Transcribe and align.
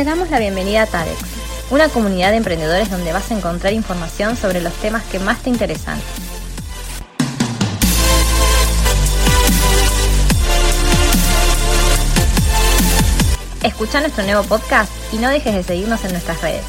Te 0.00 0.04
damos 0.04 0.30
la 0.30 0.38
bienvenida 0.38 0.84
a 0.84 0.86
TADEX, 0.86 1.18
una 1.70 1.90
comunidad 1.90 2.30
de 2.30 2.38
emprendedores 2.38 2.90
donde 2.90 3.12
vas 3.12 3.30
a 3.30 3.36
encontrar 3.36 3.74
información 3.74 4.34
sobre 4.34 4.62
los 4.62 4.72
temas 4.76 5.04
que 5.04 5.18
más 5.18 5.42
te 5.42 5.50
interesan. 5.50 6.00
Escucha 13.62 14.00
nuestro 14.00 14.24
nuevo 14.24 14.42
podcast 14.44 14.90
y 15.12 15.18
no 15.18 15.28
dejes 15.28 15.54
de 15.54 15.62
seguirnos 15.64 16.02
en 16.06 16.12
nuestras 16.12 16.40
redes. 16.40 16.64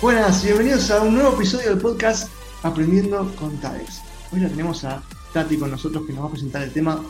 Buenas 0.00 0.44
y 0.44 0.46
bienvenidos 0.46 0.88
a 0.92 1.00
un 1.00 1.14
nuevo 1.14 1.34
episodio 1.34 1.70
del 1.70 1.78
podcast 1.78 2.28
Aprendiendo 2.62 3.34
con 3.34 3.58
TADEX. 3.58 4.00
Hoy 4.30 4.38
la 4.38 4.48
tenemos 4.48 4.84
a 4.84 5.02
Tati 5.34 5.58
con 5.58 5.72
nosotros 5.72 6.06
que 6.06 6.12
nos 6.12 6.22
va 6.22 6.28
a 6.28 6.30
presentar 6.30 6.62
el 6.62 6.72
tema. 6.72 7.02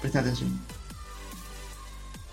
Presta 0.00 0.20
atención. 0.20 0.77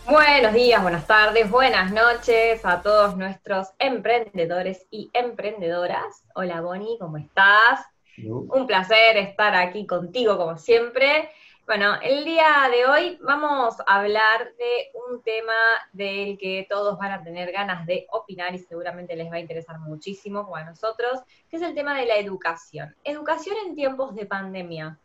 Buenos 0.07 0.53
días, 0.53 0.83
buenas 0.83 1.07
tardes, 1.07 1.49
buenas 1.49 1.91
noches 1.91 2.63
a 2.63 2.83
todos 2.83 3.17
nuestros 3.17 3.69
emprendedores 3.79 4.85
y 4.91 5.09
emprendedoras. 5.13 6.23
Hola 6.35 6.61
Bonnie, 6.61 6.99
¿cómo 6.99 7.17
estás? 7.17 7.79
Un 8.19 8.67
placer 8.67 9.17
estar 9.17 9.55
aquí 9.55 9.87
contigo 9.87 10.37
como 10.37 10.59
siempre. 10.59 11.31
Bueno, 11.65 11.95
el 12.03 12.23
día 12.23 12.69
de 12.69 12.85
hoy 12.85 13.17
vamos 13.23 13.79
a 13.87 14.01
hablar 14.01 14.53
de 14.59 14.91
un 15.09 15.23
tema 15.23 15.53
del 15.91 16.37
que 16.37 16.67
todos 16.69 16.99
van 16.99 17.11
a 17.11 17.23
tener 17.23 17.51
ganas 17.51 17.87
de 17.87 18.05
opinar 18.11 18.53
y 18.53 18.59
seguramente 18.59 19.15
les 19.15 19.31
va 19.31 19.37
a 19.37 19.39
interesar 19.39 19.79
muchísimo 19.79 20.43
como 20.43 20.57
a 20.57 20.63
nosotros, 20.63 21.21
que 21.49 21.57
es 21.57 21.63
el 21.63 21.73
tema 21.73 21.97
de 21.97 22.05
la 22.05 22.17
educación. 22.17 22.95
Educación 23.03 23.55
en 23.65 23.73
tiempos 23.73 24.13
de 24.13 24.27
pandemia. 24.27 24.99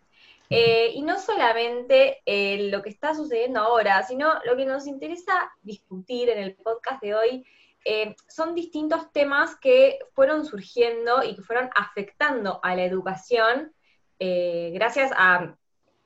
Eh, 0.53 0.91
y 0.95 1.03
no 1.03 1.17
solamente 1.21 2.23
eh, 2.27 2.71
lo 2.73 2.83
que 2.83 2.89
está 2.89 3.15
sucediendo 3.15 3.61
ahora, 3.61 4.03
sino 4.03 4.35
lo 4.45 4.57
que 4.57 4.67
nos 4.67 4.89
interesa 4.89 5.33
discutir 5.63 6.29
en 6.29 6.39
el 6.39 6.57
podcast 6.57 7.01
de 7.01 7.15
hoy 7.15 7.47
eh, 7.85 8.17
son 8.29 8.57
distintos 8.57 9.13
temas 9.13 9.55
que 9.61 10.01
fueron 10.13 10.45
surgiendo 10.45 11.23
y 11.23 11.37
que 11.37 11.43
fueron 11.43 11.71
afectando 11.77 12.59
a 12.65 12.75
la 12.75 12.85
educación 12.85 13.73
gracias 14.19 15.11
a, 15.17 15.57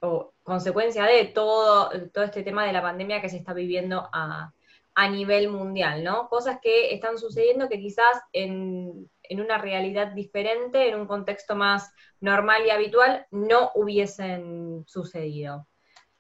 o 0.01 0.35
consecuencia 0.45 1.05
de 1.05 1.25
todo, 1.25 1.91
todo 2.13 2.23
este 2.23 2.45
tema 2.45 2.65
de 2.65 2.73
la 2.73 2.81
pandemia 2.81 3.21
que 3.21 3.29
se 3.29 3.39
está 3.39 3.53
viviendo 3.53 4.09
a, 4.13 4.53
a 4.95 5.09
nivel 5.09 5.49
mundial, 5.49 6.05
¿no? 6.05 6.29
Cosas 6.29 6.59
que 6.63 6.95
están 6.95 7.19
sucediendo 7.19 7.69
que 7.69 7.81
quizás 7.81 8.23
en, 8.33 9.11
en 9.29 9.41
una 9.41 9.59
realidad 9.59 10.13
diferente, 10.13 10.89
en 10.89 11.01
un 11.01 11.07
contexto 11.07 11.57
más 11.57 11.93
normal 12.21 12.63
y 12.67 12.71
habitual, 12.71 13.27
no 13.31 13.71
hubiesen 13.75 14.85
sucedido. 14.87 15.67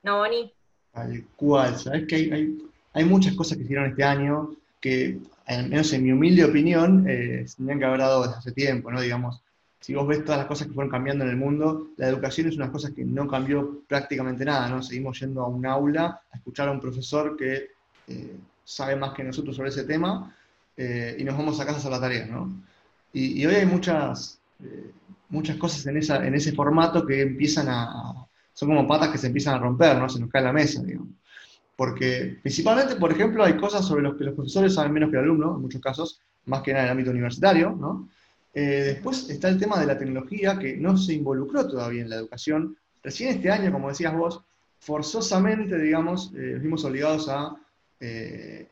¿No, 0.03 0.19
Boni? 0.19 0.53
Tal 0.93 1.25
cual, 1.37 1.77
sabes 1.77 2.07
que 2.07 2.17
hay, 2.17 2.59
hay, 2.93 3.05
muchas 3.05 3.35
cosas 3.35 3.57
que 3.57 3.65
hicieron 3.65 3.87
este 3.87 4.05
año 4.05 4.55
que, 4.81 5.19
al 5.47 5.69
menos 5.69 5.93
en 5.93 6.05
mi 6.05 6.13
humilde 6.13 6.45
opinión, 6.45 7.05
eh, 7.09 7.47
tendrían 7.57 7.79
que 7.79 7.85
haber 7.85 8.01
dado 8.01 8.23
desde 8.23 8.37
hace 8.37 8.53
tiempo, 8.53 8.91
¿no? 8.91 9.01
Digamos, 9.01 9.43
si 9.81 9.95
vos 9.95 10.07
ves 10.07 10.25
todas 10.25 10.39
las 10.39 10.47
cosas 10.47 10.67
que 10.67 10.73
fueron 10.73 10.91
cambiando 10.91 11.25
en 11.25 11.31
el 11.31 11.37
mundo, 11.37 11.89
la 11.97 12.09
educación 12.09 12.49
es 12.49 12.57
una 12.57 12.71
cosa 12.71 12.95
que 12.95 13.05
no 13.05 13.27
cambió 13.29 13.83
prácticamente 13.87 14.45
nada, 14.45 14.69
¿no? 14.69 14.83
Seguimos 14.83 15.21
yendo 15.21 15.43
a 15.43 15.49
un 15.49 15.67
aula 15.67 16.23
a 16.31 16.37
escuchar 16.37 16.69
a 16.69 16.73
un 16.73 16.81
profesor 16.81 17.37
que 17.37 17.69
eh, 18.09 18.37
sabe 18.65 18.97
más 18.97 19.13
que 19.13 19.25
nosotros 19.25 19.57
sobre 19.57 19.69
ese 19.69 19.85
tema 19.85 20.35
eh, 20.77 21.17
y 21.19 21.25
nos 21.25 21.37
vamos 21.37 21.61
a 21.61 21.65
casa 21.67 21.77
a 21.77 21.81
hacer 21.81 21.91
la 21.91 22.01
tarea, 22.01 22.27
¿no? 22.27 22.51
Y, 23.15 23.47
hoy 23.47 23.55
hay 23.55 23.67
muchas, 23.67 24.41
eh, 24.61 24.91
muchas 25.29 25.57
cosas 25.57 25.87
en, 25.87 25.97
esa, 25.97 26.27
en 26.27 26.34
ese 26.34 26.53
formato 26.53 27.07
que 27.07 27.23
empiezan 27.23 27.69
a, 27.69 28.27
son 28.53 28.69
como 28.70 28.89
patas 28.89 29.11
que 29.11 29.19
se 29.19 29.29
empiezan 29.29 29.55
a 29.55 29.59
romper, 29.59 29.97
¿no? 29.97 30.09
Se 30.09 30.19
nos 30.19 30.29
cae 30.29 30.43
la 30.43 30.53
mesa, 30.53 30.83
digamos. 30.83 31.11
Porque 31.77 32.39
principalmente, 32.42 32.97
por 32.97 33.12
ejemplo, 33.12 33.45
hay 33.45 33.57
cosas 33.57 33.86
sobre 33.86 34.02
las 34.02 34.14
que 34.14 34.25
los 34.25 34.35
profesores 34.35 34.75
saben 34.75 34.92
menos 34.92 35.11
que 35.11 35.17
el 35.17 35.23
alumno, 35.23 35.55
en 35.55 35.63
muchos 35.63 35.80
casos, 35.80 36.20
más 36.47 36.63
que 36.63 36.73
nada 36.73 36.85
en 36.85 36.86
el 36.86 36.92
ámbito 36.92 37.11
universitario, 37.13 37.70
¿no? 37.70 38.08
Eh, 38.52 38.83
después 38.95 39.31
está 39.31 39.48
el 39.48 39.58
tema 39.58 39.79
de 39.79 39.86
la 39.86 39.96
tecnología, 39.96 40.58
que 40.58 40.77
no 40.77 40.96
se 40.96 41.14
involucró 41.14 41.69
todavía 41.69 42.02
en 42.02 42.11
la 42.11 42.17
educación. 42.17 42.77
Recién 43.02 43.31
este 43.31 43.51
año, 43.51 43.70
como 43.70 43.89
decías 43.89 44.13
vos, 44.17 44.42
forzosamente, 44.81 45.79
digamos, 45.79 46.33
eh, 46.36 46.52
nos 46.55 46.63
vimos 46.63 46.85
obligados 46.85 47.29
a 47.29 47.55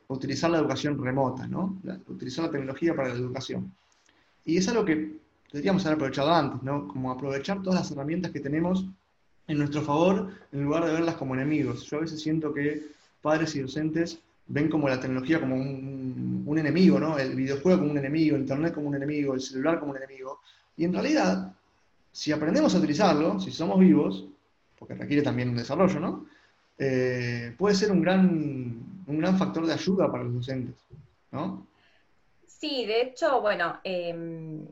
utilizar 0.08 0.50
la 0.50 0.58
educación 0.58 1.02
remota, 1.02 1.46
¿no? 1.46 1.80
utilizar 2.06 2.44
la 2.44 2.50
tecnología 2.50 2.94
para 2.94 3.08
la 3.08 3.14
educación. 3.14 3.72
Y 4.44 4.56
es 4.56 4.68
algo 4.68 4.84
que 4.84 5.16
deberíamos 5.52 5.84
haber 5.84 5.96
aprovechado 5.96 6.32
antes, 6.32 6.62
¿no? 6.62 6.88
Como 6.88 7.10
aprovechar 7.10 7.62
todas 7.62 7.80
las 7.80 7.90
herramientas 7.90 8.32
que 8.32 8.40
tenemos 8.40 8.86
en 9.46 9.58
nuestro 9.58 9.82
favor 9.82 10.30
en 10.52 10.64
lugar 10.64 10.84
de 10.84 10.92
verlas 10.92 11.16
como 11.16 11.34
enemigos. 11.34 11.84
Yo 11.84 11.98
a 11.98 12.00
veces 12.00 12.20
siento 12.20 12.52
que 12.52 12.82
padres 13.20 13.54
y 13.54 13.60
docentes 13.60 14.20
ven 14.46 14.68
como 14.68 14.88
la 14.88 15.00
tecnología 15.00 15.40
como 15.40 15.54
un, 15.54 16.42
un, 16.46 16.58
enemigo, 16.58 16.98
¿no? 16.98 17.18
El 17.18 17.34
videojuego 17.34 17.80
como 17.80 17.92
un 17.92 17.98
enemigo, 17.98 18.36
el 18.36 18.42
internet 18.42 18.74
como 18.74 18.88
un 18.88 18.96
enemigo, 18.96 19.34
el 19.34 19.40
celular 19.40 19.78
como 19.78 19.92
un 19.92 19.98
enemigo. 19.98 20.40
Y 20.76 20.84
en 20.84 20.92
realidad, 20.92 21.52
si 22.10 22.32
aprendemos 22.32 22.74
a 22.74 22.78
utilizarlo, 22.78 23.38
si 23.38 23.50
somos 23.50 23.78
vivos, 23.78 24.26
porque 24.78 24.94
requiere 24.94 25.22
también 25.22 25.50
un 25.50 25.56
desarrollo, 25.56 26.00
¿no? 26.00 26.26
Eh, 26.78 27.54
puede 27.56 27.74
ser 27.74 27.92
un 27.92 28.02
gran, 28.02 29.04
un 29.06 29.18
gran 29.18 29.38
factor 29.38 29.66
de 29.66 29.72
ayuda 29.72 30.10
para 30.10 30.24
los 30.24 30.34
docentes, 30.34 30.74
¿no? 31.30 31.66
Sí, 32.62 32.86
de 32.86 33.02
hecho, 33.02 33.40
bueno, 33.40 33.80
em, 33.82 34.68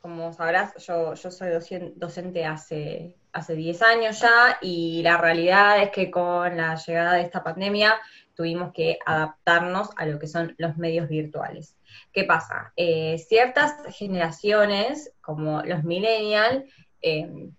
como 0.00 0.32
sabrás, 0.32 0.72
yo, 0.86 1.14
soy 1.14 1.50
docente 1.94 2.46
hace, 2.46 3.18
hace 3.34 3.54
10 3.54 3.82
años 3.82 4.18
ya 4.18 4.56
y 4.62 5.02
la 5.02 5.18
realidad 5.18 5.82
es 5.82 5.90
que 5.90 6.10
con 6.10 6.56
la 6.56 6.74
llegada 6.76 7.12
de 7.16 7.20
esta 7.20 7.44
pandemia 7.44 8.00
tuvimos 8.32 8.72
que 8.72 8.98
adaptarnos 9.04 9.90
a 9.98 10.06
lo 10.06 10.18
que 10.18 10.26
son 10.26 10.54
los 10.56 10.78
medios 10.78 11.06
virtuales. 11.06 11.76
¿Qué 12.14 12.24
pasa? 12.24 12.72
Eh, 12.76 13.18
ciertas 13.18 13.74
generaciones, 13.94 15.12
como 15.20 15.60
los 15.64 15.84
millennials, 15.84 16.64
em, 17.02 17.54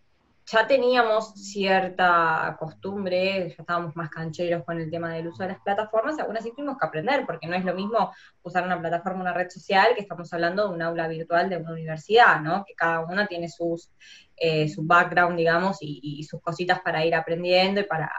ya 0.50 0.66
teníamos 0.66 1.34
cierta 1.34 2.56
costumbre, 2.58 3.50
ya 3.50 3.56
estábamos 3.59 3.96
más 3.97 4.09
cancheros 4.09 4.63
con 4.63 4.80
el 4.80 4.90
tema 4.90 5.13
del 5.13 5.28
uso 5.28 5.44
de 5.44 5.50
las 5.50 5.59
plataformas, 5.59 6.18
y 6.18 6.22
aún 6.22 6.38
así 6.38 6.52
tuvimos 6.56 6.78
que 6.78 6.85
aprender, 6.85 7.25
porque 7.25 7.47
no 7.47 7.56
es 7.56 7.66
lo 7.66 7.75
mismo 7.75 8.13
usar 8.44 8.63
una 8.63 8.80
plataforma, 8.80 9.22
una 9.22 9.34
red 9.34 9.50
social, 9.50 9.94
que 9.94 10.02
estamos 10.02 10.31
hablando 10.31 10.68
de 10.68 10.74
un 10.74 10.81
aula 10.81 11.09
virtual 11.09 11.50
de 11.50 11.58
una 11.58 11.74
universidad, 11.74 12.40
¿no? 12.40 12.63
Que 12.66 12.75
cada 12.75 13.02
una 13.02 13.28
tiene 13.28 13.50
sus, 13.50 13.91
eh, 14.38 14.69
su 14.69 14.84
background, 14.84 15.38
digamos, 15.38 15.80
y, 15.81 16.24
sus 16.24 16.41
cositas 16.41 16.79
para 16.79 17.06
ir 17.06 17.14
aprendiendo 17.14 17.81
y 17.81 17.84
para, 17.84 18.09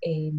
eh, 0.00 0.30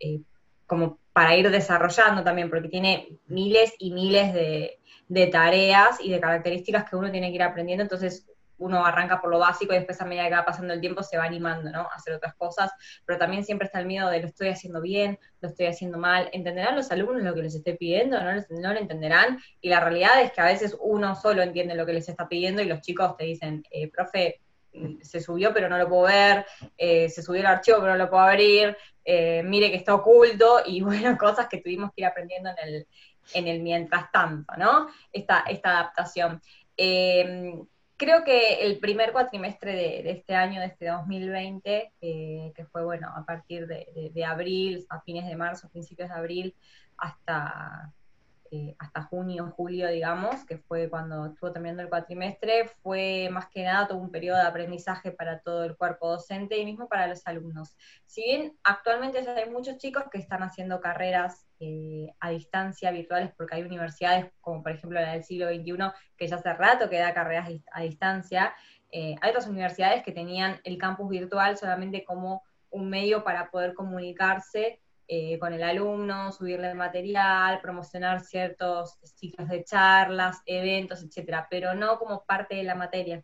eh, 0.00 0.20
como 0.66 0.98
para 1.12 1.36
ir 1.36 1.48
desarrollando 1.52 2.24
también, 2.24 2.50
porque 2.50 2.68
tiene 2.68 3.20
miles 3.26 3.72
y 3.78 3.92
miles 3.92 4.34
de, 4.34 4.80
de 5.06 5.26
tareas 5.28 6.00
y 6.00 6.10
de 6.10 6.18
características 6.18 6.90
que 6.90 6.96
uno 6.96 7.12
tiene 7.12 7.28
que 7.28 7.36
ir 7.36 7.42
aprendiendo, 7.44 7.82
entonces 7.84 8.26
uno 8.58 8.84
arranca 8.84 9.20
por 9.20 9.30
lo 9.30 9.38
básico 9.38 9.72
y 9.72 9.76
después 9.76 10.00
a 10.00 10.04
medida 10.04 10.28
que 10.28 10.34
va 10.34 10.44
pasando 10.44 10.72
el 10.74 10.80
tiempo 10.80 11.02
se 11.02 11.16
va 11.16 11.24
animando, 11.24 11.70
¿no? 11.70 11.80
A 11.80 11.94
hacer 11.94 12.14
otras 12.14 12.34
cosas, 12.34 12.70
pero 13.04 13.18
también 13.18 13.44
siempre 13.44 13.66
está 13.66 13.80
el 13.80 13.86
miedo 13.86 14.08
de 14.08 14.20
lo 14.20 14.26
estoy 14.28 14.48
haciendo 14.48 14.80
bien, 14.80 15.18
lo 15.40 15.48
estoy 15.48 15.66
haciendo 15.66 15.98
mal, 15.98 16.28
¿entenderán 16.32 16.76
los 16.76 16.90
alumnos 16.90 17.22
lo 17.22 17.34
que 17.34 17.42
les 17.42 17.54
esté 17.54 17.74
pidiendo? 17.74 18.20
¿No, 18.22 18.32
no 18.32 18.72
lo 18.72 18.78
entenderán? 18.78 19.38
Y 19.60 19.68
la 19.68 19.80
realidad 19.80 20.22
es 20.22 20.32
que 20.32 20.40
a 20.40 20.46
veces 20.46 20.76
uno 20.80 21.14
solo 21.14 21.42
entiende 21.42 21.74
lo 21.74 21.86
que 21.86 21.92
les 21.92 22.08
está 22.08 22.28
pidiendo 22.28 22.62
y 22.62 22.66
los 22.66 22.80
chicos 22.80 23.16
te 23.16 23.24
dicen, 23.24 23.64
eh, 23.70 23.90
profe, 23.90 24.40
mm, 24.72 25.00
se 25.02 25.20
subió 25.20 25.52
pero 25.52 25.68
no 25.68 25.78
lo 25.78 25.88
puedo 25.88 26.04
ver, 26.04 26.46
eh, 26.76 27.08
se 27.08 27.22
subió 27.22 27.40
el 27.40 27.46
archivo 27.46 27.78
pero 27.80 27.92
no 27.92 27.98
lo 27.98 28.10
puedo 28.10 28.22
abrir, 28.22 28.76
eh, 29.04 29.42
mire 29.44 29.70
que 29.70 29.76
está 29.76 29.94
oculto 29.94 30.62
y 30.66 30.80
bueno, 30.80 31.16
cosas 31.18 31.48
que 31.48 31.58
tuvimos 31.58 31.90
que 31.94 32.02
ir 32.02 32.06
aprendiendo 32.06 32.50
en 32.50 32.68
el, 32.68 32.86
en 33.34 33.48
el 33.48 33.60
mientras 33.60 34.10
tanto, 34.12 34.54
¿no? 34.56 34.88
Esta, 35.12 35.44
esta 35.48 35.70
adaptación. 35.70 36.40
Eh, 36.76 37.54
creo 38.04 38.24
que 38.24 38.66
el 38.66 38.78
primer 38.78 39.12
cuatrimestre 39.12 39.74
de, 39.74 40.10
este 40.10 40.34
año, 40.34 40.60
de 40.60 40.66
este 40.66 40.86
2020, 40.88 41.92
eh, 42.00 42.52
que 42.54 42.64
fue, 42.66 42.84
bueno, 42.84 43.12
a 43.16 43.24
partir 43.24 43.66
de, 43.66 44.24
abril, 44.24 44.86
a 44.90 45.00
fines 45.00 45.26
de 45.26 45.36
marzo, 45.36 45.70
principios 45.70 46.10
de 46.10 46.14
abril, 46.14 46.54
hasta, 46.96 47.92
eh, 48.50 48.76
hasta 48.78 49.02
junio, 49.02 49.52
julio, 49.56 49.88
digamos, 49.88 50.44
que 50.44 50.58
fue 50.58 50.88
cuando 50.88 51.26
estuvo 51.26 51.52
terminando 51.52 51.82
el 51.82 51.88
cuatrimestre, 51.88 52.68
fue 52.82 53.28
más 53.32 53.48
que 53.48 53.64
nada 53.64 53.88
todo 53.88 53.98
un 53.98 54.10
periodo 54.10 54.38
de 54.38 54.46
aprendizaje 54.46 55.10
para 55.10 55.40
todo 55.40 55.64
el 55.64 55.76
cuerpo 55.76 56.10
docente 56.10 56.58
y 56.58 56.64
mismo 56.64 56.88
para 56.88 57.06
los 57.06 57.26
alumnos. 57.26 57.76
Si 58.06 58.22
bien 58.22 58.56
actualmente 58.62 59.18
hay 59.28 59.50
muchos 59.50 59.78
chicos 59.78 60.04
que 60.10 60.18
están 60.18 60.42
haciendo 60.42 60.80
carreras 60.80 61.46
eh, 61.58 62.14
a 62.20 62.30
distancia 62.30 62.90
virtuales, 62.90 63.32
porque 63.36 63.56
hay 63.56 63.62
universidades 63.62 64.30
como 64.40 64.62
por 64.62 64.72
ejemplo 64.72 65.00
la 65.00 65.12
del 65.12 65.24
siglo 65.24 65.48
XXI, 65.48 65.92
que 66.16 66.28
ya 66.28 66.36
hace 66.36 66.52
rato 66.52 66.88
que 66.88 66.98
da 66.98 67.14
carreras 67.14 67.50
a 67.72 67.82
distancia. 67.82 68.54
Eh, 68.92 69.16
hay 69.20 69.30
otras 69.30 69.48
universidades 69.48 70.02
que 70.04 70.12
tenían 70.12 70.60
el 70.64 70.78
campus 70.78 71.08
virtual 71.08 71.56
solamente 71.56 72.04
como 72.04 72.42
un 72.70 72.90
medio 72.90 73.24
para 73.24 73.50
poder 73.50 73.74
comunicarse 73.74 74.80
eh, 75.06 75.38
con 75.38 75.52
el 75.52 75.62
alumno, 75.62 76.32
subirle 76.32 76.74
material, 76.74 77.60
promocionar 77.60 78.20
ciertos 78.20 78.98
ciclos 79.02 79.48
de 79.48 79.64
charlas, 79.64 80.42
eventos, 80.46 81.02
etcétera, 81.02 81.46
pero 81.50 81.74
no 81.74 81.98
como 81.98 82.24
parte 82.24 82.56
de 82.56 82.62
la 82.62 82.74
materia. 82.74 83.22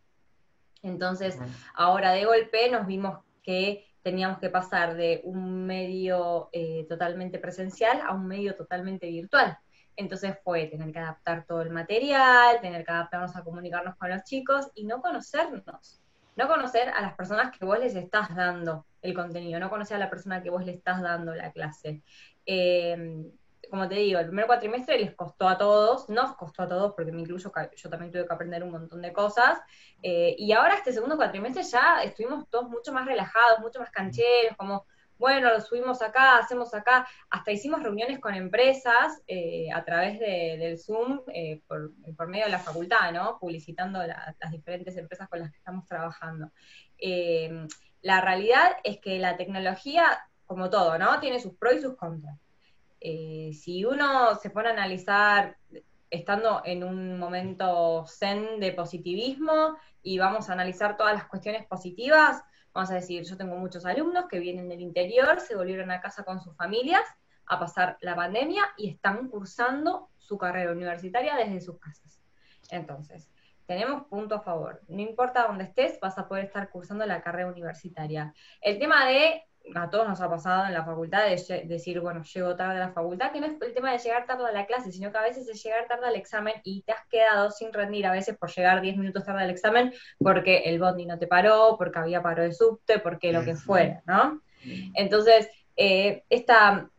Entonces, 0.83 1.37
ahora 1.73 2.11
de 2.11 2.25
golpe 2.25 2.69
nos 2.69 2.87
vimos 2.87 3.19
que 3.43 3.87
teníamos 4.01 4.39
que 4.39 4.49
pasar 4.49 4.95
de 4.95 5.21
un 5.23 5.65
medio 5.65 6.49
eh, 6.51 6.85
totalmente 6.89 7.39
presencial 7.39 8.01
a 8.01 8.13
un 8.13 8.27
medio 8.27 8.55
totalmente 8.55 9.07
virtual. 9.07 9.57
Entonces 9.95 10.37
fue 10.43 10.67
tener 10.67 10.91
que 10.91 10.99
adaptar 10.99 11.45
todo 11.45 11.61
el 11.61 11.69
material, 11.69 12.59
tener 12.61 12.85
que 12.85 12.91
adaptarnos 12.91 13.35
a 13.35 13.43
comunicarnos 13.43 13.95
con 13.95 14.09
los 14.09 14.23
chicos 14.23 14.71
y 14.73 14.85
no 14.85 15.01
conocernos. 15.01 16.01
No 16.35 16.47
conocer 16.47 16.89
a 16.89 17.01
las 17.01 17.13
personas 17.13 17.55
que 17.55 17.65
vos 17.65 17.77
les 17.79 17.95
estás 17.95 18.33
dando 18.35 18.85
el 19.01 19.13
contenido, 19.13 19.59
no 19.59 19.69
conocer 19.69 19.97
a 19.97 19.99
la 19.99 20.09
persona 20.09 20.41
que 20.41 20.49
vos 20.49 20.65
le 20.65 20.73
estás 20.73 21.01
dando 21.01 21.33
la 21.33 21.51
clase. 21.51 22.03
Eh, 22.45 23.25
como 23.69 23.87
te 23.87 23.95
digo, 23.95 24.19
el 24.19 24.25
primer 24.27 24.47
cuatrimestre 24.47 24.99
les 24.99 25.15
costó 25.15 25.47
a 25.47 25.57
todos, 25.57 26.09
nos 26.09 26.35
costó 26.35 26.63
a 26.63 26.67
todos, 26.67 26.93
porque 26.93 27.11
me 27.11 27.21
incluyo, 27.21 27.51
yo 27.75 27.89
también 27.89 28.11
tuve 28.11 28.27
que 28.27 28.33
aprender 28.33 28.63
un 28.63 28.71
montón 28.71 29.01
de 29.01 29.13
cosas, 29.13 29.59
eh, 30.03 30.35
y 30.37 30.51
ahora 30.51 30.75
este 30.75 30.91
segundo 30.91 31.15
cuatrimestre 31.15 31.63
ya 31.63 32.03
estuvimos 32.03 32.49
todos 32.49 32.69
mucho 32.69 32.91
más 32.91 33.05
relajados, 33.05 33.59
mucho 33.59 33.79
más 33.79 33.89
cancheros, 33.89 34.57
como, 34.57 34.85
bueno, 35.17 35.53
lo 35.53 35.61
subimos 35.61 36.01
acá, 36.01 36.39
hacemos 36.39 36.73
acá, 36.73 37.07
hasta 37.29 37.51
hicimos 37.51 37.81
reuniones 37.81 38.19
con 38.19 38.33
empresas 38.35 39.21
eh, 39.27 39.71
a 39.73 39.85
través 39.85 40.19
del 40.19 40.77
Zoom 40.77 41.21
por, 41.67 42.27
medio 42.27 42.45
de 42.45 42.51
la 42.51 42.59
facultad, 42.59 43.13
¿no? 43.13 43.37
Publicitando 43.39 43.99
las 44.05 44.51
diferentes 44.51 44.97
empresas 44.97 45.29
con 45.29 45.39
las 45.39 45.51
que 45.51 45.57
estamos 45.59 45.85
trabajando. 45.85 46.51
La 48.01 48.21
realidad 48.21 48.77
es 48.83 48.99
que 48.99 49.19
la 49.19 49.37
tecnología, 49.37 50.05
como 50.45 50.69
todo, 50.69 50.97
¿no? 50.97 51.19
Tiene 51.19 51.39
sus 51.39 51.55
pros 51.55 51.75
y 51.75 51.81
sus 51.81 51.95
contras. 51.95 52.39
Eh, 52.99 53.51
si 53.53 53.85
uno 53.85 54.35
se 54.35 54.49
pone 54.49 54.69
a 54.69 54.73
analizar 54.73 55.57
estando 56.09 56.61
en 56.65 56.83
un 56.83 57.17
momento 57.17 58.05
zen 58.05 58.59
de 58.59 58.73
positivismo 58.73 59.77
y 60.03 60.19
vamos 60.19 60.49
a 60.49 60.53
analizar 60.53 60.97
todas 60.97 61.13
las 61.13 61.25
cuestiones 61.25 61.65
positivas, 61.65 62.43
vamos 62.73 62.91
a 62.91 62.95
decir, 62.95 63.23
yo 63.23 63.37
tengo 63.37 63.55
muchos 63.55 63.85
alumnos 63.85 64.25
que 64.29 64.39
vienen 64.39 64.69
del 64.69 64.81
interior, 64.81 65.39
se 65.39 65.55
volvieron 65.55 65.89
a 65.89 66.01
casa 66.01 66.23
con 66.23 66.41
sus 66.41 66.55
familias 66.55 67.03
a 67.45 67.59
pasar 67.59 67.97
la 68.01 68.15
pandemia 68.15 68.63
y 68.77 68.89
están 68.89 69.29
cursando 69.29 70.09
su 70.17 70.37
carrera 70.37 70.71
universitaria 70.71 71.35
desde 71.35 71.61
sus 71.61 71.79
casas. 71.79 72.21
Entonces, 72.69 73.30
tenemos 73.71 74.05
punto 74.07 74.35
a 74.35 74.41
favor. 74.41 74.81
No 74.89 74.99
importa 74.99 75.47
dónde 75.47 75.63
estés, 75.63 75.97
vas 76.01 76.17
a 76.17 76.27
poder 76.27 76.45
estar 76.45 76.69
cursando 76.69 77.05
la 77.05 77.21
carrera 77.21 77.47
universitaria. 77.47 78.33
El 78.59 78.79
tema 78.79 79.07
de 79.07 79.43
a 79.75 79.89
todos 79.89 80.09
nos 80.09 80.19
ha 80.19 80.29
pasado 80.29 80.65
en 80.65 80.73
la 80.73 80.83
facultad 80.83 81.23
de 81.23 81.63
decir, 81.65 82.01
bueno, 82.01 82.21
llego 82.23 82.53
tarde 82.57 82.77
a 82.77 82.87
la 82.87 82.91
facultad, 82.91 83.31
que 83.31 83.39
no 83.39 83.45
es 83.45 83.53
el 83.61 83.73
tema 83.73 83.93
de 83.93 83.99
llegar 83.99 84.25
tarde 84.25 84.43
a 84.45 84.51
la 84.51 84.65
clase, 84.65 84.91
sino 84.91 85.09
que 85.09 85.19
a 85.19 85.21
veces 85.21 85.47
es 85.47 85.63
llegar 85.63 85.87
tarde 85.87 86.07
al 86.07 86.17
examen 86.17 86.55
y 86.65 86.81
te 86.81 86.91
has 86.91 87.05
quedado 87.07 87.49
sin 87.49 87.71
rendir 87.71 88.05
a 88.07 88.11
veces 88.11 88.37
por 88.37 88.51
llegar 88.51 88.81
10 88.81 88.97
minutos 88.97 89.23
tarde 89.23 89.43
al 89.43 89.49
examen 89.49 89.93
porque 90.19 90.63
el 90.65 90.77
bondi 90.77 91.05
no 91.05 91.17
te 91.17 91.27
paró, 91.27 91.75
porque 91.77 91.99
había 91.99 92.21
paro 92.21 92.43
de 92.43 92.51
subte, 92.51 92.99
porque 92.99 93.31
lo 93.31 93.45
que 93.45 93.55
fuera, 93.55 94.01
¿no? 94.05 94.41
Entonces, 94.95 95.49
eh, 95.77 96.23
esta, 96.29 96.89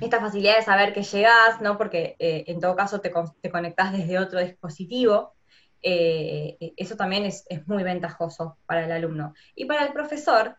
esta 0.00 0.20
facilidad 0.20 0.56
de 0.56 0.62
saber 0.62 0.92
que 0.92 1.02
llegás, 1.02 1.60
¿no? 1.60 1.76
Porque 1.76 2.14
eh, 2.20 2.44
en 2.46 2.60
todo 2.60 2.76
caso 2.76 3.00
te, 3.00 3.12
te 3.40 3.50
conectás 3.50 3.92
desde 3.92 4.20
otro 4.20 4.38
dispositivo, 4.38 5.34
eh, 5.82 6.72
eso 6.76 6.96
también 6.96 7.24
es, 7.24 7.44
muy 7.66 7.82
ventajoso 7.82 8.56
para 8.66 8.84
el 8.84 8.92
alumno. 8.92 9.34
Y 9.54 9.64
para 9.64 9.84
el 9.84 9.92
profesor, 9.92 10.56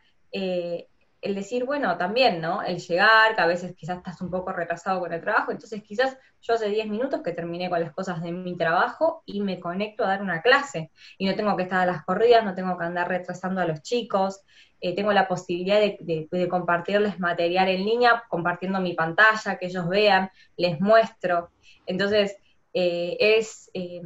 el 1.24 1.36
decir, 1.36 1.64
bueno, 1.64 1.98
también, 1.98 2.42
¿no? 2.42 2.62
El 2.62 2.80
llegar, 2.80 3.36
que 3.36 3.42
a 3.42 3.46
veces 3.46 3.74
quizás 3.76 3.98
estás 3.98 4.22
un 4.22 4.30
poco 4.30 4.52
retrasado 4.52 5.00
con 5.00 5.14
el 5.14 5.22
trabajo, 5.22 5.52
entonces 5.52 5.82
quizás 5.82 6.18
yo 6.42 6.54
hace 6.54 6.68
10 6.68 6.88
minutos 6.88 7.22
que 7.24 7.32
terminé 7.32 7.70
con 7.70 7.80
las 7.80 7.94
cosas 7.94 8.22
de 8.22 8.34
mi 8.34 8.58
trabajo 8.58 9.24
y 9.26 9.40
me 9.40 9.60
conecto 9.60 10.04
a 10.04 10.08
dar 10.08 10.22
una 10.22 10.42
clase 10.42 10.92
y 11.18 11.26
no 11.26 11.36
tengo 11.36 11.56
que 11.56 11.64
estar 11.64 11.80
a 11.80 11.86
las 11.86 12.04
corridas, 12.04 12.44
no 12.44 12.54
tengo 12.54 12.78
que 12.78 12.84
andar 12.84 13.08
retrasando 13.08 13.62
a 13.62 13.66
los 13.66 13.82
chicos, 13.82 14.42
eh, 14.82 14.94
tengo 14.96 15.14
la 15.14 15.30
posibilidad 15.30 15.80
de, 15.80 16.28
de, 16.30 16.50
compartirles 16.50 17.18
material 17.18 17.70
en 17.70 17.86
línea, 17.86 18.24
compartiendo 18.28 18.82
mi 18.82 18.94
pantalla, 18.94 19.58
que 19.58 19.68
ellos 19.68 19.88
vean, 19.88 20.30
les 20.58 20.82
muestro. 20.82 21.52
Entonces, 21.86 22.36
eh, 22.76 23.18
es, 23.20 23.70
eh, 23.76 24.02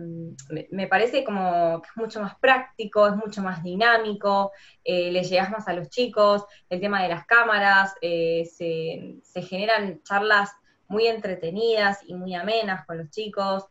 me 0.71 0.87
parece 0.87 1.23
como 1.23 1.81
que 1.81 1.87
es 1.87 1.95
mucho 1.95 2.19
más 2.19 2.37
práctico, 2.37 3.07
es 3.07 3.15
mucho 3.15 3.41
más 3.41 3.63
dinámico, 3.63 4.51
eh, 4.83 5.09
le 5.09 5.23
llegas 5.23 5.49
más 5.49 5.69
a 5.69 5.73
los 5.73 5.89
chicos, 5.89 6.43
el 6.69 6.81
tema 6.81 7.01
de 7.01 7.07
las 7.07 7.25
cámaras, 7.25 7.93
se, 8.01 9.21
generan 9.41 10.03
charlas 10.03 10.51
muy 10.89 11.07
entretenidas 11.07 11.99
y 12.05 12.13
muy 12.13 12.35
amenas 12.35 12.85
con 12.85 12.97
los 12.97 13.09
chicos, 13.09 13.65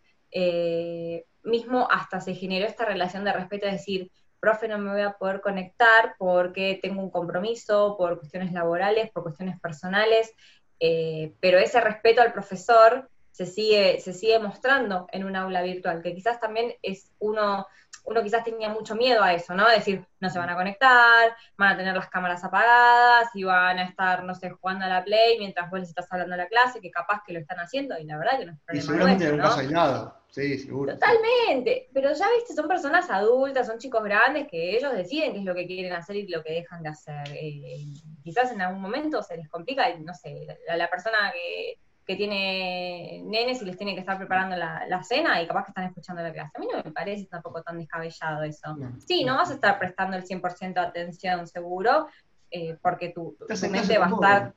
mismo 1.43 1.87
hasta 1.91 2.21
se 2.21 2.35
generó 2.35 2.67
esta 2.67 2.87
relación 2.87 3.25
de 3.25 3.33
respeto, 3.33 3.67
es 3.67 3.73
decir, 3.73 4.11
profe, 4.41 4.67
no 4.67 4.79
me 4.79 4.93
voy 4.93 5.03
a 5.03 5.13
poder 5.13 5.41
conectar 5.41 6.15
porque 6.19 6.79
tengo 6.83 7.03
un 7.03 7.11
compromiso, 7.11 7.97
por 7.99 8.19
cuestiones 8.19 8.53
laborales, 8.53 9.11
por 9.13 9.23
cuestiones 9.25 9.61
personales, 9.61 10.33
pero 10.79 11.59
ese 11.59 11.81
respeto 11.81 12.23
al 12.23 12.33
profesor 12.33 13.11
se 13.37 13.45
sigue, 13.45 14.01
se 14.01 14.15
sigue 14.15 14.39
mostrando 14.39 15.07
en 15.13 15.23
un 15.23 15.37
aula 15.37 15.61
virtual, 15.61 16.01
que 16.01 16.15
quizás 16.15 16.41
también 16.41 16.73
es 16.81 17.13
uno, 17.19 17.67
uno 18.07 18.23
quizás 18.23 18.43
tenía 18.43 18.71
mucho 18.71 18.95
miedo 18.95 19.23
a 19.23 19.35
eso, 19.35 19.53
¿no? 19.53 19.69
Decir, 19.69 20.07
no 20.21 20.31
se 20.31 20.39
van 20.39 20.49
a 20.49 20.57
conectar, 20.57 21.37
van 21.59 21.75
a 21.75 21.77
tener 21.77 21.95
las 21.95 22.09
cámaras 22.09 22.43
apagadas 22.45 23.29
y 23.35 23.45
van 23.45 23.79
a 23.79 23.85
estar, 23.85 24.25
no 24.25 24.35
sé, 24.35 24.49
jugando 24.49 24.87
a 24.87 24.89
la 24.89 25.05
play 25.05 25.39
mientras 25.39 25.69
vos 25.71 25.81
les 25.81 25.91
estás 25.91 26.11
hablando 26.11 26.33
a 26.33 26.39
la 26.39 26.49
clase, 26.49 26.81
que 26.81 26.91
capaz 26.91 27.21
que 27.27 27.35
lo 27.35 27.41
están 27.41 27.59
haciendo, 27.59 27.99
y 27.99 28.05
la 28.05 28.17
verdad 28.17 28.39
que 28.39 28.47
no 28.47 28.53
es 28.53 28.59
problema 28.61 28.83
Y 28.83 28.87
seguramente 28.87 29.33
nuestro, 29.33 29.71
¿no? 29.71 30.15
sí, 30.31 30.59
seguro. 30.59 30.95
Totalmente, 30.95 31.91
pero 31.93 32.15
ya 32.15 32.27
viste, 32.37 32.55
son 32.55 32.69
personas 32.69 33.11
adultas, 33.11 33.67
son 33.67 33.77
chicos 33.77 34.03
grandes 34.03 34.49
que 34.49 34.79
ellos 34.79 34.95
deciden 34.95 35.35
qué 35.35 35.41
es 35.41 35.45
lo 35.45 35.55
que 35.55 35.67
quieren 35.67 35.93
hacer 35.93 36.17
y 36.17 36.27
lo 36.27 36.43
que 36.43 36.55
dejan 36.55 36.83
de 36.83 36.89
hacer. 36.89 37.29
Eh, 37.35 37.85
quizás 38.25 38.51
en 38.51 38.63
algún 38.63 38.81
momento 38.81 39.23
se 39.23 39.37
les 39.37 39.51
complica, 39.51 39.91
y 39.91 40.01
no 40.01 40.15
sé, 40.15 40.47
la 40.75 40.89
persona 40.89 41.31
que 41.35 41.79
que 42.07 42.15
tiene 42.15 43.21
nenes 43.25 43.61
y 43.61 43.65
les 43.65 43.77
tiene 43.77 43.95
que 43.95 44.01
estar 44.01 44.17
preparando 44.17 44.55
la, 44.57 45.03
cena 45.03 45.43
y 45.43 45.47
capaz 45.47 45.65
que 45.65 45.71
están 45.73 45.85
escuchando 45.87 46.23
la 46.23 46.33
clase. 46.33 46.53
A 46.55 46.61
mí 46.61 46.69
no 46.73 46.83
me 46.83 46.93
parece 46.93 47.27
tampoco 47.27 47.63
tan 47.63 47.79
descabellado 47.79 48.45
eso. 48.45 48.77
Sí, 49.05 49.25
no 49.25 49.37
vas 49.37 49.51
a 49.51 49.55
estar 49.55 49.79
prestando 49.79 50.17
el 50.17 50.25
100% 50.25 50.75
de 50.75 50.81
atención 50.81 51.47
seguro, 51.49 52.07
eh, 52.51 52.77
porque 52.81 53.09
tu, 53.09 53.37
mente 53.71 53.99
va 53.99 54.07
a 54.07 54.11
estar... 54.11 54.55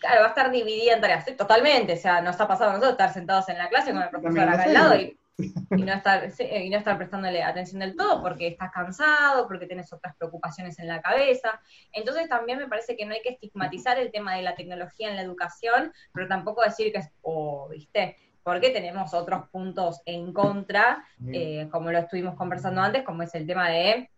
Claro, 0.00 0.20
va 0.20 0.26
a 0.26 0.28
estar 0.28 0.50
dividida 0.52 0.94
en 0.94 1.00
tareas. 1.00 1.26
totalmente, 1.36 1.94
o 1.94 1.96
sea, 1.96 2.20
nos 2.20 2.40
ha 2.40 2.46
pasado 2.46 2.70
a 2.70 2.72
nosotros 2.74 2.92
estar 2.92 3.12
sentados 3.12 3.48
en 3.48 3.58
la 3.58 3.68
clase 3.68 3.92
con 3.92 4.02
el 4.02 4.08
profesor 4.10 4.48
acá 4.48 4.62
al 4.62 4.72
lado 4.72 4.94
y 4.94 5.17
y 5.38 5.82
no 5.82 5.92
estar, 5.92 6.28
y 6.40 6.70
no 6.70 6.78
estar 6.78 6.96
prestándole 6.96 7.42
atención 7.42 7.80
del 7.80 7.96
todo 7.96 8.22
porque 8.22 8.48
estás 8.48 8.72
cansado, 8.72 9.46
porque 9.46 9.66
tienes 9.66 9.92
otras 9.92 10.16
preocupaciones 10.16 10.78
en 10.78 10.88
la 10.88 11.00
cabeza. 11.00 11.60
Entonces 11.92 12.28
también 12.28 12.58
me 12.58 12.66
parece 12.66 12.96
que 12.96 13.06
no 13.06 13.14
hay 13.14 13.22
que 13.22 13.30
estigmatizar 13.30 13.98
el 13.98 14.10
tema 14.10 14.34
de 14.34 14.42
la 14.42 14.56
tecnología 14.56 15.08
en 15.08 15.16
la 15.16 15.22
educación, 15.22 15.92
pero 16.12 16.26
tampoco 16.26 16.62
decir 16.62 16.92
que 16.92 16.98
es, 16.98 17.10
oh, 17.22 17.68
viste, 17.68 18.16
porque 18.42 18.70
tenemos 18.70 19.14
otros 19.14 19.48
puntos 19.50 20.00
en 20.06 20.32
contra, 20.32 21.04
eh, 21.32 21.68
como 21.70 21.92
lo 21.92 21.98
estuvimos 21.98 22.34
conversando 22.34 22.80
antes, 22.80 23.04
como 23.04 23.22
es 23.22 23.34
el 23.34 23.46
tema 23.46 23.68
de 23.68 24.10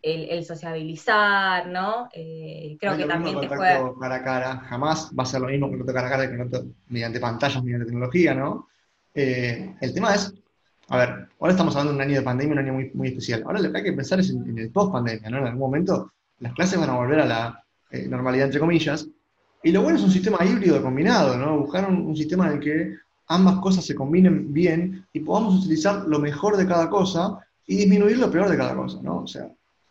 el, 0.00 0.44
sociabilizar, 0.44 1.66
¿no? 1.66 2.08
Eh, 2.12 2.76
creo 2.78 2.96
que 2.96 3.04
también 3.04 3.40
te 3.40 3.48
puede... 3.48 3.80
cara 4.00 4.14
a 4.14 4.22
cara, 4.22 4.56
jamás 4.68 5.12
va 5.18 5.24
a 5.24 5.26
ser 5.26 5.40
lo 5.40 5.48
mismo 5.48 5.68
que 5.70 5.76
no 5.76 5.84
cara 5.84 6.06
a 6.06 6.10
cara 6.10 6.30
que 6.30 6.36
no 6.36 6.48
mediante 6.88 7.20
pantallas, 7.20 7.62
mediante 7.62 7.86
tecnología, 7.86 8.32
¿no? 8.32 8.68
Eh, 9.14 9.74
el 9.80 9.94
tema 9.94 10.14
es, 10.14 10.32
a 10.88 10.96
ver, 10.96 11.28
ahora 11.40 11.52
estamos 11.52 11.74
hablando 11.74 11.92
de 11.92 11.96
un 11.96 12.02
año 12.02 12.18
de 12.18 12.24
pandemia, 12.24 12.52
un 12.52 12.58
año 12.58 12.72
muy, 12.72 12.90
muy 12.94 13.08
especial. 13.08 13.42
Ahora 13.44 13.60
lo 13.60 13.70
que 13.70 13.78
hay 13.78 13.84
que 13.84 13.92
pensar 13.92 14.20
es 14.20 14.30
en, 14.30 14.58
el 14.58 14.70
post-pandemia, 14.70 15.30
¿no? 15.30 15.38
En 15.38 15.46
algún 15.46 15.60
momento 15.60 16.12
las 16.40 16.54
clases 16.54 16.78
van 16.78 16.90
a 16.90 16.96
volver 16.96 17.20
a 17.20 17.26
la 17.26 17.64
eh, 17.90 18.06
normalidad, 18.08 18.46
entre 18.46 18.60
comillas. 18.60 19.08
Y 19.62 19.72
lo 19.72 19.82
bueno 19.82 19.98
es 19.98 20.04
un 20.04 20.10
sistema 20.10 20.44
híbrido 20.44 20.80
combinado, 20.82 21.36
¿no? 21.36 21.58
Buscar 21.58 21.88
un, 21.90 22.16
sistema 22.16 22.46
en 22.46 22.52
el 22.54 22.60
que 22.60 22.96
ambas 23.26 23.58
cosas 23.58 23.84
se 23.84 23.94
combinen 23.94 24.52
bien 24.52 25.04
y 25.12 25.20
podamos 25.20 25.56
utilizar 25.56 26.06
lo 26.06 26.18
mejor 26.18 26.56
de 26.56 26.66
cada 26.66 26.88
cosa 26.88 27.38
y 27.66 27.76
disminuir 27.76 28.18
lo 28.18 28.30
peor 28.30 28.48
de 28.48 28.56
cada 28.56 28.74
cosa, 28.74 29.00
¿no? 29.02 29.18
O 29.18 29.26
sea, 29.26 29.48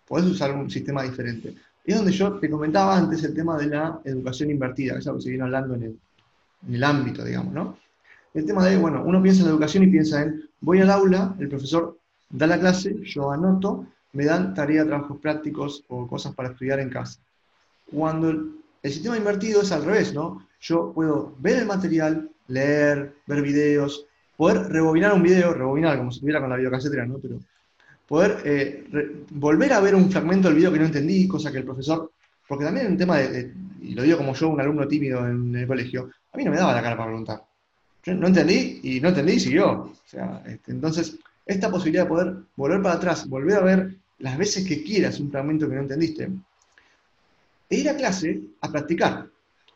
podés 0.07 0.25
usar 0.25 0.53
un 0.53 0.69
sistema 0.69 1.03
diferente. 1.03 1.53
Es 1.83 1.95
donde 1.95 2.11
yo 2.11 2.33
te 2.39 2.49
comentaba 2.49 2.97
antes 2.97 3.23
el 3.23 3.33
tema 3.33 3.57
de 3.57 3.67
la 3.67 3.99
educación 4.03 4.49
invertida, 4.49 4.93
que 4.93 4.99
es 4.99 5.07
algo 5.07 5.19
que 5.19 5.23
se 5.23 5.29
viene 5.29 5.43
hablando 5.43 5.75
en 5.75 5.83
el, 5.83 5.99
en 6.67 6.75
el 6.75 6.83
ámbito, 6.83 7.23
digamos, 7.23 7.53
¿no? 7.53 7.77
El 8.37 8.45
tema 8.45 8.63
de, 8.67 8.77
bueno, 8.77 9.01
uno 9.03 9.19
piensa 9.19 9.41
en 9.41 9.47
la 9.47 9.53
educación 9.53 9.83
y 9.83 9.87
piensa 9.87 10.21
en, 10.21 10.47
voy 10.61 10.79
al 10.79 10.91
aula, 10.91 11.35
el 11.39 11.49
profesor 11.49 11.97
da 12.29 12.45
la 12.45 12.59
clase, 12.59 12.95
yo 13.01 13.31
anoto, 13.31 13.87
me 14.13 14.25
dan 14.25 14.53
tarea, 14.53 14.85
trabajos 14.85 15.17
prácticos 15.19 15.83
o 15.87 16.05
cosas 16.07 16.35
para 16.35 16.49
estudiar 16.49 16.79
en 16.79 16.91
casa. 16.91 17.19
Cuando 17.91 18.29
el, 18.29 18.51
sistema 18.83 19.17
invertido 19.17 19.63
es 19.63 19.71
al 19.71 19.83
revés, 19.83 20.13
¿no? 20.13 20.45
Yo 20.61 20.91
puedo 20.93 21.33
ver 21.39 21.57
el 21.57 21.65
material, 21.65 22.29
leer, 22.47 23.15
ver 23.25 23.41
videos, 23.41 24.05
poder 24.35 24.71
rebobinar 24.71 25.13
un 25.13 25.23
video, 25.23 25.55
rebobinar 25.55 25.97
como 25.97 26.11
si 26.11 26.17
estuviera 26.17 26.39
con 26.39 26.51
la 26.51 26.57
videocasetera, 26.57 27.07
¿no? 27.07 27.17
Pero 27.17 27.39
poder 28.07 28.37
eh, 28.45 28.85
volver 29.31 29.73
a 29.73 29.79
ver 29.79 29.95
un 29.95 30.11
fragmento 30.11 30.47
del 30.47 30.57
video 30.57 30.71
que 30.71 30.77
no 30.77 30.85
entendí, 30.85 31.27
cosa 31.27 31.51
que 31.51 31.57
el 31.57 31.65
profesor, 31.65 32.11
porque 32.47 32.65
también 32.65 32.85
es 32.85 32.91
un 32.91 32.99
tema 32.99 33.17
de, 33.17 33.51
y 33.81 33.95
lo 33.95 34.03
digo 34.03 34.19
como 34.19 34.35
yo, 34.35 34.47
un 34.49 34.61
alumno 34.61 34.87
tímido 34.87 35.27
en 35.27 35.55
el 35.55 35.65
colegio, 35.65 36.11
a 36.31 36.37
mí 36.37 36.43
no 36.43 36.51
me 36.51 36.57
daba 36.57 36.75
la 36.75 36.83
cara 36.83 36.95
para 36.95 37.07
preguntar 37.07 37.46
no 38.13 38.27
entendí 38.27 38.79
y 38.83 39.01
no 39.01 39.09
entendí 39.09 39.33
y 39.33 39.39
siguió. 39.39 39.91
Este, 40.45 40.71
entonces, 40.71 41.17
esta 41.45 41.69
posibilidad 41.69 42.03
de 42.03 42.09
poder 42.09 42.35
volver 42.55 42.81
para 42.81 42.95
atrás, 42.95 43.27
volver 43.27 43.57
a 43.57 43.63
ver 43.63 43.95
las 44.19 44.37
veces 44.37 44.67
que 44.67 44.83
quieras 44.83 45.19
un 45.19 45.31
fragmento 45.31 45.67
que 45.67 45.75
no 45.75 45.81
entendiste, 45.81 46.29
e 47.69 47.75
ir 47.77 47.89
a 47.89 47.95
clase 47.95 48.41
a 48.61 48.71
practicar, 48.71 49.27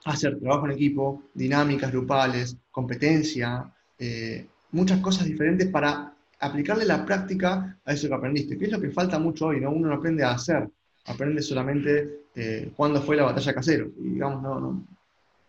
a 0.05 0.11
hacer 0.11 0.39
trabajo 0.39 0.65
en 0.65 0.71
equipo, 0.71 1.23
dinámicas 1.33 1.91
grupales, 1.91 2.55
competencia, 2.71 3.71
eh, 3.99 4.47
muchas 4.71 4.99
cosas 4.99 5.25
diferentes 5.25 5.67
para 5.67 6.13
aplicarle 6.39 6.85
la 6.85 7.05
práctica 7.05 7.77
a 7.85 7.93
eso 7.93 8.07
que 8.07 8.13
aprendiste, 8.13 8.57
que 8.57 8.65
es 8.65 8.71
lo 8.71 8.81
que 8.81 8.89
falta 8.89 9.19
mucho 9.19 9.47
hoy, 9.47 9.59
¿no? 9.59 9.71
Uno 9.71 9.89
no 9.89 9.95
aprende 9.95 10.23
a 10.23 10.31
hacer, 10.31 10.67
aprende 11.05 11.41
solamente 11.41 12.21
eh, 12.33 12.71
cuándo 12.75 13.01
fue 13.01 13.15
la 13.15 13.23
batalla 13.23 13.53
casero, 13.53 13.91
y 13.99 14.09
digamos, 14.09 14.41
no, 14.41 14.59
no, 14.59 14.83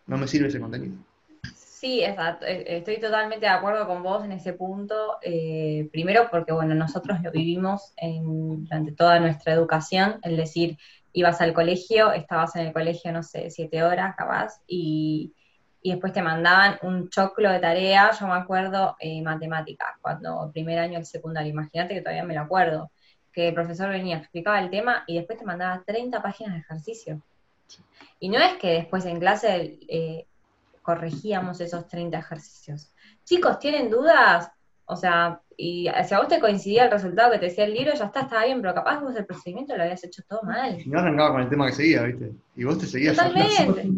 no 0.05 0.17
me 0.17 0.27
sirve 0.27 0.49
ese 0.49 0.59
contenido. 0.59 0.95
Sí, 1.83 2.01
exacto. 2.01 2.45
E, 2.45 2.77
estoy 2.77 2.97
totalmente 2.97 3.45
de 3.45 3.51
acuerdo 3.51 3.85
con 3.85 4.03
vos 4.03 4.23
en 4.23 4.31
ese 4.31 4.53
punto. 4.53 5.17
Eh, 5.21 5.89
primero 5.91 6.29
porque, 6.31 6.53
bueno, 6.53 6.73
nosotros 6.75 7.19
lo 7.21 7.29
vivimos 7.29 7.91
en, 7.97 8.63
durante 8.63 8.93
toda 8.93 9.19
nuestra 9.19 9.51
educación, 9.51 10.17
es 10.23 10.37
decir, 10.37 10.77
ibas 11.11 11.41
al 11.41 11.51
colegio, 11.53 12.13
estabas 12.13 12.55
en 12.55 12.67
el 12.67 12.73
colegio, 12.73 13.11
no 13.11 13.21
sé, 13.21 13.49
siete 13.49 13.83
horas 13.83 14.15
capaz, 14.15 14.61
y, 14.65 15.33
después 15.83 16.13
te 16.13 16.21
mandaban 16.21 16.77
un 16.83 17.09
choclo 17.09 17.51
de 17.51 17.59
tarea, 17.59 18.11
yo 18.17 18.27
me 18.27 18.35
acuerdo, 18.35 18.95
eh, 19.01 19.21
matemáticas, 19.21 19.89
cuando 20.01 20.51
primer 20.53 20.79
año 20.79 20.93
del 20.93 21.05
secundario, 21.05 21.51
imagínate 21.51 21.95
que 21.95 22.01
todavía 22.01 22.23
me 22.23 22.35
lo 22.35 22.41
acuerdo, 22.41 22.91
que 23.33 23.49
el 23.49 23.53
profesor 23.53 23.89
venía, 23.89 24.19
explicaba 24.19 24.61
el 24.61 24.69
tema 24.69 25.03
y 25.05 25.17
después 25.17 25.37
te 25.37 25.43
mandaba 25.43 25.83
30 25.85 26.21
páginas 26.21 26.53
de 26.53 26.59
ejercicio. 26.59 27.21
Y 28.21 28.29
no 28.29 28.39
es 28.39 28.53
que 28.53 28.71
después 28.71 29.05
en 29.05 29.19
clase 29.19 29.79
eh, 29.89 30.27
corregíamos 30.83 31.59
esos 31.59 31.87
30 31.87 32.19
ejercicios. 32.19 32.93
Chicos, 33.23 33.57
¿tienen 33.57 33.89
dudas? 33.89 34.51
O 34.85 34.95
sea, 34.95 35.41
y 35.57 35.89
si 36.05 36.13
a 36.13 36.19
vos 36.19 36.27
te 36.27 36.39
coincidía 36.39 36.85
el 36.85 36.91
resultado 36.91 37.31
que 37.31 37.39
te 37.39 37.45
decía 37.45 37.63
el 37.63 37.73
libro, 37.73 37.93
ya 37.95 38.05
está, 38.05 38.21
estaba 38.21 38.45
bien, 38.45 38.61
pero 38.61 38.75
capaz 38.75 38.99
vos 38.99 39.15
el 39.15 39.25
procedimiento 39.25 39.75
lo 39.75 39.83
habías 39.83 40.03
hecho 40.03 40.21
todo 40.27 40.43
mal. 40.43 40.79
Y 40.79 40.89
no 40.89 40.99
arrancaba 40.99 41.31
con 41.31 41.41
el 41.41 41.49
tema 41.49 41.67
que 41.67 41.73
seguía, 41.73 42.03
¿viste? 42.03 42.31
Y 42.55 42.63
vos 42.65 42.77
te 42.77 42.85
seguías. 42.85 43.15
Totalmente. 43.15 43.89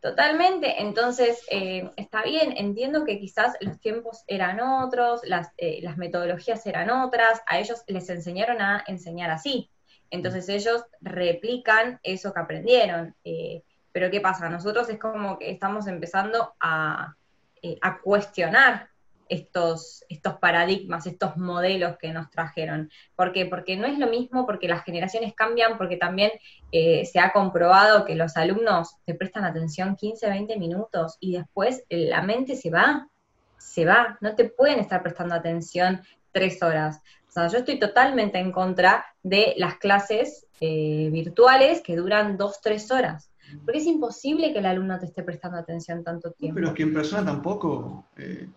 Totalmente, 0.00 0.82
entonces 0.82 1.42
eh, 1.48 1.88
está 1.96 2.24
bien, 2.24 2.54
entiendo 2.56 3.04
que 3.04 3.20
quizás 3.20 3.54
los 3.60 3.78
tiempos 3.78 4.24
eran 4.26 4.58
otros, 4.58 5.20
las, 5.24 5.52
eh, 5.58 5.78
las 5.80 5.96
metodologías 5.96 6.66
eran 6.66 6.90
otras, 6.90 7.40
a 7.46 7.60
ellos 7.60 7.84
les 7.86 8.10
enseñaron 8.10 8.60
a 8.60 8.82
enseñar 8.88 9.30
así, 9.30 9.70
entonces 10.12 10.48
ellos 10.50 10.84
replican 11.00 11.98
eso 12.02 12.34
que 12.34 12.40
aprendieron. 12.40 13.14
Eh, 13.24 13.62
pero 13.92 14.10
¿qué 14.10 14.20
pasa? 14.20 14.48
Nosotros 14.48 14.88
es 14.88 14.98
como 14.98 15.38
que 15.38 15.50
estamos 15.50 15.86
empezando 15.86 16.54
a, 16.60 17.14
eh, 17.62 17.78
cuestionar 18.02 18.88
estos, 19.28 20.04
estos 20.08 20.34
paradigmas, 20.38 21.06
estos 21.06 21.36
modelos 21.36 21.96
que 21.96 22.12
nos 22.12 22.28
trajeron. 22.30 22.90
¿Por 23.14 23.32
qué? 23.32 23.46
Porque 23.46 23.76
no 23.76 23.86
es 23.86 23.98
lo 23.98 24.08
mismo, 24.08 24.44
porque 24.46 24.68
las 24.68 24.84
generaciones 24.84 25.32
cambian, 25.34 25.78
porque 25.78 25.96
también 25.96 26.32
eh, 26.72 27.06
se 27.06 27.20
ha 27.20 27.32
comprobado 27.32 28.04
que 28.04 28.14
los 28.14 28.36
alumnos 28.36 28.96
te 29.04 29.14
prestan 29.14 29.44
atención 29.44 29.96
15, 29.96 30.28
20 30.28 30.58
minutos 30.58 31.16
y 31.20 31.36
después 31.36 31.84
la 31.88 32.20
mente 32.22 32.56
se 32.56 32.70
va, 32.70 33.08
se 33.56 33.86
va, 33.86 34.18
no 34.20 34.34
te 34.34 34.44
pueden 34.44 34.80
estar 34.80 35.02
prestando 35.02 35.34
atención 35.34 36.02
tres 36.32 36.62
horas. 36.62 37.00
O 37.28 37.32
sea, 37.32 37.46
yo 37.46 37.58
estoy 37.58 37.78
totalmente 37.78 38.38
en 38.38 38.52
contra 38.52 39.06
de 39.22 39.54
las 39.56 39.76
clases 39.76 40.46
eh, 40.60 41.08
virtuales 41.10 41.80
que 41.80 41.96
duran 41.96 42.36
dos, 42.36 42.60
tres 42.60 42.90
horas. 42.90 43.31
Porque 43.64 43.78
es 43.78 43.86
imposible 43.86 44.52
que 44.52 44.58
el 44.58 44.66
alumno 44.66 44.98
te 44.98 45.06
esté 45.06 45.22
prestando 45.22 45.58
atención 45.58 46.02
tanto 46.02 46.30
tiempo. 46.32 46.56
pero 46.56 46.68
es 46.68 46.74
que 46.74 46.82
en 46.82 46.94
persona 46.94 47.24
tampoco. 47.24 48.06
Eh, 48.16 48.48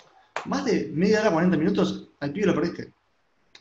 más 0.45 0.65
de 0.65 0.91
media 0.93 1.21
hora, 1.21 1.31
40 1.31 1.57
minutos, 1.57 2.09
al 2.19 2.31
pibe 2.31 2.47
lo 2.47 2.55
perdiste. 2.55 2.91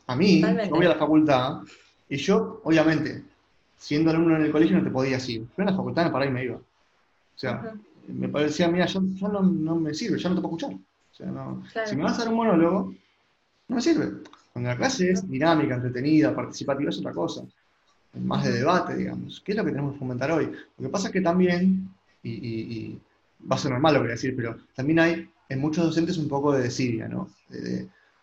A 0.07 0.17
mí, 0.17 0.43
yo 0.43 0.71
voy 0.71 0.87
a 0.87 0.91
la 0.91 0.97
facultad 0.97 1.61
y 2.09 2.17
yo, 2.17 2.61
obviamente, 2.65 3.25
siendo 3.77 4.11
alumno 4.11 4.37
en 4.37 4.43
el 4.43 4.53
colegio 4.53 4.77
no 4.77 4.85
te 4.85 4.91
podía 4.91 5.19
ir. 5.29 5.47
Pero 5.57 5.69
en 5.69 5.75
la 5.75 5.77
facultad 5.77 6.13
paraba 6.13 6.31
y 6.31 6.35
me 6.35 6.45
iba. 6.45 6.57
O 6.57 7.39
sea, 7.39 7.75
me 8.07 8.29
parecía, 8.29 8.69
mira, 8.69 8.87
yo, 8.87 9.01
no, 9.01 9.77
me 9.77 9.95
sirve, 9.95 10.19
yo 10.19 10.29
no 10.29 10.35
te 10.35 10.43
puedo 10.43 10.57
escuchar. 10.57 10.79
O 10.79 11.17
sea, 11.17 11.27
no, 11.27 11.63
si 11.87 11.97
me 11.97 12.03
vas 12.03 12.17
a 12.17 12.25
dar 12.25 12.29
un 12.29 12.37
monólogo, 12.37 12.95
no 13.69 13.77
me 13.77 13.81
sirve. 13.81 14.23
Cuando 14.53 14.71
la 14.71 14.77
clase 14.77 15.11
es 15.11 15.29
dinámica, 15.29 15.77
entretenida, 15.77 16.35
participativa, 16.35 16.91
es 16.91 16.99
otra 16.99 17.13
cosa 17.13 17.45
más 18.21 18.45
de 18.45 18.53
debate, 18.53 18.95
digamos. 18.97 19.41
¿Qué 19.45 19.53
es 19.53 19.59
lo 19.59 19.65
que 19.65 19.71
tenemos 19.71 19.95
que 19.95 19.99
fomentar 19.99 20.31
hoy? 20.33 20.47
Lo 20.79 20.87
que 20.87 20.89
pasa 20.89 21.09
es 21.09 21.13
que 21.13 21.21
también, 21.21 21.89
y, 22.23 22.99
va 23.51 23.57
a 23.57 23.59
ser 23.59 23.73
normal 23.73 23.95
lo 23.95 24.01
que 24.01 24.05
voy 24.05 24.13
a 24.13 24.15
decir, 24.15 24.35
pero 24.37 24.57
también 24.75 24.99
hay 24.99 25.29
en 25.49 25.61
muchos 25.61 25.85
docentes 25.85 26.17
un 26.17 26.29
poco 26.29 26.53
de 26.53 26.63
desidia, 26.63 27.09
¿no? 27.09 27.29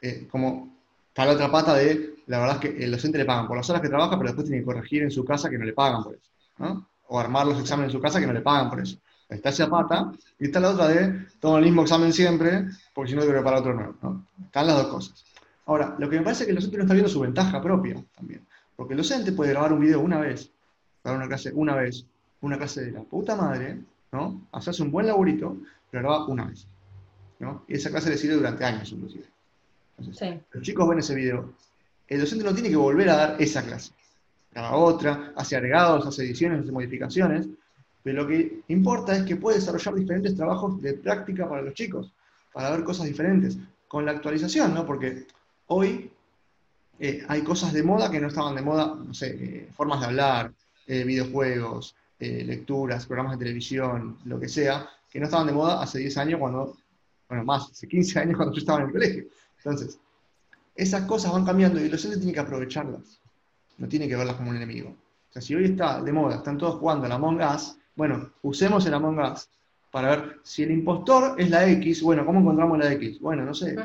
Eh, 0.02 0.28
como 0.32 0.76
está 1.10 1.26
la 1.26 1.34
otra 1.34 1.52
pata 1.52 1.76
de, 1.76 2.16
la 2.28 2.40
verdad 2.40 2.56
es 2.56 2.70
que 2.72 2.84
el 2.84 2.92
docente 2.92 3.18
le 3.18 3.26
pagan 3.26 3.48
por 3.48 3.58
las 3.58 3.70
horas 3.70 3.82
que 3.82 3.90
trabaja, 3.90 4.18
pero 4.18 4.30
después 4.30 4.48
tiene 4.48 4.62
que 4.62 4.66
corregir 4.66 5.04
en 5.04 5.12
su 5.12 5.24
casa 5.24 5.50
que 5.50 5.58
no 5.58 5.66
le 5.66 5.74
pagan 5.74 6.04
por 6.04 6.14
eso, 6.14 6.30
¿no? 6.58 6.88
O 7.08 7.20
armar 7.20 7.46
los 7.46 7.60
exámenes 7.60 7.90
en 7.90 7.98
su 7.98 8.02
casa 8.02 8.20
que 8.20 8.28
no 8.28 8.34
le 8.34 8.42
pagan 8.42 8.70
por 8.70 8.80
eso. 8.80 8.98
Está 9.30 9.50
esa 9.50 9.70
pata, 9.70 10.12
y 10.40 10.46
está 10.46 10.60
la 10.60 10.72
otra 10.72 10.88
de, 10.88 11.26
todo 11.40 11.58
el 11.58 11.66
mismo 11.66 11.84
examen 11.84 12.12
siempre, 12.12 12.66
porque 12.94 13.12
si 13.12 13.16
no 13.16 13.22
tengo 13.22 13.34
que 13.34 13.40
preparar 13.40 13.60
otro 13.60 13.74
nuevo, 13.74 13.96
¿no? 14.02 14.26
Están 14.46 14.68
las 14.68 14.78
dos 14.78 14.88
cosas. 14.88 15.26
Ahora, 15.66 15.96
lo 16.00 16.10
que 16.10 16.18
me 16.18 16.24
parece 16.24 16.44
es 16.44 16.48
que 16.48 16.52
el 16.52 16.56
docente 16.56 16.78
no 16.78 16.84
está 16.84 16.94
viendo 16.94 17.10
su 17.10 17.20
ventaja 17.20 17.62
propia 17.62 18.04
también. 18.16 18.46
Porque 18.82 18.96
el 18.96 18.98
docente 18.98 19.32
puede 19.32 19.52
grabar 19.52 19.74
un 19.74 19.80
video 19.80 20.00
una 20.00 20.20
vez, 20.20 20.50
grabar 21.04 21.20
una 21.20 21.28
clase 21.28 21.52
una 21.54 21.76
vez, 21.76 22.04
una 22.42 22.58
clase 22.58 22.86
de 22.86 22.92
la 22.92 23.02
puta 23.02 23.36
madre, 23.36 23.78
¿no? 24.12 24.42
Hacerse 24.54 24.82
un 24.82 24.90
buen 24.90 25.06
laburito, 25.06 25.56
pero 25.92 26.02
graba 26.02 26.26
una 26.26 26.46
vez. 26.46 26.66
¿no? 27.38 27.64
Y 27.68 27.76
esa 27.76 27.92
clase 27.92 28.10
le 28.10 28.18
sirve 28.18 28.38
durante 28.38 28.66
años, 28.66 28.92
inclusive. 28.92 29.26
Entonces, 30.00 30.40
Los 30.50 30.64
chicos 30.64 30.90
ven 30.90 30.98
ese 30.98 31.14
video. 31.14 31.54
El 32.08 32.22
docente 32.22 32.44
no 32.44 32.56
tiene 32.56 32.72
que 32.72 32.76
volver 32.76 33.08
a 33.10 33.18
dar 33.18 33.36
esa 33.40 33.62
clase. 33.62 33.92
Graba 34.52 34.76
otra, 34.76 35.32
hace 35.36 35.56
agregados, 35.56 36.08
hace 36.08 36.24
ediciones, 36.24 36.62
hace 36.64 36.72
modificaciones. 36.72 37.48
Pero 38.02 38.24
lo 38.24 38.28
que 38.28 38.64
importa 38.70 39.16
es 39.16 39.22
que 39.26 39.36
puede 39.36 39.58
desarrollar 39.60 39.94
diferentes 39.94 40.36
trabajos 40.36 40.82
de 40.82 40.96
práctica 40.96 41.48
para 41.48 41.62
los 41.62 41.76
chicos, 41.76 42.12
para 42.52 42.72
ver 42.72 42.84
cosas 42.84 43.06
diferentes, 43.06 43.60
con 43.88 44.06
la 44.06 44.14
actualización, 44.14 44.74
¿no? 44.74 44.88
Porque 44.88 45.28
hoy 45.68 46.12
eh, 47.04 47.26
hay 47.28 47.42
cosas 47.42 47.74
de 47.74 47.82
moda 47.82 48.12
que 48.12 48.20
no 48.20 48.28
estaban 48.28 48.54
de 48.54 48.62
moda, 48.62 48.96
no 48.96 49.12
sé, 49.12 49.30
eh, 49.32 49.70
formas 49.74 50.02
de 50.02 50.06
hablar, 50.06 50.54
eh, 50.86 51.04
videojuegos, 51.04 51.96
lecturas, 52.20 53.08
programas 53.08 53.40
de 53.40 53.46
televisión, 53.46 54.20
lo 54.26 54.40
que 54.40 54.48
sea, 54.48 54.88
que 55.10 55.20
no 55.20 55.26
estaban 55.26 55.48
de 55.48 55.54
moda 55.54 55.82
hace 55.82 55.98
10 55.98 56.18
años 56.18 56.40
cuando, 56.40 56.78
bueno, 57.28 57.44
más, 57.44 57.72
hace 57.72 57.88
15 57.88 58.20
años 58.20 58.38
cuando 58.38 58.54
yo 58.54 58.60
estaba 58.60 58.82
en 58.82 58.86
el 58.86 58.92
colegio. 58.92 59.26
Entonces, 59.58 59.98
esas 60.76 61.06
cosas 61.06 61.32
van 61.32 61.44
cambiando 61.44 61.82
y 61.82 61.86
el 61.86 61.90
docente 61.90 62.18
tiene 62.18 62.34
que 62.34 62.40
aprovecharlas, 62.42 63.20
no 63.80 63.88
tiene 63.88 64.08
que 64.08 64.16
verlas 64.16 64.36
como 64.36 64.52
un 64.52 64.58
enemigo. 64.58 64.90
O 64.92 65.34
sea, 65.34 65.42
si 65.42 65.56
hoy 65.56 65.66
está 65.66 66.00
de 66.04 66.14
moda, 66.14 66.36
están 66.36 66.60
todos 66.60 66.76
jugando 66.76 67.08
la 67.08 67.16
Among 67.16 67.42
Us, 67.42 67.78
bueno, 67.96 68.34
usemos 68.44 68.86
el 68.86 68.94
Among 68.94 69.18
Us 69.18 69.50
para 69.92 70.10
ver 70.10 70.40
si 70.44 70.64
el 70.64 70.72
impostor 70.72 71.40
es 71.40 71.50
la 71.50 71.68
X, 71.68 72.02
bueno, 72.02 72.26
¿cómo 72.26 72.40
encontramos 72.40 72.80
la 72.80 72.92
X? 72.94 73.20
Bueno, 73.20 73.44
no 73.44 73.54
sé. 73.54 73.76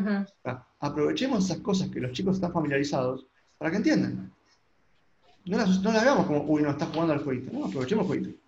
aprovechemos 0.80 1.44
esas 1.44 1.58
cosas 1.58 1.88
que 1.88 2.00
los 2.00 2.12
chicos 2.12 2.36
están 2.36 2.52
familiarizados 2.52 3.26
para 3.58 3.70
que 3.70 3.78
entiendan. 3.78 4.32
No 5.44 5.58
las, 5.58 5.80
no 5.80 5.90
hagamos 5.90 6.26
como, 6.26 6.42
uy, 6.42 6.62
no, 6.62 6.70
está 6.70 6.86
jugando 6.86 7.12
al 7.12 7.22
jueguito. 7.22 7.50
No, 7.52 7.66
aprovechemos 7.66 8.04
el 8.04 8.08
jueguito. 8.08 8.38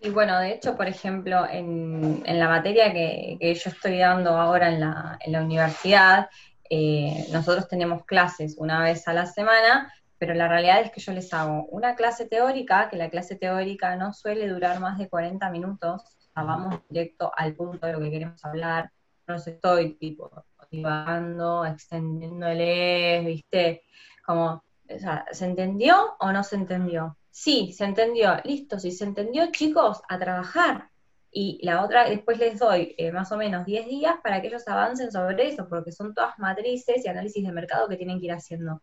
Y 0.00 0.10
bueno, 0.10 0.38
de 0.38 0.52
hecho, 0.52 0.76
por 0.76 0.86
ejemplo, 0.86 1.46
en, 1.50 2.22
la 2.24 2.48
materia 2.48 2.92
que, 2.92 3.38
yo 3.40 3.70
estoy 3.70 3.98
dando 3.98 4.30
ahora 4.30 4.68
en 4.68 4.80
la, 4.80 5.18
en 5.20 5.32
la 5.32 5.42
universidad, 5.42 6.28
eh, 6.70 7.26
nosotros 7.32 7.66
tenemos 7.68 8.04
clases 8.04 8.56
una 8.58 8.82
vez 8.82 9.08
a 9.08 9.12
la 9.12 9.26
semana, 9.26 9.92
pero 10.18 10.34
la 10.34 10.48
realidad 10.48 10.82
es 10.82 10.90
que 10.92 11.00
yo 11.00 11.12
les 11.12 11.32
hago 11.32 11.64
una 11.66 11.94
clase 11.94 12.26
teórica, 12.26 12.88
que 12.90 12.96
la 12.96 13.10
clase 13.10 13.36
teórica 13.36 13.96
no 13.96 14.12
suele 14.12 14.48
durar 14.48 14.78
más 14.80 14.98
de 14.98 15.08
40 15.08 15.50
minutos, 15.50 16.02
vamos 16.44 16.80
directo 16.88 17.32
al 17.36 17.54
punto 17.54 17.86
de 17.86 17.92
lo 17.92 18.00
que 18.00 18.10
queremos 18.10 18.44
hablar, 18.44 18.90
no 19.26 19.36
estoy 19.36 19.94
tipo 19.94 20.30
divagando, 20.70 21.64
extendiéndole, 21.64 23.22
viste, 23.24 23.82
como, 24.24 24.62
o 24.88 24.98
sea, 24.98 25.24
¿se 25.32 25.46
entendió 25.46 26.16
o 26.20 26.32
no 26.32 26.42
se 26.44 26.56
entendió? 26.56 27.16
Sí, 27.30 27.72
se 27.72 27.84
entendió, 27.84 28.36
listo, 28.44 28.78
si 28.78 28.90
se 28.90 29.04
entendió, 29.04 29.50
chicos, 29.50 30.02
a 30.08 30.18
trabajar. 30.18 30.90
Y 31.30 31.60
la 31.62 31.84
otra, 31.84 32.08
después 32.08 32.38
les 32.38 32.58
doy 32.58 32.94
eh, 32.98 33.12
más 33.12 33.30
o 33.32 33.36
menos 33.36 33.66
10 33.66 33.86
días 33.86 34.14
para 34.22 34.40
que 34.40 34.48
ellos 34.48 34.66
avancen 34.66 35.12
sobre 35.12 35.48
eso, 35.48 35.68
porque 35.68 35.92
son 35.92 36.14
todas 36.14 36.38
matrices 36.38 37.04
y 37.04 37.08
análisis 37.08 37.44
de 37.44 37.52
mercado 37.52 37.88
que 37.88 37.96
tienen 37.96 38.18
que 38.18 38.26
ir 38.26 38.32
haciendo 38.32 38.80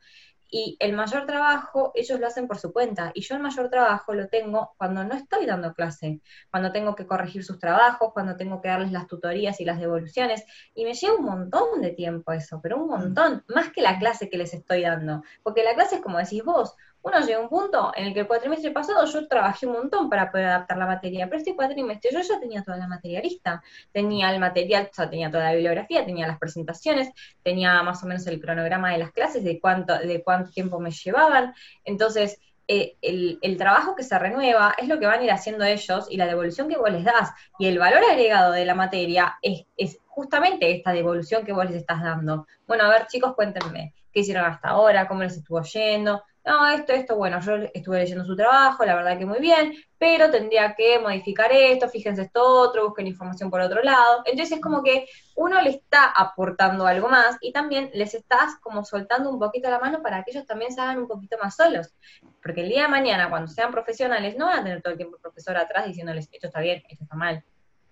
y 0.50 0.78
el 0.80 0.94
mayor 0.94 1.26
trabajo 1.26 1.92
ellos 1.96 2.20
lo 2.20 2.28
hacen 2.28 2.48
por 2.48 2.58
su 2.58 2.72
cuenta. 2.72 3.12
Y 3.14 3.22
yo 3.22 3.36
el 3.36 3.42
mayor 3.42 3.70
trabajo 3.70 4.14
lo 4.14 4.28
tengo 4.28 4.74
cuando 4.78 5.04
no 5.04 5.16
estoy 5.16 5.46
dando 5.46 5.74
clase, 5.74 6.22
cuando 6.52 6.72
tengo 6.72 6.96
que 6.96 7.08
corregir 7.08 7.44
sus 7.44 7.60
trabajos, 7.60 8.14
cuando 8.14 8.38
tengo 8.38 8.62
que 8.62 8.70
darles 8.70 8.92
las 8.92 9.08
tutorías 9.08 9.60
y 9.60 9.66
las 9.66 9.80
devoluciones. 9.80 10.44
Y 10.74 10.86
me 10.86 10.94
lleva 10.94 11.16
un 11.16 11.26
montón 11.26 11.82
de 11.82 11.92
tiempo 11.92 12.32
eso, 12.32 12.60
pero 12.62 12.78
un 12.78 12.90
montón, 12.90 13.44
más 13.48 13.72
que 13.72 13.82
la 13.82 13.98
clase 14.00 14.30
que 14.30 14.38
les 14.38 14.54
estoy 14.54 14.82
dando, 14.82 15.24
porque 15.44 15.64
la 15.64 15.74
clase 15.74 15.96
es 15.96 16.02
como 16.02 16.18
decís 16.18 16.44
vos, 16.44 16.76
uno 17.06 17.20
llega 17.20 17.38
a 17.38 17.42
un 17.42 17.50
punto 17.50 17.92
en 17.96 18.08
el 18.08 18.14
que 18.14 18.22
el 18.22 18.28
cuatrimestre 18.28 18.72
pasado 18.72 19.06
yo 19.06 19.28
trabajé 19.28 19.68
un 19.68 19.74
montón 19.74 20.10
para 20.10 20.32
poder 20.32 20.48
adaptar 20.48 20.78
la 20.78 20.88
materia, 20.88 21.28
pero 21.28 21.38
este 21.38 21.56
cuatrimestre 21.56 22.10
yo 22.12 22.20
ya 22.20 22.40
tenía 22.40 22.64
toda 22.64 22.78
la 22.78 22.88
materia 22.88 23.22
lista, 23.22 23.62
tenía 23.92 24.32
el 24.34 24.40
material, 24.40 24.90
sea, 24.92 25.08
tenía 25.08 25.30
toda 25.30 25.44
la 25.44 25.54
bibliografía, 25.54 26.04
tenía 26.04 26.26
las 26.26 26.40
presentaciones, 26.40 27.12
tenía 27.44 27.84
más 27.84 28.04
o 28.04 28.08
menos 28.08 28.26
el 28.26 28.42
cronograma 28.42 28.92
de 28.92 28.98
las 28.98 29.12
clases, 29.12 29.44
de 29.44 29.60
cuánto, 29.60 29.96
de 30.00 30.24
cuánto 30.24 30.50
tiempo 30.50 30.80
me 30.80 30.90
llevaban, 30.90 31.54
entonces 31.84 32.40
eh, 32.68 32.98
el, 33.04 33.58
trabajo 33.58 33.96
que 33.96 34.02
se 34.02 34.18
renueva 34.18 34.74
es 34.76 34.88
lo 34.88 35.00
que 35.00 35.06
van 35.06 35.20
a 35.20 35.24
ir 35.24 35.32
haciendo 35.32 35.64
ellos 35.64 36.08
y 36.10 36.18
la 36.18 36.26
devolución 36.26 36.68
que 36.68 36.78
vos 36.78 36.92
les 36.92 37.04
das. 37.04 37.30
Y 37.60 37.68
el 37.68 37.78
valor 37.78 38.02
agregado 38.04 38.52
de 38.52 38.66
la 38.66 38.74
materia 38.74 39.38
es, 39.44 39.68
es 39.78 40.00
justamente 40.08 40.72
esta 40.72 40.92
devolución 40.92 41.46
que 41.46 41.54
vos 41.54 41.66
les 41.66 41.76
estás 41.76 42.02
dando. 42.02 42.48
Bueno, 42.66 42.86
a 42.86 42.90
ver, 42.90 43.06
chicos, 43.06 43.36
cuéntenme, 43.36 43.94
¿qué 44.12 44.22
hicieron 44.22 44.46
hasta 44.46 44.70
ahora? 44.70 45.08
¿Cómo 45.08 45.22
les 45.22 45.38
estuvo 45.38 45.62
yendo? 45.62 46.24
No, 46.46 46.68
esto, 46.68 46.94
esto, 46.94 47.16
bueno, 47.16 47.40
yo 47.42 47.54
estuve 47.74 48.00
leyendo 48.00 48.24
su 48.24 48.36
trabajo, 48.36 48.86
la 48.86 48.96
verdad 48.96 49.18
que 49.18 49.26
muy 49.26 49.40
bien, 49.40 49.74
pero 49.98 50.30
tendría 50.30 50.76
que 50.76 51.00
modificar 51.00 51.52
esto, 51.52 51.90
fíjense 51.90 52.22
esto 52.22 52.44
otro, 52.44 52.86
busquen 52.86 53.08
información 53.08 53.50
por 53.50 53.62
otro 53.62 53.82
lado. 53.82 54.22
Entonces 54.26 54.58
es 54.58 54.62
como 54.62 54.84
que 54.84 55.08
uno 55.36 55.60
le 55.62 55.72
está 55.72 56.06
aportando 56.12 56.86
algo 56.86 57.10
más 57.10 57.38
y 57.42 57.52
también 57.52 57.90
les 57.96 58.14
estás 58.14 58.58
como 58.62 58.86
soltando 58.86 59.32
un 59.32 59.40
poquito 59.40 59.72
la 59.72 59.80
mano 59.80 60.04
para 60.04 60.24
que 60.24 60.32
ellos 60.32 60.46
también 60.46 60.72
se 60.72 60.82
hagan 60.82 61.00
un 61.00 61.08
poquito 61.08 61.36
más 61.42 61.56
solos. 61.56 61.96
Porque 62.44 62.62
el 62.62 62.70
día 62.70 62.84
de 62.84 62.90
mañana, 62.90 63.28
cuando 63.32 63.48
sean 63.48 63.72
profesionales, 63.72 64.38
no 64.38 64.46
van 64.46 64.60
a 64.60 64.64
tener 64.64 64.82
todo 64.84 64.92
el 64.92 64.98
tiempo 64.98 65.16
el 65.16 65.22
profesor 65.24 65.58
atrás 65.58 65.88
diciéndoles, 65.88 66.30
esto 66.32 66.46
está 66.48 66.60
bien, 66.60 66.84
esto 66.88 67.06
está 67.06 67.16
mal. 67.16 67.44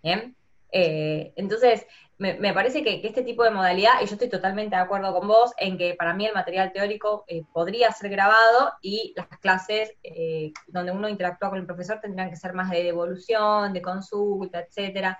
¿Bien? 0.03 0.35
Eh, 0.75 1.33
entonces, 1.35 1.85
me, 2.17 2.53
parece 2.53 2.83
que, 2.83 3.01
este 3.03 3.21
tipo 3.21 3.43
de 3.43 3.51
modalidad, 3.51 4.01
y 4.01 4.07
yo 4.07 4.13
estoy 4.13 4.29
totalmente 4.29 4.75
de 4.75 4.81
acuerdo 4.81 5.13
con 5.13 5.27
vos, 5.27 5.51
en 5.57 5.77
que 5.77 5.93
para 5.93 6.13
mí 6.13 6.25
el 6.25 6.33
material 6.33 6.71
teórico 6.71 7.25
eh, 7.27 7.43
podría 7.53 7.91
ser 7.91 8.09
grabado 8.09 8.73
y 8.81 9.13
las 9.15 9.27
clases 9.39 9.93
eh, 10.03 10.51
donde 10.67 10.91
uno 10.91 11.09
interactúa 11.09 11.49
con 11.49 11.59
el 11.59 11.65
profesor 11.65 11.99
tendrían 12.01 12.29
que 12.29 12.35
ser 12.35 12.53
más 12.53 12.71
de 12.71 12.83
devolución, 12.83 13.71
de 13.71 13.81
consulta, 13.81 14.61
etcétera. 14.61 15.19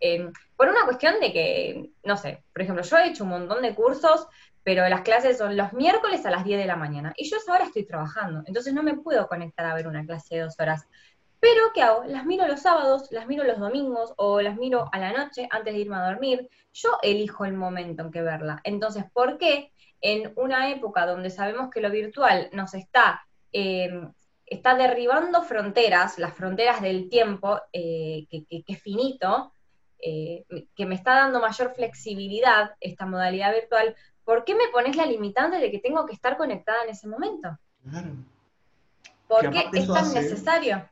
Em, 0.00 0.32
por 0.56 0.68
una 0.68 0.84
cuestión 0.84 1.14
de 1.20 1.32
que, 1.32 1.90
no 2.04 2.16
sé, 2.16 2.44
por 2.52 2.62
ejemplo, 2.62 2.82
yo 2.82 2.96
he 2.98 3.08
hecho 3.08 3.24
un 3.24 3.30
montón 3.30 3.62
de 3.62 3.74
cursos, 3.74 4.26
pero 4.62 4.88
las 4.88 5.02
clases 5.02 5.36
son 5.38 5.56
los 5.56 5.72
miércoles 5.72 6.24
a 6.24 6.30
las 6.30 6.44
10 6.44 6.58
de 6.58 6.66
la 6.66 6.76
mañana, 6.76 7.12
y 7.16 7.28
yo 7.28 7.36
ahora 7.48 7.64
estoy 7.64 7.84
trabajando, 7.84 8.42
entonces 8.46 8.72
no 8.72 8.82
me 8.82 8.96
puedo 8.96 9.26
conectar 9.28 9.66
a 9.66 9.74
ver 9.74 9.86
una 9.86 10.04
clase 10.06 10.36
de 10.36 10.42
dos 10.42 10.58
horas. 10.58 10.86
Pero, 11.44 11.74
¿qué 11.74 11.82
hago? 11.82 12.04
Las 12.04 12.24
miro 12.24 12.48
los 12.48 12.60
sábados, 12.60 13.08
las 13.10 13.26
miro 13.26 13.44
los 13.44 13.58
domingos 13.58 14.14
o 14.16 14.40
las 14.40 14.56
miro 14.56 14.88
a 14.90 14.98
la 14.98 15.12
noche 15.12 15.46
antes 15.50 15.74
de 15.74 15.80
irme 15.80 15.96
a 15.96 16.06
dormir. 16.06 16.48
Yo 16.72 16.88
elijo 17.02 17.44
el 17.44 17.52
momento 17.52 18.02
en 18.02 18.10
que 18.10 18.22
verla. 18.22 18.62
Entonces, 18.64 19.04
¿por 19.12 19.36
qué 19.36 19.70
en 20.00 20.32
una 20.36 20.70
época 20.70 21.04
donde 21.04 21.28
sabemos 21.28 21.68
que 21.68 21.82
lo 21.82 21.90
virtual 21.90 22.48
nos 22.54 22.72
está, 22.72 23.26
em, 23.52 24.10
está 24.46 24.74
derribando 24.74 25.42
fronteras, 25.42 26.18
las 26.18 26.32
fronteras 26.32 26.80
del 26.80 27.10
tiempo, 27.10 27.60
eh, 27.74 28.26
que, 28.30 28.64
es 28.66 28.80
finito, 28.80 29.52
eh, 29.98 30.46
que 30.74 30.86
me 30.86 30.94
está 30.94 31.14
dando 31.14 31.40
mayor 31.40 31.74
flexibilidad 31.74 32.70
esta 32.80 33.04
modalidad 33.04 33.52
virtual, 33.52 33.94
¿por 34.24 34.46
qué 34.46 34.54
me 34.54 34.68
pones 34.72 34.96
la 34.96 35.04
limitante 35.04 35.58
de 35.58 35.70
que 35.70 35.78
tengo 35.78 36.06
que 36.06 36.14
estar 36.14 36.38
conectada 36.38 36.84
en 36.84 36.88
ese 36.88 37.06
momento? 37.06 37.58
Claro. 37.82 38.12
¿Por 39.28 39.50
qué 39.50 39.68
es 39.74 39.86
tan 39.86 40.14
necesario? 40.14 40.88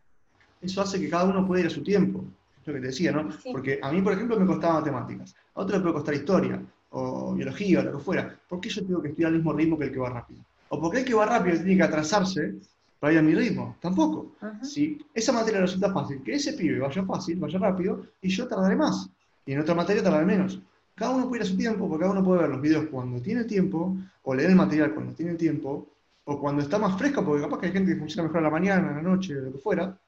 Eso 0.63 0.81
hace 0.81 1.01
que 1.01 1.11
cada 1.11 1.25
uno 1.25 1.47
pueda 1.47 1.63
ir 1.63 1.67
a 1.67 1.71
su 1.71 1.83
tiempo. 1.83 2.25
Es 2.61 2.67
lo 2.67 2.75
que 2.75 2.81
te 2.81 2.87
decía, 2.87 3.13
¿no? 3.13 3.29
Porque 3.51 3.81
a 3.83 3.91
mí, 3.91 4.01
por 4.01 4.13
ejemplo, 4.13 4.39
me 4.39 4.47
costaba 4.47 4.75
matemáticas. 4.75 5.35
A 5.55 5.61
otro 5.63 5.77
le 5.77 5.83
puede 5.83 5.95
costar 5.95 6.15
historia, 6.15 6.63
o 6.91 7.35
biología, 7.35 7.81
o 7.81 7.83
lo 7.83 7.99
que 7.99 8.05
fuera. 8.05 8.39
¿Por 8.49 8.61
qué 8.61 8.69
yo 8.69 8.87
tengo 8.87 9.03
que 9.03 9.09
estudiar 9.09 9.29
al 9.29 9.37
mismo 9.37 9.53
ritmo 9.53 9.77
que 9.77 9.85
el 9.87 9.93
que 9.93 9.99
va 9.99 10.11
rápido? 10.11 10.41
O 10.69 10.81
porque 10.81 11.01
el 11.01 11.05
que 11.05 11.15
va 11.15 11.27
rápido 11.27 11.57
tiene 11.57 11.77
que 11.77 11.83
atrasarse 11.83 12.55
para 13.01 13.15
ir 13.15 13.19
a 13.19 13.23
mi 13.23 13.35
ritmo. 13.35 13.77
Tampoco. 13.81 14.37
Si 14.63 15.05
esa 15.13 15.33
materia 15.33 15.61
resulta 15.61 15.93
fácil, 15.93 16.23
que 16.23 16.35
ese 16.35 16.53
pibe 16.53 16.79
vaya 16.79 17.03
fácil, 17.05 17.37
vaya 17.41 17.59
rápido, 17.59 18.07
y 18.23 18.29
yo 18.29 18.47
tardaré 18.47 18.77
más. 18.77 19.11
Y 19.45 19.53
en 19.53 19.61
otra 19.61 19.75
materia 19.75 20.03
tardaré 20.05 20.25
menos. 20.25 20.61
Cada 20.95 21.17
uno 21.17 21.29
puede 21.29 21.43
ir 21.43 21.49
a 21.49 21.51
su 21.51 21.57
tiempo, 21.57 21.89
porque 21.89 22.03
cada 22.03 22.13
uno 22.13 22.23
puede 22.23 22.43
ver 22.43 22.51
los 22.51 22.61
videos 22.61 22.87
cuando 22.91 23.21
tiene 23.21 23.45
tiempo, 23.45 23.97
o 24.23 24.35
leer 24.35 24.51
el 24.51 24.57
material 24.57 24.95
cuando 24.95 25.15
tiene 25.15 25.35
tiempo, 25.35 25.89
o 26.25 26.39
cuando 26.39 26.63
está 26.63 26.79
más 26.79 26.97
fresco, 26.97 27.25
porque 27.25 27.43
capaz 27.43 27.59
que 27.59 27.67
hay 27.67 27.73
gente 27.73 27.93
que 27.93 27.99
funciona 27.99 28.29
mejor 28.29 28.39
a 28.39 28.43
la 28.43 28.51
mañana, 28.51 28.91
a 28.91 28.95
la 28.95 29.03
noche, 29.03 29.35
lo 29.35 29.53
que 29.53 29.59
fuera. 29.59 29.99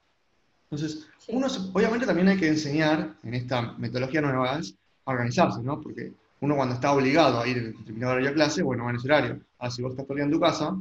Entonces, 0.75 1.07
uno, 1.29 1.47
obviamente 1.73 2.07
también 2.07 2.29
hay 2.29 2.37
que 2.37 2.49
enseñar 2.49 3.15
en 3.23 3.35
esta 3.35 3.73
metodología 3.79 4.21
nueva 4.21 4.57
a 4.57 5.11
organizarse, 5.11 5.63
¿no? 5.63 5.81
Porque 5.81 6.13
uno 6.41 6.57
cuando 6.57 6.75
está 6.75 6.93
obligado 6.93 7.41
a 7.41 7.49
ir 7.49 7.59
en 7.59 7.79
determinado 7.79 8.13
horario 8.13 8.31
a 8.31 8.35
clase, 8.35 8.63
bueno, 8.63 8.85
va 8.85 8.91
en 8.91 8.97
ese 8.97 9.09
horario. 9.09 9.41
Ahora, 9.59 9.71
si 9.71 9.83
vos 9.83 9.93
estás 9.93 10.07
todo 10.07 10.19
en 10.19 10.31
tu 10.31 10.41
casa, 10.41 10.77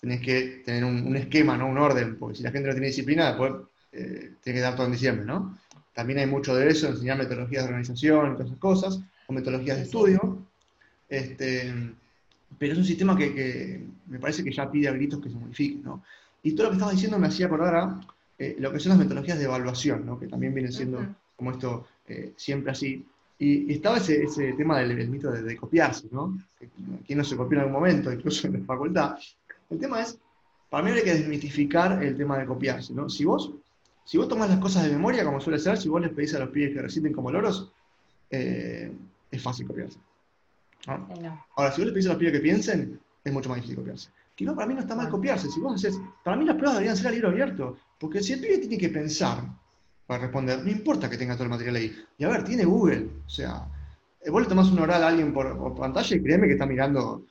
tenés 0.00 0.20
que 0.20 0.62
tener 0.64 0.84
un, 0.84 1.14
esquema, 1.16 1.56
¿no? 1.56 1.68
Un 1.68 1.78
orden, 1.78 2.18
porque 2.18 2.38
si 2.38 2.42
la 2.42 2.50
gente 2.50 2.68
no 2.68 2.74
tiene 2.74 2.88
disciplina, 2.88 3.28
después 3.28 3.52
eh, 3.92 4.32
tiene 4.42 4.58
que 4.58 4.62
dar 4.62 4.74
todo 4.74 4.86
en 4.86 4.92
diciembre, 4.92 5.24
¿no? 5.24 5.56
También 5.94 6.20
hay 6.20 6.26
mucho 6.26 6.54
de 6.54 6.68
eso, 6.68 6.88
enseñar 6.88 7.18
metodologías 7.18 7.64
de 7.64 7.68
organización 7.68 8.32
y 8.32 8.32
todas 8.32 8.46
esas 8.46 8.58
cosas, 8.58 9.00
o 9.26 9.32
metodologías 9.32 9.76
de 9.76 9.82
estudio. 9.82 10.38
Este, 11.08 11.72
pero 12.58 12.72
es 12.72 12.78
un 12.78 12.84
sistema 12.84 13.16
que, 13.16 13.84
me 14.06 14.18
parece 14.18 14.42
que 14.42 14.52
ya 14.52 14.70
pide 14.70 14.88
a 14.88 14.92
gritos 14.92 15.20
que 15.20 15.28
se 15.28 15.36
modifique, 15.36 15.80
¿no? 15.82 16.02
Y 16.42 16.52
todo 16.52 16.64
lo 16.64 16.70
que 16.70 16.76
estabas 16.76 16.94
diciendo 16.94 17.18
me 17.18 17.26
hacía 17.26 17.46
acordar 17.46 17.74
a 17.74 18.00
eh, 18.38 18.56
lo 18.58 18.72
que 18.72 18.78
son 18.78 18.90
las 18.90 18.98
metodologías 18.98 19.38
de 19.38 19.44
evaluación, 19.44 20.06
¿no? 20.06 20.18
que 20.18 20.28
también 20.28 20.54
vienen 20.54 20.72
siendo 20.72 21.04
como 21.36 21.50
esto 21.52 21.86
eh, 22.06 22.32
siempre 22.36 22.72
así. 22.72 23.06
Y, 23.38 23.72
estaba 23.72 23.98
ese, 23.98 24.22
ese, 24.22 24.52
tema 24.54 24.80
del, 24.80 25.08
mito 25.08 25.30
de, 25.30 25.56
copiarse, 25.56 26.08
¿no? 26.10 26.36
¿Quién 27.06 27.18
no 27.18 27.24
se 27.24 27.36
copió 27.36 27.58
en 27.58 27.60
algún 27.60 27.74
momento, 27.74 28.12
incluso 28.12 28.48
en 28.48 28.54
la 28.54 28.64
facultad? 28.64 29.16
El 29.70 29.78
tema 29.78 30.02
es, 30.02 30.18
para 30.68 30.82
mí 30.82 30.90
hay 30.90 31.04
que 31.04 31.14
desmitificar 31.14 32.02
el 32.02 32.16
tema 32.16 32.38
de 32.38 32.46
copiarse, 32.46 32.92
¿no? 32.92 33.08
Si 33.08 33.24
vos, 33.24 33.52
si 34.04 34.18
vos 34.18 34.26
tomás 34.26 34.50
las 34.50 34.58
cosas 34.58 34.84
de 34.84 34.90
memoria, 34.90 35.24
como 35.24 35.40
suele 35.40 35.60
ser, 35.60 35.78
si 35.78 35.88
vos 35.88 36.00
les 36.00 36.10
pedís 36.10 36.34
a 36.34 36.40
los 36.40 36.48
pibes 36.48 36.74
que 36.74 36.82
reciten 36.82 37.12
como 37.12 37.30
loros, 37.30 37.70
eh, 38.30 38.92
es 39.30 39.42
fácil 39.42 39.68
copiarse. 39.68 39.98
Ahora, 40.86 41.70
si 41.70 41.80
vos 41.80 41.86
les 41.86 41.92
pedís 41.92 42.06
a 42.06 42.10
los 42.10 42.18
pibes 42.18 42.32
que 42.32 42.40
piensen, 42.40 43.00
es 43.22 43.32
mucho 43.32 43.48
más 43.48 43.56
difícil 43.56 43.76
copiarse. 43.76 44.10
Que 44.34 44.44
no, 44.44 44.54
para 44.54 44.66
mí 44.66 44.74
no 44.74 44.80
está 44.80 44.96
mal 44.96 45.08
copiarse. 45.08 45.48
Si 45.48 45.60
vos 45.60 45.74
haces, 45.74 46.00
para 46.24 46.36
mí 46.36 46.44
las 46.44 46.56
pruebas 46.56 46.74
deberían 46.74 46.96
ser 46.96 47.08
a 47.08 47.10
libro 47.10 47.28
abierto. 47.28 47.76
Porque 47.98 48.22
si 48.22 48.32
el 48.32 48.40
pibe 48.40 48.58
tiene 48.58 48.78
que 48.78 48.88
pensar 48.88 49.42
para 50.06 50.22
responder, 50.22 50.60
no 50.60 50.70
importa 50.70 51.10
que 51.10 51.18
tenga 51.18 51.34
todo 51.34 51.44
el 51.44 51.50
material 51.50 51.76
ahí. 51.76 51.96
Y 52.16 52.24
a 52.24 52.28
ver, 52.28 52.44
tiene 52.44 52.64
Google. 52.64 53.08
O 53.26 53.28
sea, 53.28 53.66
eh, 54.20 54.30
vos 54.30 54.42
le 54.42 54.48
tomás 54.48 54.70
un 54.70 54.78
oral 54.78 55.02
a 55.02 55.08
alguien 55.08 55.32
por, 55.32 55.76
pantalla 55.76 56.16
y 56.16 56.22
créeme 56.22 56.46
que 56.46 56.54
está 56.54 56.66
mirando 56.66 57.24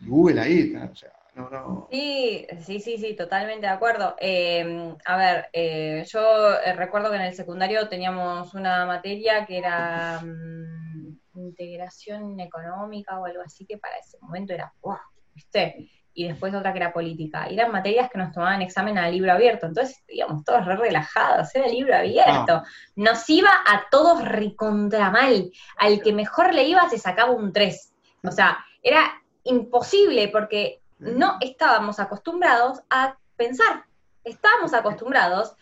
Google 0.00 0.40
ahí. 0.40 0.74
O 0.74 0.96
sea, 0.96 1.12
no, 1.34 1.50
no. 1.50 1.88
Sí, 1.90 2.46
sí, 2.60 2.80
sí, 2.80 2.98
sí, 2.98 3.14
totalmente 3.14 3.66
de 3.66 3.72
acuerdo. 3.72 4.14
Em, 4.18 4.96
a 5.04 5.16
ver, 5.16 5.48
eh, 5.52 6.04
yo 6.06 6.54
eh, 6.60 6.72
recuerdo 6.74 7.10
que 7.10 7.16
en 7.16 7.22
el 7.22 7.34
secundario 7.34 7.88
teníamos 7.88 8.54
una 8.54 8.86
materia 8.86 9.44
que 9.44 9.58
era 9.58 10.20
mm, 10.20 11.18
integración 11.34 12.40
económica 12.40 13.18
o 13.18 13.26
algo 13.26 13.42
así, 13.42 13.66
que 13.66 13.78
para 13.78 13.96
ese 13.98 14.16
momento 14.20 14.52
era, 14.52 14.72
wow, 14.80 14.96
¿viste? 15.34 15.90
Y 16.14 16.28
después 16.28 16.54
otra 16.54 16.72
que 16.72 16.78
era 16.78 16.92
política. 16.92 17.50
Y 17.50 17.54
eran 17.54 17.72
materias 17.72 18.08
que 18.10 18.18
nos 18.18 18.32
tomaban 18.32 18.62
examen 18.62 18.96
a 18.96 19.08
libro 19.08 19.32
abierto, 19.32 19.66
entonces 19.66 20.02
íbamos 20.08 20.44
todos 20.44 20.64
re 20.64 20.76
relajados, 20.76 21.54
era 21.54 21.66
libro 21.66 21.94
abierto. 21.94 22.54
Ah. 22.54 22.64
Nos 22.94 23.28
iba 23.28 23.50
a 23.50 23.84
todos 23.90 24.24
recontra 24.24 25.10
mal. 25.10 25.50
Al 25.76 26.00
que 26.00 26.12
mejor 26.12 26.54
le 26.54 26.62
iba 26.64 26.88
se 26.88 26.98
sacaba 26.98 27.32
un 27.32 27.52
3. 27.52 27.92
O 28.22 28.30
sea, 28.30 28.64
era 28.82 29.22
imposible 29.42 30.28
porque 30.28 30.80
no 30.98 31.36
estábamos 31.40 31.98
acostumbrados 31.98 32.80
a 32.88 33.16
pensar. 33.36 33.84
Estábamos 34.22 34.72
acostumbrados 34.72 35.54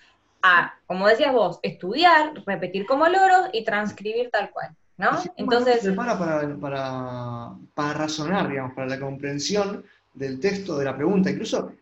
a, 0.42 0.74
como 0.86 1.08
decías 1.08 1.32
vos, 1.32 1.60
estudiar, 1.62 2.34
repetir 2.46 2.86
como 2.86 3.08
loros 3.08 3.48
y 3.52 3.64
transcribir 3.64 4.30
tal 4.30 4.50
cual. 4.50 4.76
¿no? 4.98 5.10
Entonces. 5.36 5.88
para, 5.96 6.18
para, 6.60 7.52
para 7.74 7.92
razonar, 7.94 8.48
digamos, 8.48 8.74
para 8.74 8.88
la 8.88 9.00
comprensión 9.00 9.84
del 10.14 10.40
texto 10.40 10.76
de 10.78 10.84
la 10.84 10.96
pregunta. 10.96 11.30
Incluso, 11.30 11.72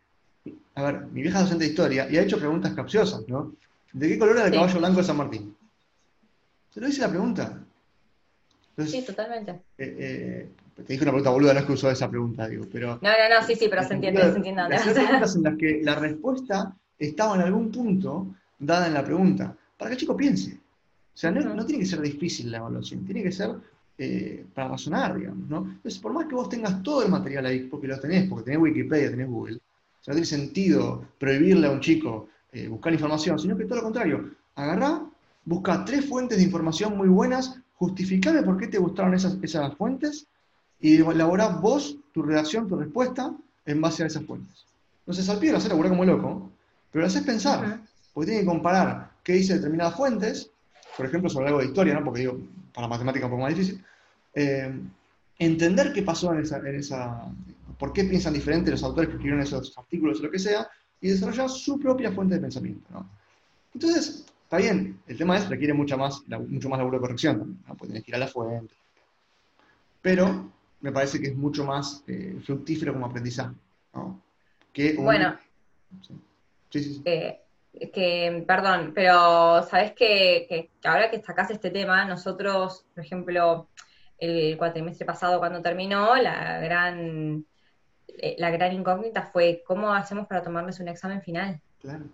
a 0.74 0.82
ver, 0.82 1.06
mi 1.06 1.22
vieja 1.22 1.40
docente 1.40 1.64
de 1.64 1.70
historia 1.70 2.10
y 2.10 2.16
ha 2.16 2.22
hecho 2.22 2.38
preguntas 2.38 2.72
capciosas, 2.74 3.26
¿no? 3.28 3.54
¿De 3.92 4.08
qué 4.08 4.18
color 4.18 4.36
era 4.36 4.46
el 4.46 4.52
caballo 4.52 4.78
blanco 4.78 4.98
de 4.98 5.04
San 5.04 5.16
Martín? 5.16 5.56
Se 6.70 6.80
lo 6.80 6.86
dice 6.86 7.00
la 7.00 7.08
pregunta. 7.08 7.58
sí, 8.86 9.02
totalmente. 9.02 9.52
Eh, 9.76 9.96
eh, 9.98 10.48
te 10.76 10.84
dije 10.84 11.02
una 11.02 11.12
pregunta 11.12 11.30
boluda, 11.30 11.54
no 11.54 11.60
es 11.60 11.66
que 11.66 11.72
usó 11.72 11.90
esa 11.90 12.08
pregunta, 12.08 12.48
digo, 12.48 12.66
pero... 12.72 12.98
No, 13.02 13.10
no, 13.10 13.40
no, 13.40 13.46
sí, 13.46 13.56
sí, 13.56 13.66
pero 13.68 13.82
se 13.82 13.94
entiende, 13.94 14.22
se 14.22 14.36
entiende. 14.36 14.62
Las 14.68 14.82
preguntas 14.88 15.36
en 15.36 15.42
las 15.42 15.56
que 15.56 15.80
la 15.82 15.96
respuesta 15.96 16.74
estaba 16.98 17.34
en 17.34 17.42
algún 17.42 17.70
punto 17.70 18.34
dada 18.58 18.86
en 18.86 18.94
la 18.94 19.04
pregunta, 19.04 19.56
para 19.76 19.90
que 19.90 19.94
el 19.94 20.00
chico 20.00 20.16
piense. 20.16 20.54
O 20.54 21.18
sea, 21.20 21.30
no, 21.30 21.40
no 21.54 21.66
tiene 21.66 21.82
que 21.82 21.88
ser 21.88 22.00
difícil 22.00 22.50
la 22.50 22.58
evaluación, 22.58 23.04
tiene 23.04 23.22
que 23.22 23.32
ser 23.32 23.50
eh, 24.02 24.46
para 24.54 24.68
razonar, 24.68 25.14
digamos, 25.14 25.46
¿no? 25.46 25.58
Entonces, 25.58 25.98
por 25.98 26.14
más 26.14 26.24
que 26.24 26.34
vos 26.34 26.48
tengas 26.48 26.82
todo 26.82 27.02
el 27.02 27.10
material 27.10 27.44
ahí, 27.44 27.64
porque 27.64 27.86
lo 27.86 28.00
tenés, 28.00 28.30
porque 28.30 28.46
tenés 28.46 28.58
Wikipedia, 28.58 29.10
tenés 29.10 29.28
Google, 29.28 29.56
o 29.56 30.02
sea, 30.02 30.12
no 30.12 30.14
tiene 30.14 30.24
sentido 30.24 31.04
prohibirle 31.18 31.66
a 31.66 31.70
un 31.70 31.80
chico 31.80 32.28
eh, 32.50 32.66
buscar 32.68 32.94
información, 32.94 33.38
sino 33.38 33.58
que 33.58 33.66
todo 33.66 33.76
lo 33.76 33.82
contrario, 33.82 34.30
agarrá, 34.54 35.02
busca 35.44 35.84
tres 35.84 36.06
fuentes 36.06 36.38
de 36.38 36.44
información 36.44 36.96
muy 36.96 37.08
buenas, 37.08 37.60
justificame 37.74 38.42
por 38.42 38.56
qué 38.56 38.68
te 38.68 38.78
gustaron 38.78 39.12
esas, 39.12 39.36
esas 39.42 39.74
fuentes 39.74 40.26
y 40.80 40.96
elaborá 40.96 41.48
vos 41.48 41.98
tu 42.14 42.22
redacción, 42.22 42.68
tu 42.68 42.76
respuesta 42.76 43.34
en 43.66 43.82
base 43.82 44.02
a 44.02 44.06
esas 44.06 44.24
fuentes. 44.24 44.64
Entonces, 45.00 45.28
al 45.28 45.38
pie 45.38 45.52
lo 45.52 45.58
hace 45.58 45.68
laburar 45.68 45.90
como 45.90 46.06
loco, 46.06 46.50
pero 46.90 47.02
lo 47.02 47.06
haces 47.06 47.22
pensar, 47.22 47.82
porque 48.14 48.30
tiene 48.30 48.44
que 48.44 48.48
comparar 48.48 49.10
qué 49.22 49.34
dice 49.34 49.56
determinadas 49.56 49.94
fuentes, 49.94 50.50
por 50.96 51.04
ejemplo, 51.04 51.28
sobre 51.28 51.48
algo 51.48 51.60
de 51.60 51.66
historia, 51.66 51.92
¿no? 51.92 52.02
Porque 52.02 52.20
digo, 52.20 52.38
para 52.72 52.88
matemática 52.88 53.26
un 53.26 53.32
poco 53.32 53.42
más 53.42 53.54
difícil, 53.54 53.84
eh, 54.34 54.72
entender 55.38 55.92
qué 55.92 56.02
pasó 56.02 56.32
en 56.32 56.40
esa, 56.40 56.58
en 56.58 56.76
esa, 56.76 57.24
por 57.78 57.92
qué 57.92 58.04
piensan 58.04 58.34
diferente 58.34 58.70
los 58.70 58.82
autores 58.82 59.08
que 59.08 59.14
escribieron 59.14 59.42
esos 59.42 59.76
artículos 59.76 60.20
o 60.20 60.24
lo 60.24 60.30
que 60.30 60.38
sea, 60.38 60.68
y 61.00 61.10
desarrollar 61.10 61.48
su 61.48 61.78
propia 61.78 62.12
fuente 62.12 62.34
de 62.34 62.40
pensamiento. 62.40 62.86
¿no? 62.90 63.08
Entonces, 63.74 64.26
está 64.42 64.58
bien, 64.58 65.00
el 65.06 65.16
tema 65.16 65.38
es, 65.38 65.48
requiere 65.48 65.72
mucha 65.72 65.96
más, 65.96 66.22
mucho 66.28 66.68
más 66.68 66.78
laburo 66.78 66.98
de 66.98 67.02
corrección 67.02 67.38
también, 67.38 67.64
¿no? 67.66 67.74
pues 67.74 67.90
que 67.90 68.04
ir 68.10 68.14
a 68.14 68.18
la 68.18 68.28
fuente. 68.28 68.74
Pero 70.02 70.50
me 70.80 70.92
parece 70.92 71.20
que 71.20 71.28
es 71.28 71.36
mucho 71.36 71.64
más 71.64 72.02
eh, 72.06 72.38
fructífero 72.44 72.92
como 72.92 73.06
aprendizaje. 73.06 73.54
¿no? 73.94 74.20
Que 74.72 74.94
bueno, 74.94 75.38
sí, 76.02 76.14
sí, 76.70 76.94
sí. 76.94 77.02
Eh, 77.04 77.40
que, 77.72 78.44
perdón, 78.46 78.92
pero 78.94 79.62
sabes 79.62 79.92
que, 79.92 80.46
que, 80.48 80.70
ahora 80.84 81.10
que 81.10 81.22
sacas 81.22 81.50
este 81.50 81.70
tema, 81.70 82.04
nosotros, 82.04 82.84
por 82.94 83.04
ejemplo, 83.04 83.68
el 84.20 84.56
cuatrimestre 84.58 85.06
pasado 85.06 85.38
cuando 85.38 85.62
terminó, 85.62 86.14
la 86.16 86.58
gran, 86.60 87.44
eh, 88.08 88.36
la 88.38 88.50
gran 88.50 88.72
incógnita 88.72 89.22
fue 89.22 89.62
cómo 89.66 89.92
hacemos 89.92 90.26
para 90.26 90.42
tomarles 90.42 90.78
un 90.78 90.88
examen 90.88 91.22
final. 91.22 91.60
Claro, 91.80 92.04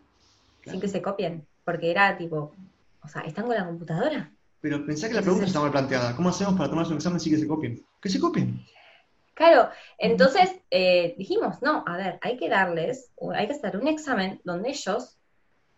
Sin 0.64 0.80
que 0.80 0.88
se 0.88 1.02
copien, 1.02 1.46
porque 1.64 1.90
era 1.90 2.16
tipo, 2.16 2.54
o 3.02 3.08
sea, 3.08 3.22
¿están 3.22 3.46
con 3.46 3.56
la 3.56 3.66
computadora? 3.66 4.30
Pero 4.60 4.84
pensá 4.86 5.08
que 5.08 5.14
la 5.14 5.22
pregunta 5.22 5.46
está 5.46 5.60
mal 5.60 5.70
planteada. 5.70 6.16
¿Cómo 6.16 6.28
hacemos 6.28 6.54
para 6.54 6.68
tomarles 6.68 6.90
un 6.90 6.96
examen 6.96 7.20
sin 7.20 7.32
que 7.32 7.38
se 7.38 7.46
copien? 7.46 7.84
Que 8.00 8.08
se 8.08 8.20
copien. 8.20 8.64
Claro, 9.34 9.68
entonces 9.98 10.50
eh, 10.70 11.14
dijimos, 11.18 11.60
no, 11.60 11.84
a 11.86 11.96
ver, 11.98 12.18
hay 12.22 12.38
que 12.38 12.48
darles, 12.48 13.12
hay 13.34 13.46
que 13.46 13.52
hacer 13.52 13.76
un 13.76 13.86
examen 13.86 14.40
donde 14.44 14.70
ellos 14.70 15.18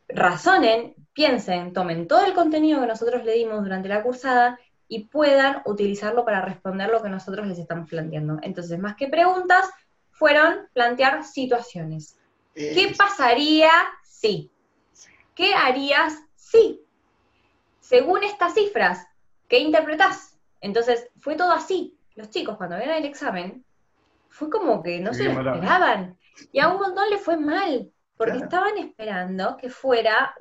razonen, 0.08 0.94
piensen, 1.12 1.72
tomen 1.72 2.06
todo 2.06 2.24
el 2.24 2.34
contenido 2.34 2.80
que 2.80 2.86
nosotros 2.86 3.24
le 3.24 3.32
dimos 3.32 3.62
durante 3.62 3.88
la 3.88 4.02
cursada 4.02 4.58
y 4.88 5.04
puedan 5.04 5.62
utilizarlo 5.66 6.24
para 6.24 6.40
responder 6.40 6.88
lo 6.88 7.02
que 7.02 7.10
nosotros 7.10 7.46
les 7.46 7.58
estamos 7.58 7.88
planteando. 7.88 8.38
Entonces, 8.42 8.78
más 8.78 8.96
que 8.96 9.08
preguntas, 9.08 9.68
fueron 10.10 10.68
plantear 10.72 11.24
situaciones. 11.24 12.18
Eh, 12.54 12.72
¿Qué 12.74 12.94
pasaría 12.96 13.70
si? 14.02 14.50
¿Qué 15.34 15.54
harías 15.54 16.14
si? 16.34 16.80
Según 17.80 18.24
estas 18.24 18.54
cifras, 18.54 19.06
¿qué 19.46 19.58
interpretás? 19.58 20.36
Entonces, 20.60 21.08
fue 21.18 21.36
todo 21.36 21.52
así. 21.52 21.96
Los 22.16 22.30
chicos, 22.30 22.56
cuando 22.56 22.76
vieron 22.76 22.96
el 22.96 23.04
examen, 23.04 23.64
fue 24.28 24.50
como 24.50 24.82
que 24.82 24.98
no 25.00 25.14
se 25.14 25.24
lo 25.24 25.30
esperaban. 25.30 26.18
Y 26.50 26.60
a 26.60 26.68
un 26.68 26.80
montón 26.80 27.08
le 27.10 27.18
fue 27.18 27.36
mal 27.36 27.90
porque 28.16 28.38
estaban 28.38 28.76
esperando 28.78 29.56
que 29.56 29.70
fuera 29.70 30.34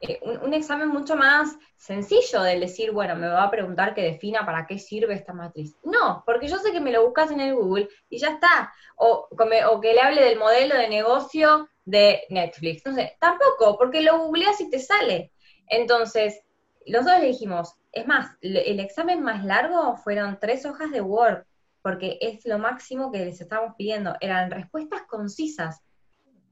eh, 0.00 0.20
un, 0.22 0.54
examen 0.54 0.88
mucho 0.88 1.16
más 1.16 1.56
sencillo 1.76 2.42
del 2.42 2.60
decir, 2.60 2.92
bueno, 2.92 3.16
me 3.16 3.26
va 3.26 3.44
a 3.44 3.50
preguntar 3.50 3.94
que 3.94 4.02
defina 4.02 4.46
para 4.46 4.66
qué 4.66 4.78
sirve 4.78 5.14
esta 5.14 5.32
matriz. 5.32 5.76
No, 5.82 6.22
porque 6.24 6.48
yo 6.48 6.58
sé 6.58 6.70
que 6.70 6.80
me 6.80 6.92
lo 6.92 7.04
buscas 7.04 7.30
en 7.30 7.40
el 7.40 7.54
Google 7.54 7.88
y 8.08 8.18
ya 8.18 8.28
está. 8.28 8.72
O, 8.96 9.28
o 9.30 9.80
que 9.80 9.94
le 9.94 10.00
hable 10.00 10.22
del 10.22 10.38
modelo 10.38 10.76
de 10.76 10.88
negocio 10.88 11.68
de 11.84 12.22
Netflix. 12.28 12.86
No 12.86 12.94
sé, 12.94 13.16
tampoco, 13.20 13.76
porque 13.76 14.02
lo 14.02 14.18
googleas 14.18 14.60
y 14.60 14.70
te 14.70 14.78
sale. 14.78 15.32
Entonces, 15.66 16.42
nosotros 16.86 17.20
le 17.20 17.26
dijimos, 17.28 17.74
es 17.92 18.06
más, 18.06 18.36
el 18.40 18.80
examen 18.80 19.22
más 19.22 19.44
largo 19.44 19.96
fueron 19.96 20.38
tres 20.40 20.64
hojas 20.64 20.90
de 20.90 21.00
Word, 21.00 21.44
porque 21.82 22.18
es 22.20 22.44
lo 22.44 22.58
máximo 22.58 23.10
que 23.10 23.24
les 23.24 23.40
estábamos 23.40 23.74
pidiendo. 23.76 24.14
Eran 24.20 24.50
respuestas 24.50 25.02
concisas 25.08 25.82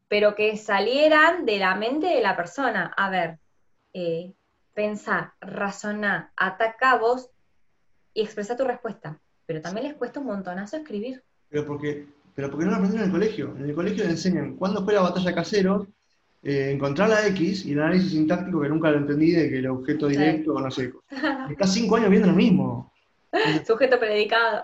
pero 0.08 0.34
que 0.34 0.56
salieran 0.56 1.44
de 1.44 1.58
la 1.58 1.74
mente 1.74 2.06
de 2.06 2.20
la 2.20 2.36
persona. 2.36 2.92
A 2.96 3.10
ver, 3.10 3.38
eh, 3.92 4.32
pensar, 4.74 5.32
razonar, 5.40 6.30
ataca 6.36 6.96
vos 6.98 7.30
y 8.14 8.22
expresa 8.22 8.56
tu 8.56 8.64
respuesta. 8.64 9.18
Pero 9.46 9.60
también 9.60 9.86
les 9.86 9.96
cuesta 9.96 10.20
un 10.20 10.26
montonazo 10.26 10.76
escribir. 10.76 11.22
Pero 11.48 11.66
porque, 11.66 12.06
pero 12.34 12.50
porque 12.50 12.64
no 12.64 12.72
lo 12.72 12.76
aprendieron 12.76 13.08
en 13.08 13.14
el 13.14 13.18
colegio. 13.18 13.54
En 13.56 13.64
el 13.64 13.74
colegio 13.74 14.04
le 14.04 14.10
enseñan 14.10 14.56
cuándo 14.56 14.84
fue 14.84 14.94
la 14.94 15.02
batalla 15.02 15.34
casero, 15.34 15.86
eh, 16.42 16.70
encontrar 16.72 17.08
la 17.08 17.26
X 17.28 17.64
y 17.66 17.72
el 17.72 17.80
análisis 17.80 18.12
sintáctico 18.12 18.60
que 18.60 18.68
nunca 18.68 18.90
lo 18.90 18.98
entendí 18.98 19.32
de 19.32 19.48
que 19.48 19.58
el 19.58 19.66
objeto 19.66 20.08
directo 20.08 20.54
o 20.54 20.60
no 20.60 20.70
sé. 20.70 20.92
Estás 21.50 21.72
cinco 21.72 21.96
años 21.96 22.10
viendo 22.10 22.28
lo 22.28 22.34
mismo. 22.34 22.92
Sujeto 23.66 23.98
predicado. 23.98 24.62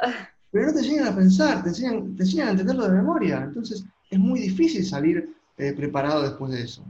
Pero 0.51 0.67
no 0.67 0.73
te 0.73 0.79
enseñan 0.81 1.09
a 1.09 1.17
pensar, 1.17 1.63
te 1.63 1.71
enseñan, 1.71 2.15
te 2.17 2.23
enseñan 2.23 2.49
a 2.49 2.51
entenderlo 2.53 2.89
de 2.89 2.97
memoria. 2.97 3.43
Entonces, 3.45 3.85
es 4.13 4.19
muy 4.19 4.41
difícil 4.41 4.85
salir 4.85 5.35
eh, 5.57 5.73
preparado 5.73 6.23
después 6.23 6.53
de 6.53 6.63
eso. 6.63 6.85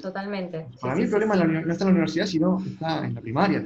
Totalmente. 0.00 0.68
Para 0.80 0.94
mí 0.94 1.02
el 1.02 1.10
problema 1.10 1.34
no 1.34 1.72
está 1.72 1.84
en 1.84 1.88
la 1.88 1.94
universidad, 1.94 2.26
sino 2.26 2.62
está 2.64 3.04
en 3.04 3.14
la 3.14 3.20
primaria. 3.20 3.64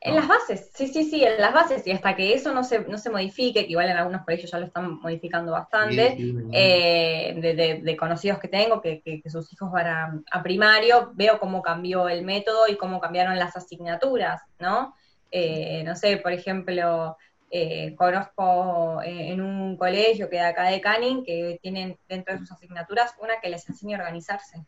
En 0.00 0.14
las 0.14 0.28
bases, 0.28 0.70
sí, 0.74 0.88
sí, 0.88 1.04
sí, 1.04 1.24
en 1.24 1.40
las 1.40 1.52
bases, 1.52 1.86
y 1.86 1.90
hasta 1.90 2.14
que 2.14 2.32
eso 2.32 2.54
no 2.54 2.62
se, 2.62 2.80
no 2.80 2.98
se 2.98 3.10
modifique, 3.10 3.64
que 3.64 3.70
igual 3.70 3.88
en 3.88 3.96
algunos 3.96 4.22
colegios 4.22 4.50
ya 4.50 4.58
lo 4.58 4.66
están 4.66 5.00
modificando 5.00 5.52
bastante, 5.52 6.16
eh, 6.52 7.80
de, 7.82 7.96
conocidos 7.96 8.38
que 8.38 8.48
tengo, 8.48 8.80
que, 8.80 9.22
sus 9.26 9.52
hijos 9.52 9.72
van 9.72 10.24
a, 10.30 10.42
primario, 10.42 11.12
veo 11.14 11.38
cómo 11.40 11.62
cambió 11.62 12.08
el 12.08 12.24
método 12.24 12.68
y 12.68 12.76
cómo 12.76 13.00
cambiaron 13.00 13.38
las 13.38 13.56
asignaturas, 13.56 14.42
¿no? 14.60 14.94
Eh, 15.30 15.82
no 15.84 15.94
sé, 15.96 16.16
por 16.18 16.32
ejemplo, 16.32 17.16
eh, 17.50 17.94
conozco 17.96 19.00
eh, 19.02 19.32
en 19.32 19.40
un 19.40 19.76
colegio 19.76 20.28
que 20.28 20.36
de 20.36 20.42
acá 20.42 20.64
de 20.64 20.80
Canning 20.80 21.24
que 21.24 21.58
tienen 21.62 21.98
dentro 22.08 22.34
de 22.34 22.40
sus 22.40 22.52
asignaturas 22.52 23.14
una 23.20 23.40
que 23.40 23.48
les 23.48 23.68
enseña 23.68 23.96
a 23.96 24.00
organizarse. 24.00 24.64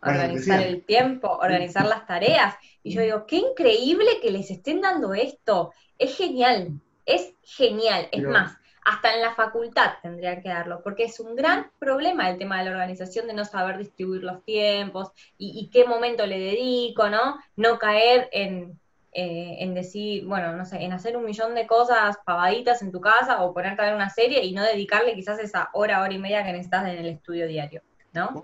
Organizar 0.00 0.60
el 0.60 0.84
tiempo, 0.84 1.28
organizar 1.28 1.86
las 1.86 2.06
tareas. 2.06 2.54
Y 2.82 2.94
yo 2.94 3.02
digo, 3.02 3.26
qué 3.26 3.36
increíble 3.36 4.20
que 4.22 4.30
les 4.30 4.50
estén 4.50 4.80
dando 4.80 5.12
esto. 5.14 5.72
Es 5.98 6.16
genial, 6.16 6.80
es 7.04 7.32
genial. 7.42 8.08
Es 8.12 8.22
más, 8.22 8.56
hasta 8.84 9.14
en 9.14 9.20
la 9.20 9.34
facultad 9.34 9.94
tendrían 10.02 10.40
que 10.40 10.48
darlo, 10.48 10.82
porque 10.82 11.04
es 11.04 11.18
un 11.18 11.34
gran 11.34 11.70
problema 11.78 12.30
el 12.30 12.38
tema 12.38 12.58
de 12.58 12.66
la 12.66 12.70
organización, 12.70 13.26
de 13.26 13.34
no 13.34 13.44
saber 13.44 13.78
distribuir 13.78 14.22
los 14.22 14.44
tiempos 14.44 15.10
y, 15.36 15.58
y 15.58 15.68
qué 15.70 15.84
momento 15.84 16.26
le 16.26 16.38
dedico, 16.38 17.08
¿no? 17.08 17.38
No 17.56 17.78
caer 17.78 18.28
en, 18.32 18.78
eh, 19.12 19.56
en 19.60 19.74
decir, 19.74 20.26
bueno, 20.26 20.54
no 20.56 20.64
sé, 20.64 20.82
en 20.82 20.92
hacer 20.92 21.16
un 21.16 21.24
millón 21.24 21.54
de 21.54 21.66
cosas 21.66 22.18
pavaditas 22.26 22.82
en 22.82 22.92
tu 22.92 23.00
casa 23.00 23.42
o 23.42 23.54
ponerte 23.54 23.82
a 23.82 23.86
ver 23.86 23.94
una 23.94 24.10
serie 24.10 24.44
y 24.44 24.52
no 24.52 24.62
dedicarle 24.62 25.14
quizás 25.14 25.38
esa 25.38 25.70
hora, 25.72 26.02
hora 26.02 26.12
y 26.12 26.18
media 26.18 26.44
que 26.44 26.52
necesitas 26.52 26.88
en 26.88 26.98
el 26.98 27.06
estudio 27.06 27.46
diario, 27.46 27.82
¿no? 28.12 28.42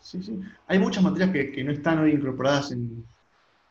Sí, 0.00 0.22
sí. 0.22 0.40
Hay 0.68 0.78
muchas 0.78 1.02
materias 1.02 1.30
que, 1.30 1.64
no 1.64 1.72
están 1.72 1.98
hoy 1.98 2.12
incorporadas 2.12 2.72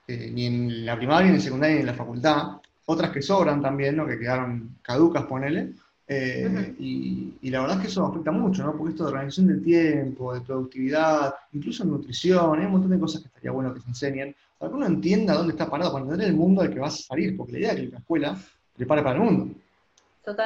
eh, 0.08 0.31
ni 0.31 0.45
en 0.45 0.86
la 0.86 0.97
primaria, 0.97 1.29
ni 1.29 1.36
en 1.36 1.41
secundaria, 1.41 1.75
ni 1.75 1.81
en 1.81 1.88
la 1.88 1.93
facultad. 1.93 2.58
Otras 2.86 3.10
que 3.12 3.21
sobran 3.21 3.62
también, 3.62 3.95
¿no? 3.95 4.05
Que 4.05 4.19
quedaron 4.19 4.77
caducas, 4.81 5.23
ponele. 5.25 5.73
Eh, 6.08 6.75
y, 6.77 7.49
la 7.49 7.62
verdad 7.62 7.77
es 7.77 7.81
que 7.81 7.88
eso 7.88 8.05
afecta 8.05 8.31
mucho, 8.31 8.63
¿no? 8.63 8.77
Porque 8.77 8.91
esto 8.91 9.05
de 9.05 9.12
organización 9.12 9.47
del 9.47 9.63
tiempo, 9.63 10.34
de 10.34 10.41
productividad, 10.41 11.34
incluso 11.53 11.84
en 11.84 11.89
nutrición, 11.89 12.60
hay 12.60 12.65
un 12.65 12.73
montón 12.73 12.91
de 12.91 12.99
cosas 12.99 13.21
que 13.21 13.27
estaría 13.27 13.51
bueno 13.51 13.73
que 13.73 13.81
se 13.81 13.88
enseñen 13.88 14.36
para 14.58 14.70
que 14.70 14.78
uno 14.78 14.86
entienda 14.86 15.34
dónde 15.34 15.52
está 15.52 15.70
parado, 15.70 15.91
para 15.91 16.06
entender 16.06 16.30
el 16.30 16.36
mundo 16.36 16.62
al 16.62 16.74
que 16.74 16.80
vas 16.80 16.96
a 16.96 17.04
salir, 17.04 17.36
porque 17.36 17.54
la 17.54 17.60
idea 17.60 17.72
es 17.72 17.80
que 17.82 17.88
la 17.88 17.98
escuela 18.00 18.38
prepare 18.76 19.04
para 19.04 19.15
el 19.15 19.22
mundo, 19.22 19.56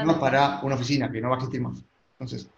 no 0.05 0.19
para 0.19 0.61
una 0.63 0.75
oficina 0.75 1.11
que 1.11 1.21
no 1.21 1.29
va 1.29 1.35
a 1.35 1.37
existir 1.37 1.61
más. 1.61 1.83
Entonces, 2.13 2.49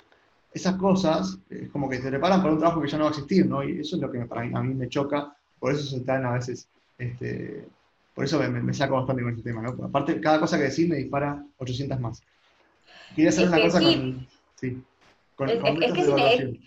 esas 0.54 0.76
cosas 0.76 1.38
es 1.50 1.70
como 1.70 1.90
que 1.90 2.00
te 2.00 2.10
preparan 2.10 2.42
para 2.42 2.54
un 2.54 2.60
trabajo 2.60 2.82
que 2.82 2.88
ya 2.88 2.98
no 2.98 3.06
va 3.06 3.10
a 3.10 3.14
existir, 3.14 3.46
¿no? 3.46 3.64
Y 3.64 3.80
eso 3.80 3.96
es 3.96 4.02
lo 4.02 4.12
que 4.12 4.20
para 4.26 4.44
mí, 4.44 4.52
a 4.54 4.62
mí 4.62 4.74
me 4.74 4.90
choca, 4.90 5.36
por 5.60 5.74
eso 5.74 5.84
se 5.84 5.98
están 5.98 6.26
a 6.26 6.34
veces, 6.34 6.68
este, 6.98 7.66
por 8.14 8.26
eso 8.26 8.40
me, 8.40 8.74
saco 8.74 8.96
bastante 8.96 9.22
con 9.22 9.32
este 9.32 9.44
tema, 9.44 9.62
¿no? 9.62 9.86
aparte, 9.86 10.20
cada 10.20 10.40
cosa 10.40 10.58
que 10.58 10.64
decís 10.64 10.88
me 10.88 10.98
dispara 10.98 11.44
800 11.58 12.00
más. 12.00 12.22
Quería 13.16 13.30
hacer 13.30 13.48
una 13.48 13.62
cosa 13.62 13.82
con... 13.82 14.28
Sí, 14.56 14.84
con, 15.36 15.50
es, 15.50 15.94
que 15.94 16.60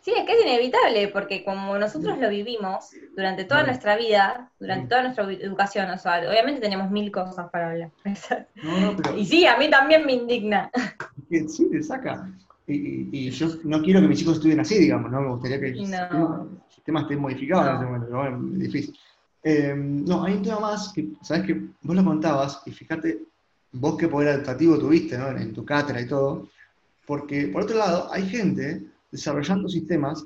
Sí, 0.00 0.12
es 0.16 0.24
que 0.24 0.32
es 0.32 0.42
inevitable, 0.42 1.08
porque 1.08 1.44
como 1.44 1.76
nosotros 1.76 2.18
lo 2.18 2.30
vivimos 2.30 2.90
durante 3.16 3.44
toda 3.44 3.64
nuestra 3.64 3.96
vida, 3.96 4.50
durante 4.60 4.86
toda 4.86 5.02
nuestra 5.02 5.30
educación, 5.32 5.90
o 5.90 5.98
sea, 5.98 6.20
obviamente 6.28 6.60
tenemos 6.60 6.90
mil 6.90 7.10
cosas 7.10 7.50
para 7.50 7.70
hablar. 7.70 7.90
Y 9.16 9.26
sí, 9.26 9.46
a 9.46 9.58
mí 9.58 9.68
también 9.68 10.06
me 10.06 10.12
indigna. 10.12 10.70
Sí, 11.28 11.68
te 11.70 11.82
saca. 11.82 12.30
Y, 12.66 13.30
yo 13.30 13.48
no 13.64 13.82
quiero 13.82 14.00
que 14.00 14.08
mis 14.08 14.22
hijos 14.22 14.36
estudien 14.36 14.60
así, 14.60 14.78
digamos, 14.78 15.10
¿no? 15.10 15.20
Me 15.20 15.28
gustaría 15.30 15.58
que 15.58 15.68
el, 15.68 15.78
sistema, 15.78 17.00
esté 17.00 17.16
modificado 17.16 17.68
en 17.68 17.76
ese 17.76 17.84
momento, 17.84 18.06
pero 18.08 18.36
es 18.52 18.58
difícil. 18.58 18.98
Eh, 19.42 19.74
no, 19.76 20.24
hay 20.24 20.34
un 20.34 20.42
tema 20.42 20.60
más 20.60 20.92
que, 20.92 21.08
sabes 21.22 21.46
que 21.46 21.54
vos 21.82 21.96
lo 21.96 22.04
contabas, 22.04 22.62
y 22.66 22.70
fíjate, 22.70 23.20
vos 23.72 23.96
qué 23.96 24.08
poder 24.08 24.36
educativo 24.36 24.78
tuviste, 24.78 25.16
¿no? 25.16 25.28
En 25.30 25.52
tu 25.52 25.64
cátedra 25.64 26.00
y 26.00 26.06
todo, 26.06 26.48
porque 27.06 27.48
por 27.48 27.62
otro 27.62 27.76
lado, 27.76 28.12
hay 28.12 28.28
gente 28.28 28.84
desarrollando 29.10 29.68
sistemas 29.68 30.24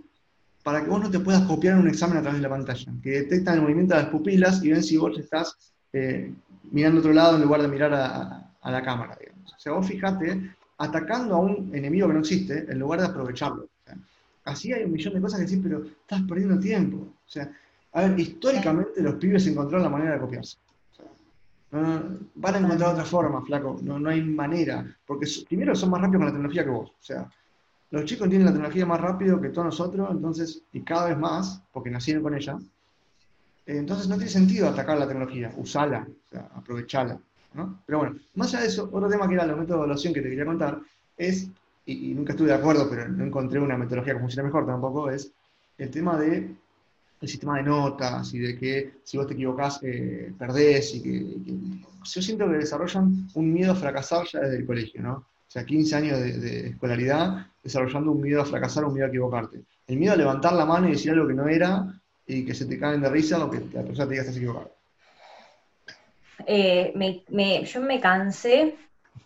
para 0.63 0.83
que 0.83 0.91
vos 0.91 1.01
no 1.01 1.11
te 1.11 1.19
puedas 1.19 1.43
copiar 1.43 1.75
en 1.75 1.81
un 1.81 1.89
examen 1.89 2.19
a 2.19 2.23
través 2.23 2.41
de 2.41 2.49
la 2.49 2.55
pantalla, 2.55 2.93
que 3.03 3.11
detectan 3.11 3.57
el 3.57 3.63
movimiento 3.63 3.95
de 3.95 4.03
las 4.03 4.11
pupilas 4.11 4.63
y 4.63 4.71
ven 4.71 4.83
si 4.83 4.97
vos 4.97 5.19
estás 5.19 5.57
eh, 5.93 6.33
mirando 6.71 7.01
otro 7.01 7.13
lado 7.13 7.37
en 7.37 7.43
lugar 7.43 7.63
de 7.63 7.69
mirar 7.69 7.93
a, 7.93 8.71
la 8.71 8.83
cámara. 8.83 9.17
Digamos. 9.19 9.53
O 9.53 9.59
sea, 9.59 9.73
vos 9.73 9.87
fijate 9.87 10.55
atacando 10.79 11.35
a 11.35 11.41
un 11.41 11.71
enemigo 11.75 12.09
que 12.09 12.15
no 12.15 12.21
existe 12.21 12.67
en 12.71 12.79
lugar 12.79 13.01
de 13.01 13.07
aprovecharlo. 13.07 13.69
así 14.45 14.73
hay 14.73 14.85
un 14.85 14.93
millón 14.93 15.15
de 15.15 15.21
cosas 15.21 15.41
que 15.41 15.47
decís, 15.47 15.61
pero 15.63 15.85
estás 15.85 16.23
perdiendo 16.23 16.59
tiempo. 16.59 16.97
O 16.97 17.29
sea, 17.29 17.51
a 17.93 18.03
ver, 18.03 18.19
históricamente 18.19 19.03
los 19.03 19.15
pibes 19.15 19.47
encontraron 19.47 19.83
la 19.83 19.91
manera 19.91 20.15
de 20.15 20.21
copiarse. 20.21 20.57
van 21.71 22.55
a 22.55 22.59
encontrar 22.59 22.93
otra 22.93 23.05
forma, 23.05 23.45
flaco. 23.45 23.79
No, 23.83 23.99
no 23.99 24.11
hay 24.11 24.23
manera. 24.23 24.97
Porque 25.05 25.27
primero 25.49 25.75
son 25.75 25.91
más 25.91 26.01
rápidos 26.01 26.21
con 26.21 26.27
la 26.27 26.33
tecnología 26.33 26.65
que 26.65 26.71
vos. 26.71 26.91
O 26.91 27.03
sea, 27.03 27.29
los 27.93 28.07
chicos 28.07 28.29
tienen 28.29 28.47
la 28.47 28.53
tecnología 28.53 28.87
más 28.87 29.01
rápido 29.01 29.39
que 29.39 29.51
todos 29.51 29.67
nosotros, 29.67 30.09
entonces, 30.11 30.63
y 30.73 30.81
cada 30.81 31.09
vez 31.09 31.19
más, 31.19 31.63
porque 31.73 31.91
nacieron 31.91 32.23
con 32.23 32.35
ella. 32.35 32.57
Eh, 33.67 33.77
entonces 33.77 34.09
no 34.09 34.17
tiene 34.17 34.31
sentido 34.31 34.67
atacar 34.67 34.99
la 34.99 35.07
tecnología, 35.07 35.53
usala, 35.59 36.09
o 36.33 36.59
aprovechala. 36.59 37.21
¿no? 37.53 37.83
Pero 37.85 37.99
bueno, 37.99 38.17
más 38.35 38.49
allá 38.49 38.63
de 38.63 38.69
eso, 38.69 38.89
otro 38.91 39.11
tema 39.11 39.29
que 39.29 39.35
era 39.35 39.45
los 39.45 39.59
métodos 39.59 39.77
de 39.77 39.85
evaluación 39.85 40.15
que 40.15 40.23
te 40.23 40.31
quería 40.31 40.47
contar 40.47 40.81
es, 41.19 41.51
y, 41.85 42.15
nunca 42.15 42.33
estuve 42.33 42.49
de 42.49 42.55
acuerdo, 42.55 42.89
pero 42.89 43.07
no 43.09 43.27
encontré 43.27 43.61
una 43.61 43.77
metodología 43.77 44.15
que 44.15 44.21
funcione 44.21 44.47
mejor 44.47 44.65
tampoco, 44.65 45.11
es 45.11 45.31
el 45.77 45.91
tema 45.91 46.19
de 46.19 46.57
el 47.21 47.29
sistema 47.29 47.59
de 47.59 47.63
notas 47.63 48.35
y 48.35 48.39
de 48.41 48.59
que 48.59 48.95
si 49.05 49.17
vos 49.17 49.29
te 49.29 49.35
equivocás 49.35 49.79
eh, 49.83 50.33
perdés 50.37 50.95
y 50.97 51.03
que, 51.03 51.37
yo 52.05 52.23
siento 52.23 52.49
que 52.49 52.57
desarrollan 52.57 53.29
un 53.35 53.53
miedo 53.53 53.73
a 53.73 53.77
fracasar 53.77 54.27
ya 54.27 54.41
desde 54.41 54.57
el 54.57 54.67
colegio, 54.67 55.03
¿no? 55.03 55.27
O 55.53 55.59
sea, 55.59 55.67
15 55.67 55.97
años 55.97 56.19
de, 56.19 56.69
escolaridad 56.69 57.47
desarrollando 57.63 58.13
un 58.13 58.23
miedo 58.23 58.41
a 58.41 58.47
fracasar, 58.47 58.87
un 58.87 58.95
miedo 58.95 59.05
a 59.05 59.11
equivocarte. 59.11 59.61
El 59.87 59.99
miedo 59.99 60.15
a 60.15 60.17
levantar 60.17 60.55
la 60.55 60.65
mano 60.65 60.89
y 60.89 60.93
decir 60.93 61.11
algo 61.11 61.29
que 61.29 61.35
no 61.35 61.47
era 61.47 61.93
y 62.27 62.47
que 62.47 62.55
se 62.55 62.65
te 62.65 62.79
caen 62.79 63.03
de 63.03 63.11
risa 63.11 63.45
o 63.45 63.51
que 63.51 63.61
la 63.73 63.83
persona 63.83 64.07
te 64.07 64.15
diga 64.15 64.23
estás 64.23 64.39
equivocado. 64.39 64.71
Eh, 66.47 66.95
yo 67.71 67.81
me 67.83 68.01
cansé 68.01 68.77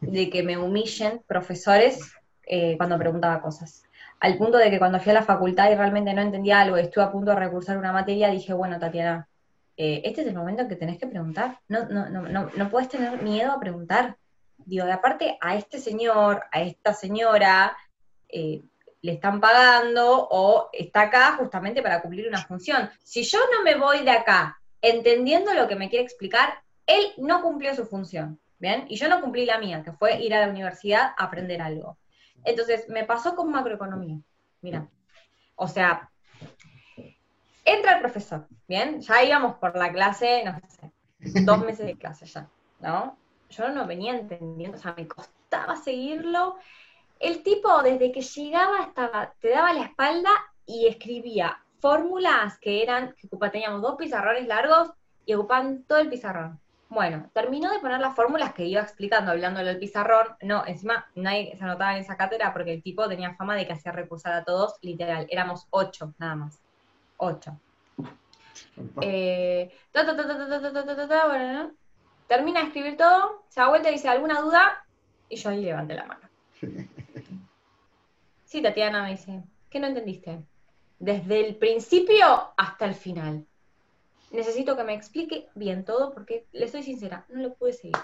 de 0.00 0.28
que 0.28 0.42
me 0.42 0.58
humillen 0.58 1.22
profesores 1.28 2.12
eh, 2.42 2.76
cuando 2.76 2.98
preguntaba 2.98 3.40
cosas 3.40 3.84
al 4.18 4.36
punto 4.36 4.58
de 4.58 4.68
que 4.68 4.80
cuando 4.80 4.98
fui 4.98 5.10
a 5.10 5.14
la 5.14 5.22
facultad 5.22 5.70
y 5.70 5.76
realmente 5.76 6.12
no 6.12 6.22
entendía 6.22 6.60
algo 6.60 6.76
estuve 6.76 7.04
a 7.04 7.12
punto 7.12 7.30
de 7.30 7.36
recursar 7.36 7.78
una 7.78 7.92
materia, 7.92 8.30
dije, 8.30 8.52
bueno, 8.52 8.80
Tatiana, 8.80 9.28
eh, 9.76 10.02
este 10.04 10.22
es 10.22 10.26
el 10.26 10.34
momento 10.34 10.62
en 10.62 10.68
que 10.68 10.76
tenés 10.76 10.98
que 10.98 11.06
preguntar. 11.06 11.60
No, 11.68 11.86
no, 11.86 12.08
no, 12.08 12.22
no, 12.22 12.50
no 12.56 12.68
puedes 12.68 12.88
tener 12.88 13.22
miedo 13.22 13.52
a 13.52 13.60
preguntar. 13.60 14.16
Digo, 14.58 14.86
de 14.86 14.92
aparte 14.92 15.38
a 15.40 15.56
este 15.56 15.78
señor, 15.78 16.44
a 16.50 16.60
esta 16.62 16.92
señora, 16.92 17.76
eh, 18.28 18.62
le 19.02 19.12
están 19.12 19.40
pagando 19.40 20.26
o 20.30 20.68
está 20.72 21.02
acá 21.02 21.36
justamente 21.38 21.82
para 21.82 22.02
cumplir 22.02 22.26
una 22.26 22.44
función. 22.44 22.90
Si 23.02 23.22
yo 23.22 23.38
no 23.52 23.62
me 23.62 23.76
voy 23.76 24.02
de 24.02 24.10
acá 24.10 24.60
entendiendo 24.82 25.54
lo 25.54 25.68
que 25.68 25.76
me 25.76 25.88
quiere 25.88 26.04
explicar, 26.04 26.62
él 26.86 27.12
no 27.18 27.42
cumplió 27.42 27.74
su 27.74 27.86
función, 27.86 28.40
¿bien? 28.58 28.84
Y 28.88 28.96
yo 28.96 29.08
no 29.08 29.20
cumplí 29.20 29.44
la 29.44 29.58
mía, 29.58 29.82
que 29.84 29.92
fue 29.92 30.20
ir 30.20 30.34
a 30.34 30.40
la 30.40 30.48
universidad 30.48 31.12
a 31.16 31.24
aprender 31.24 31.60
algo. 31.60 31.98
Entonces, 32.44 32.88
me 32.88 33.04
pasó 33.04 33.34
con 33.34 33.50
macroeconomía. 33.50 34.18
Mira, 34.60 34.88
o 35.56 35.68
sea, 35.68 36.10
entra 37.64 37.94
el 37.94 38.00
profesor, 38.00 38.46
¿bien? 38.66 39.00
Ya 39.00 39.22
íbamos 39.24 39.56
por 39.56 39.76
la 39.76 39.92
clase, 39.92 40.44
no 40.44 40.58
sé, 40.68 41.42
dos 41.42 41.64
meses 41.64 41.86
de 41.86 41.96
clase 41.96 42.26
ya, 42.26 42.48
¿no? 42.80 43.18
Yo 43.50 43.68
no 43.68 43.86
venía 43.86 44.14
entendiendo, 44.14 44.76
o 44.76 44.80
sea, 44.80 44.94
me 44.96 45.06
costaba 45.06 45.76
seguirlo. 45.76 46.56
El 47.18 47.42
tipo, 47.42 47.82
desde 47.82 48.12
que 48.12 48.20
llegaba, 48.20 48.82
estaba, 48.82 49.32
te 49.40 49.50
daba 49.50 49.72
la 49.72 49.84
espalda 49.84 50.30
y 50.66 50.86
escribía 50.86 51.58
fórmulas 51.80 52.58
que 52.58 52.82
eran, 52.82 53.14
que 53.14 53.28
teníamos 53.50 53.82
dos 53.82 53.96
pizarrones 53.96 54.46
largos 54.46 54.90
y 55.24 55.34
ocupaban 55.34 55.84
todo 55.84 55.98
el 55.98 56.08
pizarrón. 56.08 56.60
Bueno, 56.88 57.30
terminó 57.32 57.70
de 57.70 57.80
poner 57.80 58.00
las 58.00 58.14
fórmulas 58.14 58.52
que 58.52 58.64
iba 58.64 58.80
explicando, 58.80 59.32
hablándole 59.32 59.70
al 59.70 59.78
pizarrón. 59.78 60.28
No, 60.42 60.64
encima 60.66 61.06
nadie 61.14 61.56
se 61.56 61.64
anotaba 61.64 61.94
en 61.94 62.02
esa 62.02 62.16
cátedra 62.16 62.52
porque 62.52 62.74
el 62.74 62.82
tipo 62.82 63.08
tenía 63.08 63.34
fama 63.34 63.56
de 63.56 63.66
que 63.66 63.72
hacía 63.72 63.92
recursar 63.92 64.34
a 64.34 64.44
todos, 64.44 64.74
literal. 64.82 65.26
Éramos 65.28 65.66
ocho, 65.70 66.14
nada 66.18 66.36
más. 66.36 66.60
Ocho. 67.16 67.58
Termina 72.26 72.60
de 72.60 72.66
escribir 72.66 72.96
todo, 72.96 73.44
se 73.48 73.60
da 73.60 73.68
vuelta 73.68 73.90
y 73.90 73.94
dice, 73.94 74.08
¿alguna 74.08 74.40
duda? 74.40 74.84
Y 75.28 75.36
yo 75.36 75.50
ahí 75.50 75.62
levanté 75.62 75.94
la 75.94 76.06
mano. 76.06 76.28
Sí, 78.44 78.62
Tatiana 78.62 79.02
me 79.02 79.10
dice, 79.10 79.42
¿qué 79.68 79.80
no 79.80 79.88
entendiste? 79.88 80.38
Desde 81.00 81.44
el 81.44 81.56
principio 81.56 82.52
hasta 82.56 82.86
el 82.86 82.94
final 82.94 83.44
necesito 84.30 84.76
que 84.76 84.84
me 84.84 84.94
explique 84.94 85.48
bien 85.54 85.84
todo 85.84 86.12
porque 86.12 86.46
le 86.52 86.68
soy 86.68 86.82
sincera, 86.82 87.24
no 87.28 87.42
lo 87.42 87.54
pude 87.54 87.72
seguir. 87.72 87.96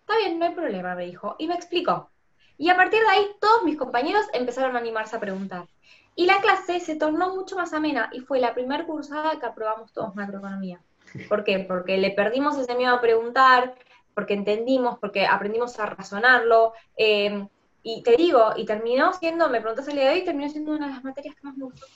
Está 0.00 0.16
bien, 0.18 0.38
no 0.38 0.46
hay 0.46 0.54
problema, 0.54 0.94
me 0.94 1.06
dijo, 1.06 1.36
y 1.38 1.46
me 1.46 1.54
explicó. 1.54 2.10
Y 2.58 2.68
a 2.68 2.76
partir 2.76 3.00
de 3.00 3.08
ahí 3.08 3.26
todos 3.40 3.64
mis 3.64 3.76
compañeros 3.76 4.26
empezaron 4.32 4.76
a 4.76 4.80
animarse 4.80 5.16
a 5.16 5.20
preguntar. 5.20 5.66
Y 6.14 6.26
la 6.26 6.40
clase 6.40 6.80
se 6.80 6.96
tornó 6.96 7.34
mucho 7.34 7.56
más 7.56 7.72
amena 7.72 8.10
y 8.12 8.20
fue 8.20 8.40
la 8.40 8.54
primera 8.54 8.84
cursada 8.84 9.38
que 9.38 9.46
aprobamos 9.46 9.92
todos 9.92 10.14
macroeconomía. 10.14 10.80
¿Por 11.28 11.44
qué? 11.44 11.60
Porque 11.60 11.98
le 11.98 12.10
perdimos 12.10 12.58
ese 12.58 12.74
miedo 12.74 12.94
a 12.94 13.00
preguntar, 13.00 13.74
porque 14.14 14.34
entendimos, 14.34 14.98
porque 14.98 15.26
aprendimos 15.26 15.78
a 15.78 15.86
razonarlo. 15.86 16.72
Eh, 16.96 17.46
y 17.82 18.02
te 18.02 18.16
digo, 18.16 18.52
y 18.56 18.64
terminó 18.64 19.12
siendo, 19.12 19.48
me 19.48 19.60
preguntaste 19.60 19.92
el 19.92 19.98
día 19.98 20.08
de 20.08 20.14
hoy, 20.14 20.24
terminó 20.24 20.50
siendo 20.50 20.72
una 20.72 20.86
de 20.86 20.92
las 20.92 21.04
materias 21.04 21.34
que 21.34 21.42
más 21.42 21.56
me 21.56 21.64
gustó. 21.64 21.86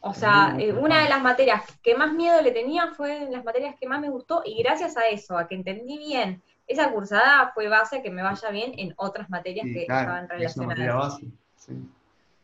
O 0.00 0.14
sea, 0.14 0.56
eh, 0.58 0.72
una 0.72 1.02
de 1.02 1.08
las 1.08 1.22
materias 1.22 1.62
que 1.82 1.96
más 1.96 2.12
miedo 2.12 2.40
le 2.40 2.52
tenía 2.52 2.88
fue 2.88 3.28
las 3.30 3.44
materias 3.44 3.74
que 3.78 3.88
más 3.88 4.00
me 4.00 4.10
gustó 4.10 4.42
y 4.44 4.62
gracias 4.62 4.96
a 4.96 5.08
eso, 5.08 5.36
a 5.36 5.48
que 5.48 5.56
entendí 5.56 5.98
bien 5.98 6.42
esa 6.66 6.92
cursada, 6.92 7.52
fue 7.54 7.68
base 7.68 7.98
a 7.98 8.02
que 8.02 8.10
me 8.10 8.22
vaya 8.22 8.50
bien 8.50 8.72
en 8.76 8.92
otras 8.96 9.30
materias 9.30 9.66
que 9.66 9.82
estaban 9.82 10.28
relacionadas. 10.28 11.18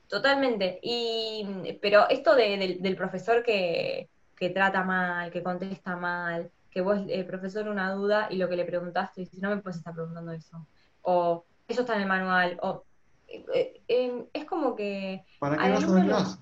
Totalmente. 0.08 0.78
Y, 0.82 1.78
pero 1.80 2.08
esto 2.08 2.34
del 2.34 2.96
profesor 2.96 3.42
que, 3.42 4.08
trata 4.50 4.84
mal, 4.84 5.30
que 5.30 5.42
contesta 5.42 5.96
mal, 5.96 6.50
que 6.70 6.80
vos, 6.80 7.00
el 7.08 7.26
profesor, 7.26 7.68
una 7.68 7.92
duda 7.92 8.28
y 8.30 8.36
lo 8.36 8.48
que 8.48 8.56
le 8.56 8.64
preguntaste, 8.64 9.28
y 9.30 9.40
no 9.40 9.50
me 9.50 9.58
puedes 9.58 9.78
estar 9.78 9.94
preguntando 9.94 10.32
eso. 10.32 10.66
O 11.02 11.44
eso 11.68 11.82
está 11.82 11.94
en 11.94 12.02
el 12.02 12.08
manual. 12.08 12.58
O, 12.62 12.84
eh, 13.28 13.82
eh, 13.88 14.24
es 14.32 14.44
como 14.44 14.74
que... 14.74 15.24
¿Para 15.38 15.56
qué 15.56 15.70
vas 15.70 15.84
a 15.84 16.38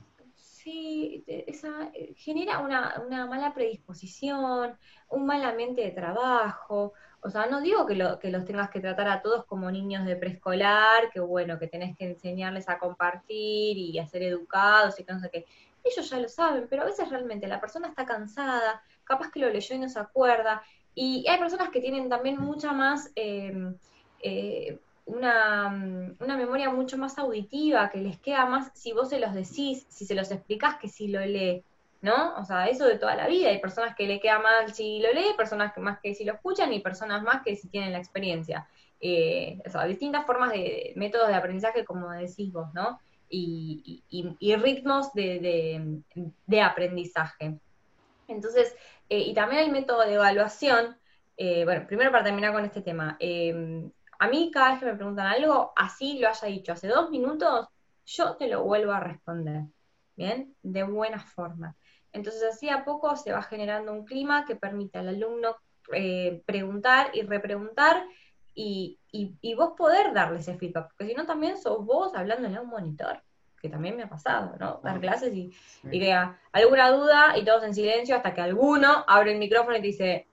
Sí, 0.63 1.25
esa, 1.27 1.91
eh, 1.95 2.13
genera 2.19 2.59
una, 2.59 3.27
mala 3.27 3.55
predisposición, 3.55 4.77
un 5.09 5.25
mal 5.25 5.43
ambiente 5.43 5.81
de 5.81 5.91
trabajo. 5.91 6.93
O 7.23 7.31
sea, 7.31 7.47
no 7.47 7.63
digo 7.63 7.87
que, 7.87 7.95
lo, 7.95 8.19
que 8.19 8.31
los 8.31 8.45
tengas 8.45 8.69
que 8.69 8.81
tratar 8.81 9.09
a 9.09 9.23
todos 9.23 9.47
como 9.47 9.71
niños 9.71 10.05
de 10.05 10.17
preescolar, 10.17 11.11
que 11.13 11.21
bueno, 11.21 11.59
que 11.59 11.67
tenés 11.67 11.97
que 11.97 12.11
enseñarles 12.11 12.69
a 12.69 12.79
compartir 12.79 13.79
y 13.79 13.99
a 13.99 14.07
ser 14.07 14.23
educados 14.23 15.01
y 15.01 15.05
que 15.05 15.13
no 15.15 15.21
sé 15.21 15.31
qué. 15.31 15.47
Ellos 15.85 16.11
ya 16.11 16.19
lo 16.19 16.29
saben, 16.29 16.67
pero 16.69 16.83
a 16.83 16.87
veces 16.87 17.09
realmente 17.09 17.47
la 17.47 17.61
persona 17.61 17.89
está 17.89 18.05
cansada, 18.05 18.83
capaz 19.05 19.31
que 19.31 19.41
lo 19.41 19.51
leyó 19.51 19.75
y 19.75 19.79
no 19.79 19.89
se 19.89 19.99
acuerda. 19.99 20.63
Y 20.95 21.27
hay 21.29 21.39
personas 21.39 21.71
que 21.71 21.81
tienen 21.81 22.09
también 22.09 22.39
mucha 22.39 22.73
más 22.73 23.11
eh, 23.17 23.73
eh, 24.23 24.79
una, 25.07 25.69
una, 26.21 26.37
memoria 26.37 26.71
mucho 26.71 26.99
más 26.99 27.19
auditiva, 27.19 27.91
que 27.91 27.99
les 27.99 28.19
queda 28.19 28.47
más 28.47 28.71
si 28.75 28.93
vos 28.93 29.09
se 29.09 29.19
los 29.19 29.35
decís, 29.35 29.87
si 29.89 30.05
se 30.05 30.15
los 30.15 30.31
explicás 30.31 30.77
que 30.77 30.89
si 30.89 31.09
lo 31.09 31.21
lee, 31.21 31.65
¿no? 32.03 32.37
O 32.37 32.45
sea, 32.45 32.69
eso 32.69 32.87
de 32.87 32.99
toda 32.99 33.15
la 33.17 33.27
vida. 33.27 33.49
Hay 33.49 33.61
personas 33.61 33.95
que 33.97 34.07
le 34.07 34.21
queda 34.21 34.39
mal 34.39 34.73
si 34.73 35.01
lo 35.01 35.13
lee, 35.13 35.35
personas 35.37 35.73
que 35.73 35.81
más 35.81 35.99
que 36.01 36.15
si 36.15 36.25
lo 36.25 36.35
escuchan 36.35 36.73
y 36.73 36.81
personas 36.81 37.23
más 37.23 37.43
que 37.43 37.57
si 37.57 37.69
tienen 37.69 37.93
la 37.93 37.99
experiencia. 37.99 38.69
Eh, 39.01 39.59
o 39.67 39.71
sea, 39.71 39.85
distintas 39.85 40.27
formas 40.27 40.53
de 40.53 40.93
métodos 40.97 41.29
de 41.29 41.35
aprendizaje, 41.35 41.85
como 41.85 42.11
decís 42.11 42.53
vos, 42.53 42.73
¿no? 42.75 43.01
Y, 43.33 44.03
ritmos 44.57 45.13
de, 45.13 46.03
aprendizaje. 46.63 47.59
Entonces, 48.29 48.75
eh, 49.09 49.21
y 49.21 49.35
también 49.35 49.63
hay 49.63 49.71
método 49.71 50.01
de 50.01 50.15
evaluación. 50.15 50.97
Eh, 51.37 51.65
bueno, 51.65 51.87
primero 51.87 52.11
para 52.11 52.25
terminar 52.25 52.53
con 52.53 52.65
este 52.65 52.83
tema. 52.83 53.17
A 54.21 54.29
mí 54.29 54.51
cada 54.53 54.73
vez 54.73 54.81
que 54.81 54.87
me 54.87 54.95
preguntan 54.95 55.27
algo, 55.27 55.73
así 55.75 56.19
lo 56.19 56.29
haya 56.29 56.49
dicho 56.49 56.73
hace 56.73 56.89
dos 56.89 57.11
minutos, 57.11 57.69
yo 58.05 58.37
te 58.37 58.49
lo 58.49 58.63
vuelvo 58.65 58.93
a 58.93 59.01
responder, 59.01 59.65
¿bien? 60.15 60.55
De 60.63 60.83
buena 60.83 61.21
forma. 61.21 61.75
Entonces 62.13 62.43
así 62.43 62.69
a 62.69 62.85
poco 62.85 63.17
se 63.17 63.33
va 63.33 63.43
generando 63.43 63.93
un 63.93 64.05
clima 64.05 64.45
que 64.45 64.57
permite 64.57 64.99
al 64.99 65.09
alumno 65.09 65.57
eh, 65.95 66.43
preguntar 66.45 67.11
y 67.15 67.23
repreguntar 67.23 68.05
y, 68.55 69.00
vos 69.57 69.73
poder 69.77 70.13
darle 70.13 70.41
ese 70.41 70.57
feedback, 70.57 70.89
porque 70.89 71.07
si 71.07 71.15
no 71.15 71.27
también 71.27 71.59
sos 71.59 71.85
vos 71.85 72.15
hablándole 72.15 72.57
a 72.57 72.61
un 72.61 72.69
monitor, 72.69 73.23
que 73.61 73.69
también 73.69 73.97
me 73.97 74.05
ha 74.05 74.09
pasado, 74.09 74.57
¿no? 74.59 74.81
Dar 74.83 75.01
clases 75.01 75.35
y, 75.35 75.53
y 75.91 76.11
alguna 76.53 76.91
duda 76.91 77.37
y 77.37 77.45
todos 77.45 77.63
en 77.65 77.75
silencio 77.75 78.17
hasta 78.17 78.33
que 78.33 78.41
alguno 78.41 79.05
abre 79.07 79.33
el 79.33 79.39
micrófono 79.39 79.77
y 79.77 79.81
te 79.81 79.87
dice, 79.89 80.27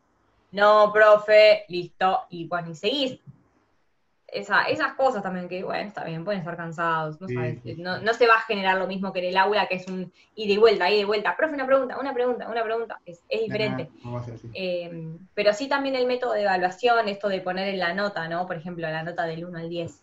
no, 0.51 0.91
profe, 0.93 1.65
listo, 1.67 2.21
y 2.29 2.47
bueno, 2.47 2.71
y 2.71 2.75
seguís 2.75 3.19
esas 4.27 4.93
cosas 4.95 5.23
también 5.23 5.47
que, 5.47 5.63
bueno, 5.63 5.87
está 5.87 6.03
bien, 6.03 6.25
pueden 6.25 6.41
estar 6.41 6.57
cansados, 6.57 7.19
no, 7.21 7.27
sabes, 7.29 7.63
no, 7.77 8.13
se 8.13 8.27
va 8.27 8.35
a 8.35 8.41
generar 8.41 8.77
lo 8.77 8.87
mismo 8.87 9.13
que 9.13 9.19
en 9.19 9.25
el 9.25 9.37
aula, 9.37 9.67
que 9.67 9.75
es 9.75 9.87
un 9.87 10.11
ida 10.35 10.53
y 10.53 10.57
vuelta, 10.57 10.89
ida 10.89 11.01
y 11.01 11.05
vuelta. 11.05 11.35
Profe, 11.37 11.53
una 11.53 11.65
pregunta, 11.65 11.97
una 11.97 12.13
pregunta, 12.13 12.49
una 12.49 12.63
pregunta, 12.63 12.99
es, 13.05 13.21
diferente. 13.29 13.89
Eh, 14.53 15.15
pero 15.33 15.53
sí 15.53 15.69
también 15.69 15.95
el 15.95 16.07
método 16.07 16.33
de 16.33 16.43
evaluación, 16.43 17.07
esto 17.07 17.29
de 17.29 17.39
poner 17.39 17.69
en 17.69 17.79
la 17.79 17.93
nota, 17.93 18.27
¿no? 18.27 18.45
Por 18.47 18.57
ejemplo, 18.57 18.89
la 18.89 19.03
nota 19.03 19.23
del 19.25 19.45
1 19.45 19.57
al 19.57 19.69
10. 19.69 20.01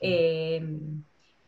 Eh, 0.00 0.62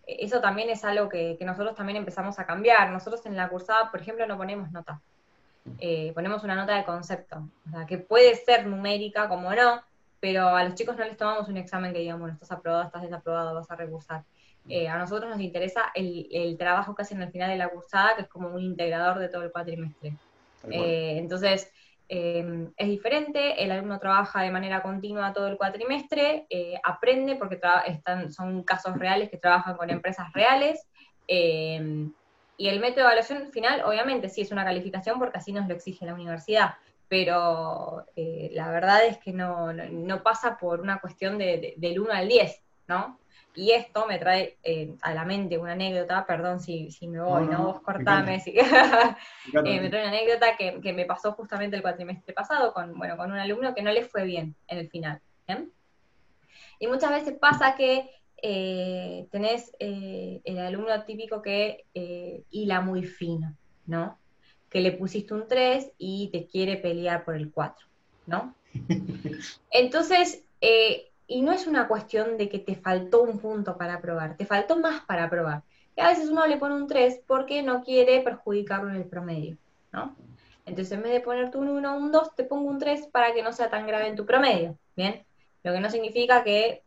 eso 0.06 0.40
también 0.40 0.70
es 0.70 0.84
algo 0.84 1.08
que, 1.08 1.36
nosotros 1.40 1.74
también 1.76 1.96
empezamos 1.96 2.38
a 2.38 2.46
cambiar. 2.46 2.90
Nosotros 2.90 3.24
en 3.26 3.36
la 3.36 3.48
cursada, 3.48 3.90
por 3.90 4.00
ejemplo, 4.00 4.26
no 4.26 4.36
ponemos 4.36 4.70
nota. 4.72 5.00
Eh, 5.78 6.12
ponemos 6.14 6.44
una 6.44 6.54
nota 6.54 6.76
de 6.76 6.84
concepto, 6.84 7.48
o 7.66 7.70
sea, 7.70 7.86
que 7.86 7.98
puede 7.98 8.36
ser 8.36 8.68
numérica, 8.68 9.28
como 9.28 9.52
no, 9.52 9.82
pero 10.20 10.48
a 10.48 10.64
los 10.64 10.74
chicos 10.74 10.96
no 10.96 11.04
les 11.04 11.16
tomamos 11.16 11.48
un 11.48 11.56
examen 11.56 11.92
que 11.92 12.00
digamos, 12.00 12.20
bueno, 12.20 12.34
estás 12.34 12.52
aprobado, 12.52 12.84
estás 12.84 13.02
desaprobado, 13.02 13.54
vas 13.54 13.70
a 13.70 13.76
recursar. 13.76 14.24
eh, 14.68 14.88
a 14.88 14.98
nosotros 14.98 15.30
nos 15.30 15.40
interesa 15.40 15.92
el, 15.94 16.56
trabajo 16.58 16.94
que 16.94 17.02
hacen 17.02 17.22
al 17.22 17.30
final 17.30 17.50
de 17.50 17.56
la 17.56 17.68
cursada, 17.68 18.16
que 18.16 18.22
es 18.22 18.28
como 18.28 18.48
un 18.48 18.60
integrador 18.60 19.18
de 19.18 19.28
todo 19.28 19.42
el 19.42 19.52
cuatrimestre. 19.52 20.14
Eh, 20.70 21.18
entonces, 21.18 21.70
em, 22.08 22.72
es 22.76 22.88
diferente, 22.88 23.62
el 23.62 23.70
alumno 23.70 24.00
trabaja 24.00 24.42
de 24.42 24.50
manera 24.50 24.82
continua 24.82 25.32
todo 25.32 25.46
el 25.48 25.56
cuatrimestre, 25.56 26.46
eh, 26.50 26.74
aprende 26.82 27.36
porque 27.36 27.60
están, 27.86 28.32
son 28.32 28.64
casos 28.64 28.98
reales 28.98 29.30
que 29.30 29.38
trabajan 29.38 29.76
con 29.76 29.90
empresas 29.90 30.32
reales. 30.32 30.84
Em, 31.28 32.12
y 32.58 32.68
el 32.68 32.80
método 32.80 33.00
de 33.00 33.12
evaluación 33.12 33.52
final, 33.52 33.82
obviamente, 33.84 34.28
sí 34.28 34.40
es 34.40 34.50
una 34.50 34.64
calificación 34.64 35.18
porque 35.18 35.38
así 35.38 35.52
nos 35.52 35.68
lo 35.68 35.74
exige 35.74 36.06
la 36.06 36.14
universidad, 36.14 36.74
pero 37.08 38.06
la 38.16 38.70
verdad 38.70 39.06
es 39.06 39.18
que 39.18 39.32
no, 39.32 39.72
pasa 40.22 40.58
por 40.58 40.80
una 40.80 41.00
cuestión 41.00 41.38
del 41.38 42.00
1 42.00 42.12
al 42.12 42.28
10, 42.28 42.62
¿no? 42.88 43.18
Y 43.56 43.70
esto 43.70 44.06
me 44.06 44.18
trae 44.18 44.58
eh, 44.62 44.94
a 45.00 45.14
la 45.14 45.24
mente 45.24 45.56
una 45.56 45.72
anécdota, 45.72 46.26
perdón 46.26 46.60
si, 46.60 46.90
me 47.08 47.20
voy, 47.20 47.46
¿no? 47.46 47.64
Vos 47.64 47.80
cortame. 47.80 48.42
Eh, 49.64 49.80
me, 49.80 49.88
trae 49.88 50.02
una 50.02 50.10
anécdota 50.10 50.56
que, 50.56 50.92
me 50.92 51.06
pasó 51.06 51.32
justamente 51.32 51.76
el 51.76 51.82
cuatrimestre 51.82 52.34
pasado 52.34 52.74
con, 52.74 52.98
bueno, 52.98 53.16
con 53.16 53.32
un 53.32 53.38
alumno 53.38 53.74
que 53.74 53.80
no 53.80 53.90
le 53.90 54.02
fue 54.02 54.24
bien 54.24 54.54
en 54.68 54.78
el 54.78 54.90
final. 54.90 55.20
Y 56.78 56.86
muchas 56.86 57.10
veces 57.10 57.38
pasa 57.40 57.74
que 57.74 58.10
eh, 58.42 59.26
tenés 59.30 59.72
el 59.78 60.58
alumno 60.58 61.04
típico 61.04 61.40
que 61.40 61.84
hila 62.50 62.82
muy 62.82 63.04
fino, 63.04 63.56
¿no? 63.86 64.18
Que 64.70 64.80
le 64.80 64.92
pusiste 64.92 65.34
un 65.34 65.46
3 65.46 65.92
y 65.98 66.28
te 66.28 66.46
quiere 66.46 66.76
pelear 66.76 67.24
por 67.24 67.36
el 67.36 67.50
4, 67.50 67.86
¿no? 68.26 68.54
Entonces, 69.70 70.42
y 71.26 71.42
no 71.42 71.52
es 71.52 71.66
una 71.66 71.88
cuestión 71.88 72.36
de 72.36 72.48
que 72.48 72.58
te 72.58 72.76
faltó 72.76 73.22
un 73.22 73.38
punto 73.38 73.76
para 73.76 74.00
probar, 74.00 74.36
te 74.36 74.46
faltó 74.46 74.78
más 74.78 75.02
para 75.02 75.28
probar. 75.28 75.62
Y 75.96 76.00
a 76.00 76.08
veces 76.08 76.28
uno 76.28 76.46
le 76.46 76.58
pone 76.58 76.74
un 76.74 76.86
3 76.86 77.22
porque 77.26 77.62
no 77.62 77.82
quiere 77.82 78.20
perjudicarlo 78.20 78.90
en 78.90 78.96
el 78.96 79.04
promedio, 79.04 79.56
¿no? 79.92 80.14
Entonces 80.66 80.92
en 80.92 81.02
vez 81.02 81.12
de 81.12 81.20
ponerte 81.20 81.58
un 81.58 81.68
1 81.68 81.94
o 81.94 81.96
un 81.96 82.12
2, 82.12 82.34
te 82.34 82.44
pongo 82.44 82.68
un 82.68 82.78
3 82.78 83.06
para 83.06 83.32
que 83.32 83.42
no 83.42 83.52
sea 83.52 83.70
tan 83.70 83.86
grave 83.86 84.08
en 84.08 84.16
tu 84.16 84.26
promedio, 84.26 84.76
¿bien? 84.94 85.24
Lo 85.62 85.72
que 85.72 85.80
no 85.80 85.90
significa 85.90 86.44
que, 86.44 86.82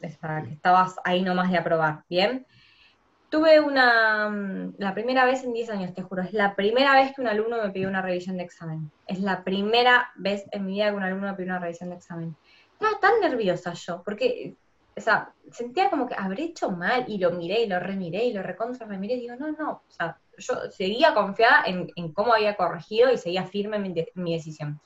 que 0.00 0.06
estabas 0.06 0.96
ahí 1.04 1.22
nomás 1.22 1.50
de 1.50 1.58
aprobar, 1.58 2.04
¿bien? 2.08 2.46
Tuve 3.30 3.60
una, 3.60 4.28
mm, 4.28 4.74
la 4.78 4.92
primera 4.92 5.24
vez 5.24 5.44
en 5.44 5.52
10 5.52 5.70
años, 5.70 5.94
te 5.94 6.02
juro, 6.02 6.22
es 6.22 6.32
la 6.32 6.54
primera 6.56 6.94
vez 6.94 7.14
que 7.14 7.20
un 7.20 7.28
alumno 7.28 7.62
me 7.62 7.70
pidió 7.70 7.88
una 7.88 8.02
revisión 8.02 8.36
de 8.36 8.42
examen. 8.42 8.90
Es 9.06 9.20
la 9.20 9.44
primera 9.44 10.10
vez 10.16 10.44
en 10.50 10.66
mi 10.66 10.74
vida 10.74 10.90
que 10.90 10.96
un 10.96 11.02
alumno 11.02 11.28
me 11.28 11.34
pidió 11.34 11.50
una 11.50 11.60
revisión 11.60 11.90
de 11.90 11.96
examen 11.96 12.36
estaba 12.80 12.98
tan 12.98 13.20
nerviosa 13.20 13.74
yo, 13.74 14.02
porque, 14.02 14.56
o 14.96 15.00
sea, 15.00 15.32
sentía 15.50 15.90
como 15.90 16.06
que 16.06 16.14
habré 16.16 16.44
hecho 16.44 16.70
mal, 16.70 17.04
y 17.08 17.18
lo 17.18 17.30
miré, 17.32 17.62
y 17.62 17.66
lo 17.66 17.78
remiré, 17.78 18.24
y 18.24 18.32
lo 18.32 18.42
recontra 18.42 18.86
remiré, 18.86 19.14
y 19.14 19.20
digo, 19.20 19.36
no, 19.36 19.52
no, 19.52 19.70
o 19.86 19.90
sea, 19.90 20.18
yo 20.38 20.70
seguía 20.70 21.12
confiada 21.12 21.64
en, 21.66 22.12
cómo 22.12 22.32
había 22.32 22.56
corregido 22.56 23.12
y 23.12 23.18
seguía 23.18 23.44
firme 23.44 23.76
en 23.76 23.94
mi, 24.14 24.32
decisión. 24.32 24.80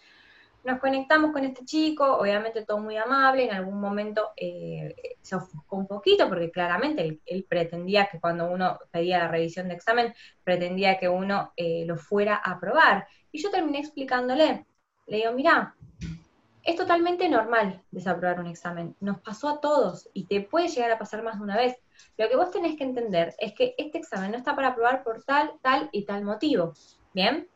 Nos 0.65 0.81
conectamos 0.81 1.31
con 1.33 1.45
este 1.45 1.65
chico, 1.67 2.17
obviamente 2.17 2.65
todo 2.65 2.79
muy 2.79 2.97
amable, 2.97 3.45
en 3.45 3.53
algún 3.53 3.79
momento 3.79 4.31
eh, 4.35 4.95
se 5.21 5.37
ofuscó 5.37 5.77
un 5.77 5.87
poquito 5.87 6.27
porque 6.27 6.51
claramente 6.51 7.21
él, 7.27 7.47
pretendía 7.47 8.07
que 8.07 8.19
cuando 8.19 8.51
uno 8.51 8.79
pedía 8.91 9.19
la 9.19 9.29
revisión 9.29 9.69
de 9.69 9.75
examen, 9.75 10.15
pretendía 10.43 10.99
que 10.99 11.07
uno 11.09 11.53
eh, 11.57 11.85
lo 11.87 11.99
fuera 11.99 12.37
a 12.43 12.53
aprobar. 12.53 13.07
Y 13.31 13.43
yo 13.43 13.51
terminé 13.51 13.81
explicándole, 13.81 14.65
le 15.07 15.17
digo, 15.19 15.33
mira, 15.33 15.75
es 16.63 16.77
totalmente 16.77 17.29
normal 17.29 17.83
desaprobar 17.91 18.41
un 18.41 18.47
examen. 18.47 18.97
Nos 19.01 19.21
pasó 19.21 19.51
a 19.51 19.61
todos 19.61 20.09
y 20.15 20.25
te 20.25 20.41
puede 20.41 20.69
llegar 20.69 20.91
a 20.91 20.99
pasar 20.99 21.23
más 21.23 21.37
de 21.37 21.45
una 21.45 21.59
vez. 21.59 21.77
Lo 22.17 22.27
que 22.27 22.37
vos 22.37 22.51
tenés 22.51 22.79
que 22.79 22.85
entender 22.85 23.35
es 23.39 23.53
que 23.53 23.75
este 23.77 23.99
examen 23.99 24.31
no 24.31 24.39
está 24.39 24.57
para 24.57 24.69
aprobar 24.69 25.05
por 25.05 25.23
tal, 25.25 25.53
tal 25.61 25.91
y 25.93 26.07
tal 26.07 26.25
motivo. 26.25 26.73
¿Bien? 27.13 27.49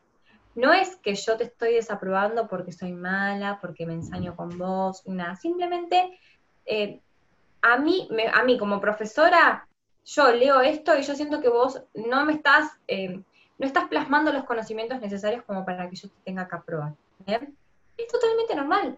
No 0.55 0.73
es 0.73 0.95
que 0.97 1.15
yo 1.15 1.37
te 1.37 1.45
estoy 1.45 1.73
desaprobando 1.73 2.47
porque 2.47 2.71
soy 2.71 2.91
mala, 2.91 3.59
porque 3.61 3.85
me 3.85 3.93
ensaño 3.93 4.35
con 4.35 4.57
vos, 4.57 5.03
nada. 5.07 5.35
Simplemente 5.35 6.19
eh, 6.65 6.99
a, 7.61 7.77
mí, 7.77 8.07
a 8.33 8.43
mí 8.43 8.57
como 8.57 8.81
profesora, 8.81 9.67
yo 10.05 10.31
leo 10.33 10.61
esto 10.61 10.97
y 10.97 11.03
yo 11.03 11.15
siento 11.15 11.39
que 11.39 11.49
vos 11.49 11.83
no 11.93 12.25
me 12.25 12.33
estás, 12.33 12.71
eh, 12.87 13.21
no 13.57 13.65
estás 13.65 13.87
plasmando 13.87 14.31
los 14.31 14.43
conocimientos 14.43 14.99
necesarios 14.99 15.43
como 15.43 15.65
para 15.65 15.89
que 15.89 15.95
yo 15.95 16.09
te 16.09 16.15
tenga 16.25 16.47
que 16.47 16.55
aprobar. 16.55 16.93
¿Bien? 17.25 17.55
es 17.97 18.07
totalmente 18.07 18.55
normal. 18.55 18.97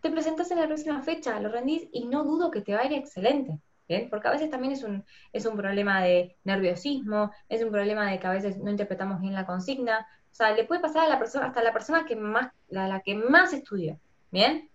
Te 0.00 0.10
presentas 0.10 0.50
en 0.50 0.60
la 0.60 0.66
próxima 0.66 1.02
fecha, 1.02 1.38
lo 1.40 1.48
rendís 1.48 1.88
y 1.92 2.06
no 2.06 2.24
dudo 2.24 2.50
que 2.50 2.60
te 2.60 2.74
va 2.74 2.80
a 2.80 2.86
ir 2.86 2.92
excelente. 2.92 3.58
¿bien? 3.88 4.08
Porque 4.10 4.28
a 4.28 4.32
veces 4.32 4.50
también 4.50 4.72
es 4.72 4.82
un, 4.82 5.04
es 5.32 5.46
un 5.46 5.56
problema 5.56 6.02
de 6.02 6.36
nerviosismo, 6.44 7.32
es 7.48 7.62
un 7.62 7.70
problema 7.70 8.10
de 8.10 8.18
que 8.18 8.26
a 8.26 8.32
veces 8.32 8.58
no 8.58 8.70
interpretamos 8.70 9.20
bien 9.20 9.34
la 9.34 9.46
consigna. 9.46 10.06
Sea, 10.38 10.52
le 10.52 10.62
puede 10.62 10.80
pasar 10.80 11.04
a 11.04 11.08
la 11.08 11.18
persona, 11.18 11.46
hasta 11.46 11.58
a 11.58 11.64
la 11.64 11.72
persona 11.72 12.06
que 12.06 12.14
más, 12.14 12.52
la 12.68 13.00
que 13.00 13.16
más 13.16 13.52
estudió. 13.52 13.98
¿Bien? 14.30 14.70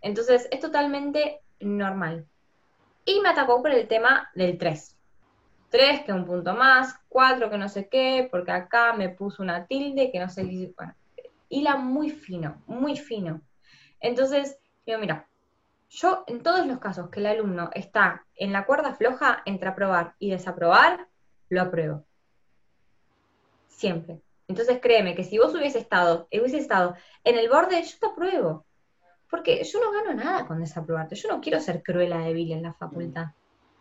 Entonces, 0.00 0.48
es 0.50 0.58
totalmente 0.58 1.40
normal. 1.60 2.26
Y 3.04 3.20
me 3.20 3.28
atacó 3.28 3.62
por 3.62 3.70
el 3.70 3.86
tema 3.86 4.28
del 4.34 4.58
3. 4.58 4.98
3, 5.70 6.00
que 6.00 6.12
un 6.12 6.24
punto 6.24 6.54
más, 6.54 6.98
4, 7.08 7.48
que 7.48 7.58
no 7.58 7.68
sé 7.68 7.88
qué, 7.88 8.26
porque 8.28 8.50
acá 8.50 8.92
me 8.92 9.08
puso 9.08 9.44
una 9.44 9.66
tilde, 9.68 10.10
que 10.10 10.18
no 10.18 10.28
sé 10.28 10.48
qué. 10.48 10.74
Bueno, 10.76 10.94
hila 11.48 11.76
muy 11.76 12.10
fino, 12.10 12.60
muy 12.66 12.96
fino. 12.96 13.40
Entonces, 14.00 14.58
digo, 14.84 14.98
mira, 14.98 15.28
yo 15.90 16.24
en 16.26 16.42
todos 16.42 16.66
los 16.66 16.80
casos 16.80 17.08
que 17.10 17.20
el 17.20 17.26
alumno 17.26 17.70
está 17.72 18.26
en 18.34 18.52
la 18.52 18.66
cuerda 18.66 18.94
floja 18.94 19.42
entre 19.44 19.68
aprobar 19.68 20.16
y 20.18 20.30
desaprobar, 20.32 21.06
lo 21.50 21.62
apruebo. 21.62 22.04
Siempre. 23.68 24.23
Entonces 24.48 24.78
créeme 24.80 25.14
que 25.14 25.24
si 25.24 25.38
vos 25.38 25.54
hubiese 25.54 25.78
estado, 25.78 26.28
hubiese 26.32 26.58
estado 26.58 26.96
en 27.24 27.38
el 27.38 27.48
borde, 27.48 27.82
yo 27.82 27.98
te 27.98 28.06
apruebo. 28.06 28.64
Porque 29.30 29.64
yo 29.64 29.80
no 29.80 29.90
gano 29.90 30.14
nada 30.14 30.46
con 30.46 30.60
desaprobarte. 30.60 31.16
Yo 31.16 31.28
no 31.28 31.40
quiero 31.40 31.60
ser 31.60 31.82
cruela 31.82 32.18
débil 32.18 32.52
en 32.52 32.62
la 32.62 32.72
facultad. 32.74 33.26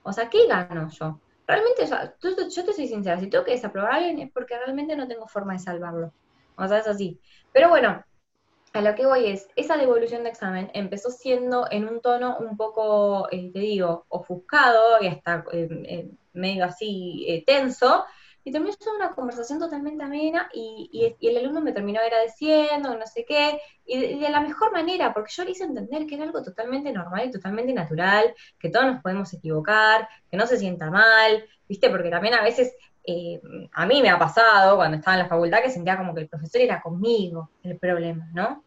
O 0.04 0.12
sea, 0.12 0.30
¿qué 0.30 0.48
gano 0.48 0.90
yo? 0.90 1.20
Realmente, 1.46 1.86
yo, 1.86 2.50
yo 2.50 2.66
te 2.66 2.74
soy 2.74 2.88
sincera, 2.88 3.20
si 3.20 3.28
tengo 3.28 3.44
que 3.44 3.52
desaprobar 3.52 3.92
a 3.92 3.96
alguien 3.96 4.20
es 4.20 4.32
porque 4.32 4.58
realmente 4.58 4.96
no 4.96 5.08
tengo 5.08 5.28
forma 5.28 5.54
de 5.54 5.60
salvarlo. 5.60 6.14
O 6.56 6.68
sea, 6.68 6.80
es 6.80 6.88
así. 6.88 7.20
Pero 7.52 7.70
bueno, 7.70 8.04
a 8.74 8.82
lo 8.82 8.96
que 8.96 9.06
voy 9.06 9.28
es, 9.28 9.48
esa 9.56 9.78
devolución 9.78 10.24
de 10.24 10.30
examen 10.30 10.72
empezó 10.74 11.12
siendo 11.12 11.68
en 11.70 11.88
un 11.88 12.02
tono 12.02 12.38
un 12.40 12.58
poco, 12.58 13.28
eh, 13.32 13.52
te 13.54 13.60
digo, 13.60 14.06
ofuscado 14.10 15.02
y 15.02 15.08
hasta 15.08 15.46
eh, 15.52 15.68
eh, 15.86 16.12
medio 16.34 16.66
así 16.66 17.44
tenso, 17.46 18.06
y 18.44 18.52
terminó 18.52 18.74
siendo 18.74 18.98
una 18.98 19.16
conversación 19.16 19.60
totalmente 19.60 20.04
amena 20.04 20.50
y, 20.54 21.16
el 21.22 21.38
alumno 21.38 21.62
me 21.62 21.72
terminó 21.72 22.00
agradeciendo, 22.02 22.98
no 22.98 23.06
sé 23.08 23.26
qué, 23.26 23.62
y 23.86 24.20
de, 24.20 24.30
la 24.30 24.42
mejor 24.42 24.72
manera, 24.72 25.14
porque 25.14 25.32
yo 25.34 25.44
le 25.44 25.52
hice 25.52 25.64
entender 25.64 26.06
que 26.06 26.16
era 26.16 26.26
algo 26.26 26.44
totalmente 26.44 26.92
normal 26.92 27.28
y 27.28 27.32
totalmente 27.32 27.74
natural, 27.74 28.34
que 28.60 28.70
todos 28.70 28.86
nos 28.86 29.02
podemos 29.02 29.34
equivocar, 29.34 30.08
que 30.30 30.38
no 30.38 30.46
se 30.46 30.58
sienta 30.58 30.92
mal, 30.92 31.46
¿viste? 31.68 31.90
Porque 31.90 32.10
también 32.10 32.34
a 32.34 32.44
veces 32.44 32.76
eh, 33.06 33.42
a 33.74 33.86
mí 33.86 34.02
me 34.02 34.10
ha 34.10 34.20
pasado 34.20 34.76
cuando 34.76 34.98
estaba 34.98 35.16
en 35.16 35.24
la 35.24 35.30
facultad 35.30 35.62
que 35.62 35.70
sentía 35.70 35.98
como 35.98 36.14
que 36.14 36.22
el 36.22 36.30
profesor 36.30 36.62
era 36.62 36.82
conmigo 36.82 37.52
el 37.64 37.78
problema, 37.78 38.30
¿no? 38.34 38.64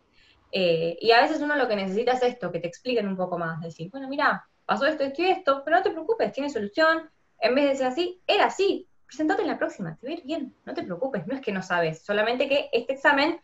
Eh, 0.53 0.97
y 1.01 1.11
a 1.11 1.21
veces 1.21 1.41
uno 1.43 1.57
lo 1.57 1.69
que 1.69 1.77
necesita 1.77 2.13
es 2.13 2.23
esto, 2.23 2.51
que 2.51 2.61
te 2.61 2.69
expliquen 2.69 3.09
un 3.09 3.17
poco 3.17 3.37
más, 3.39 3.61
decir, 3.61 3.91
bueno, 3.91 4.09
mira, 4.09 4.49
pasó 4.65 4.87
esto, 4.87 5.05
esto 5.05 5.23
y 5.23 5.27
esto, 5.27 5.63
pero 5.65 5.77
no 5.77 5.83
te 5.83 5.91
preocupes, 5.91 6.33
tiene 6.33 6.49
solución, 6.49 7.11
en 7.41 7.55
vez 7.55 7.71
de 7.71 7.77
ser 7.77 7.87
así, 7.89 8.23
era 8.27 8.47
así, 8.47 8.89
presentate 9.07 9.43
en 9.43 9.49
la 9.49 9.59
próxima, 9.59 9.97
te 9.97 10.07
va 10.07 10.13
a 10.13 10.17
ir 10.17 10.25
bien, 10.25 10.55
no 10.65 10.75
te 10.75 10.83
preocupes, 10.83 11.27
no 11.27 11.35
es 11.35 11.41
que 11.41 11.53
no 11.53 11.63
sabes, 11.63 12.03
solamente 12.03 12.49
que 12.49 12.69
este 12.73 12.95
examen 12.95 13.41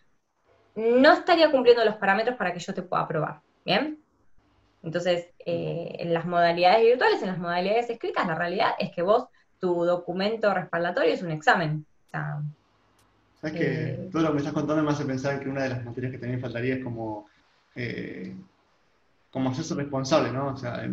no 0.75 1.13
estaría 1.13 1.51
cumpliendo 1.51 1.85
los 1.85 1.97
parámetros 1.97 2.37
para 2.37 2.53
que 2.53 2.61
yo 2.61 2.75
te 2.75 2.83
pueda 2.83 3.03
aprobar, 3.03 3.41
¿bien? 3.65 3.99
Entonces, 4.83 5.29
eh, 5.47 5.97
en 5.99 6.13
las 6.13 6.25
modalidades 6.27 6.83
virtuales, 6.83 7.23
en 7.23 7.29
las 7.29 7.39
modalidades 7.39 7.89
escritas, 7.89 8.27
la 8.27 8.35
realidad 8.35 8.73
es 8.79 8.91
que 8.91 9.03
vos 9.03 9.27
tu 9.61 9.85
documento 9.85 10.53
respaldatorio 10.53 11.15
es 11.15 11.23
un 11.23 11.31
examen. 11.31 11.87
Sabes 12.11 13.57
que 13.57 13.85
eh, 13.91 14.09
todo 14.11 14.23
lo 14.23 14.29
que 14.29 14.35
me 14.35 14.39
estás 14.41 14.55
contando 14.55 14.83
me 14.83 14.91
hace 14.91 15.05
pensar 15.05 15.39
que 15.39 15.49
una 15.49 15.63
de 15.63 15.69
las 15.69 15.85
materias 15.85 16.13
que 16.13 16.19
también 16.19 16.41
faltaría 16.41 16.75
es 16.75 16.85
como, 16.85 17.29
eh, 17.77 18.35
como 19.31 19.51
hacerse 19.51 19.75
responsable, 19.75 20.33
¿no? 20.33 20.49
O 20.49 20.57
sea, 20.57 20.85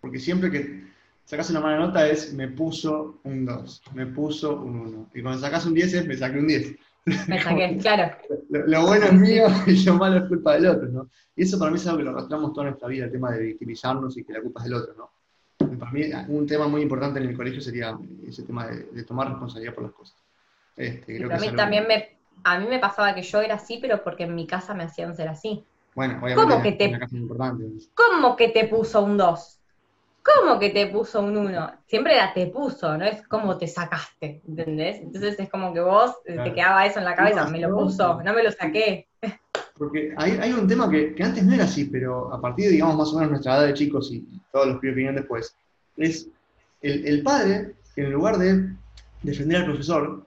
porque 0.00 0.18
siempre 0.18 0.50
que 0.50 0.89
sacas 1.30 1.48
una 1.50 1.60
mala 1.60 1.78
nota 1.78 2.08
es 2.08 2.32
me 2.32 2.48
puso 2.48 3.20
un 3.22 3.46
2, 3.46 3.82
me 3.94 4.06
puso 4.06 4.56
un 4.56 4.80
1. 4.80 5.10
Y 5.14 5.22
cuando 5.22 5.40
sacas 5.40 5.64
un 5.64 5.74
10 5.74 5.94
es 5.94 6.06
me 6.08 6.16
saqué 6.16 6.40
un 6.40 6.48
10. 6.48 6.74
Me 7.28 7.40
saqué, 7.42 7.78
claro. 7.80 8.16
Lo, 8.48 8.84
bueno 8.84 9.06
es 9.06 9.12
mío 9.12 9.46
y 9.68 9.84
lo 9.84 9.94
malo 9.94 10.16
es 10.16 10.24
culpa 10.24 10.54
del 10.54 10.66
otro, 10.66 10.88
¿no? 10.88 11.08
Y 11.36 11.44
eso 11.44 11.56
para 11.56 11.70
mí 11.70 11.76
es 11.76 11.86
algo 11.86 11.98
que 11.98 12.04
lo 12.04 12.10
arrastramos 12.10 12.52
toda 12.52 12.66
nuestra 12.66 12.88
vida, 12.88 13.04
el 13.04 13.12
tema 13.12 13.30
de 13.30 13.44
victimizarnos 13.44 14.18
y 14.18 14.24
que 14.24 14.32
la 14.32 14.40
culpa 14.40 14.60
es 14.60 14.64
del 14.64 14.74
otro, 14.74 14.94
¿no? 14.98 15.10
para 15.78 15.92
mí 15.92 16.02
un 16.28 16.46
tema 16.46 16.66
muy 16.68 16.82
importante 16.82 17.20
en 17.20 17.28
el 17.28 17.36
colegio 17.36 17.60
sería 17.60 17.96
ese 18.26 18.42
tema 18.42 18.66
de, 18.66 19.04
tomar 19.04 19.28
responsabilidad 19.28 19.74
por 19.74 19.84
las 19.84 19.92
cosas. 19.92 20.16
Este, 20.76 21.22
a 21.22 21.38
mí 21.38 21.52
también 21.54 21.86
me, 21.86 22.18
a 22.42 22.58
mí 22.58 22.66
me 22.66 22.78
pasaba 22.78 23.14
que 23.14 23.22
yo 23.22 23.40
era 23.40 23.54
así, 23.54 23.78
pero 23.80 24.02
porque 24.02 24.24
en 24.24 24.34
mi 24.34 24.46
casa 24.46 24.74
me 24.74 24.84
hacían 24.84 25.14
ser 25.14 25.28
así. 25.28 25.64
Bueno, 25.94 26.20
¿Cómo 26.34 26.60
que 26.60 26.72
te, 26.72 26.98
¿Cómo 27.94 28.36
que 28.36 28.48
te 28.48 28.66
puso 28.66 29.02
un 29.02 29.16
2? 29.16 29.59
¿Cómo 30.22 30.58
que 30.58 30.70
te 30.70 30.86
puso 30.86 31.20
un 31.20 31.36
1? 31.36 31.72
Siempre 31.86 32.14
era 32.14 32.32
te 32.34 32.46
puso, 32.48 32.96
no 32.96 33.04
es 33.04 33.26
como 33.26 33.56
te 33.56 33.66
sacaste, 33.66 34.42
¿entendés? 34.46 35.00
Entonces 35.00 35.38
es 35.38 35.48
como 35.48 35.72
que 35.72 35.80
vos 35.80 36.16
eh, 36.26 36.38
te 36.44 36.52
quedaba 36.52 36.84
eso 36.84 36.98
en 36.98 37.06
la 37.06 37.14
cabeza, 37.14 37.46
me 37.48 37.60
lo 37.60 37.74
puso, 37.74 38.22
no 38.22 38.34
me 38.34 38.42
lo 38.42 38.50
saqué. 38.52 39.08
Porque 39.78 40.12
hay, 40.18 40.52
un 40.52 40.68
tema 40.68 40.90
que, 40.90 41.14
antes 41.22 41.42
no 41.42 41.54
era 41.54 41.64
así, 41.64 41.86
pero 41.86 42.32
a 42.34 42.40
partir 42.40 42.66
de, 42.66 42.72
digamos, 42.72 42.96
más 42.96 43.12
o 43.12 43.14
menos 43.14 43.30
nuestra 43.30 43.56
edad 43.56 43.66
de 43.66 43.74
chicos 43.74 44.12
y 44.12 44.26
todos 44.52 44.66
los 44.66 44.80
que 44.80 44.88
vinieron 44.88 45.16
después, 45.16 45.56
es 45.96 46.28
el, 46.82 47.06
el 47.06 47.22
padre 47.22 47.76
que 47.94 48.02
en 48.02 48.12
lugar 48.12 48.36
de 48.36 48.74
defender 49.22 49.58
al 49.58 49.64
profesor, 49.64 50.26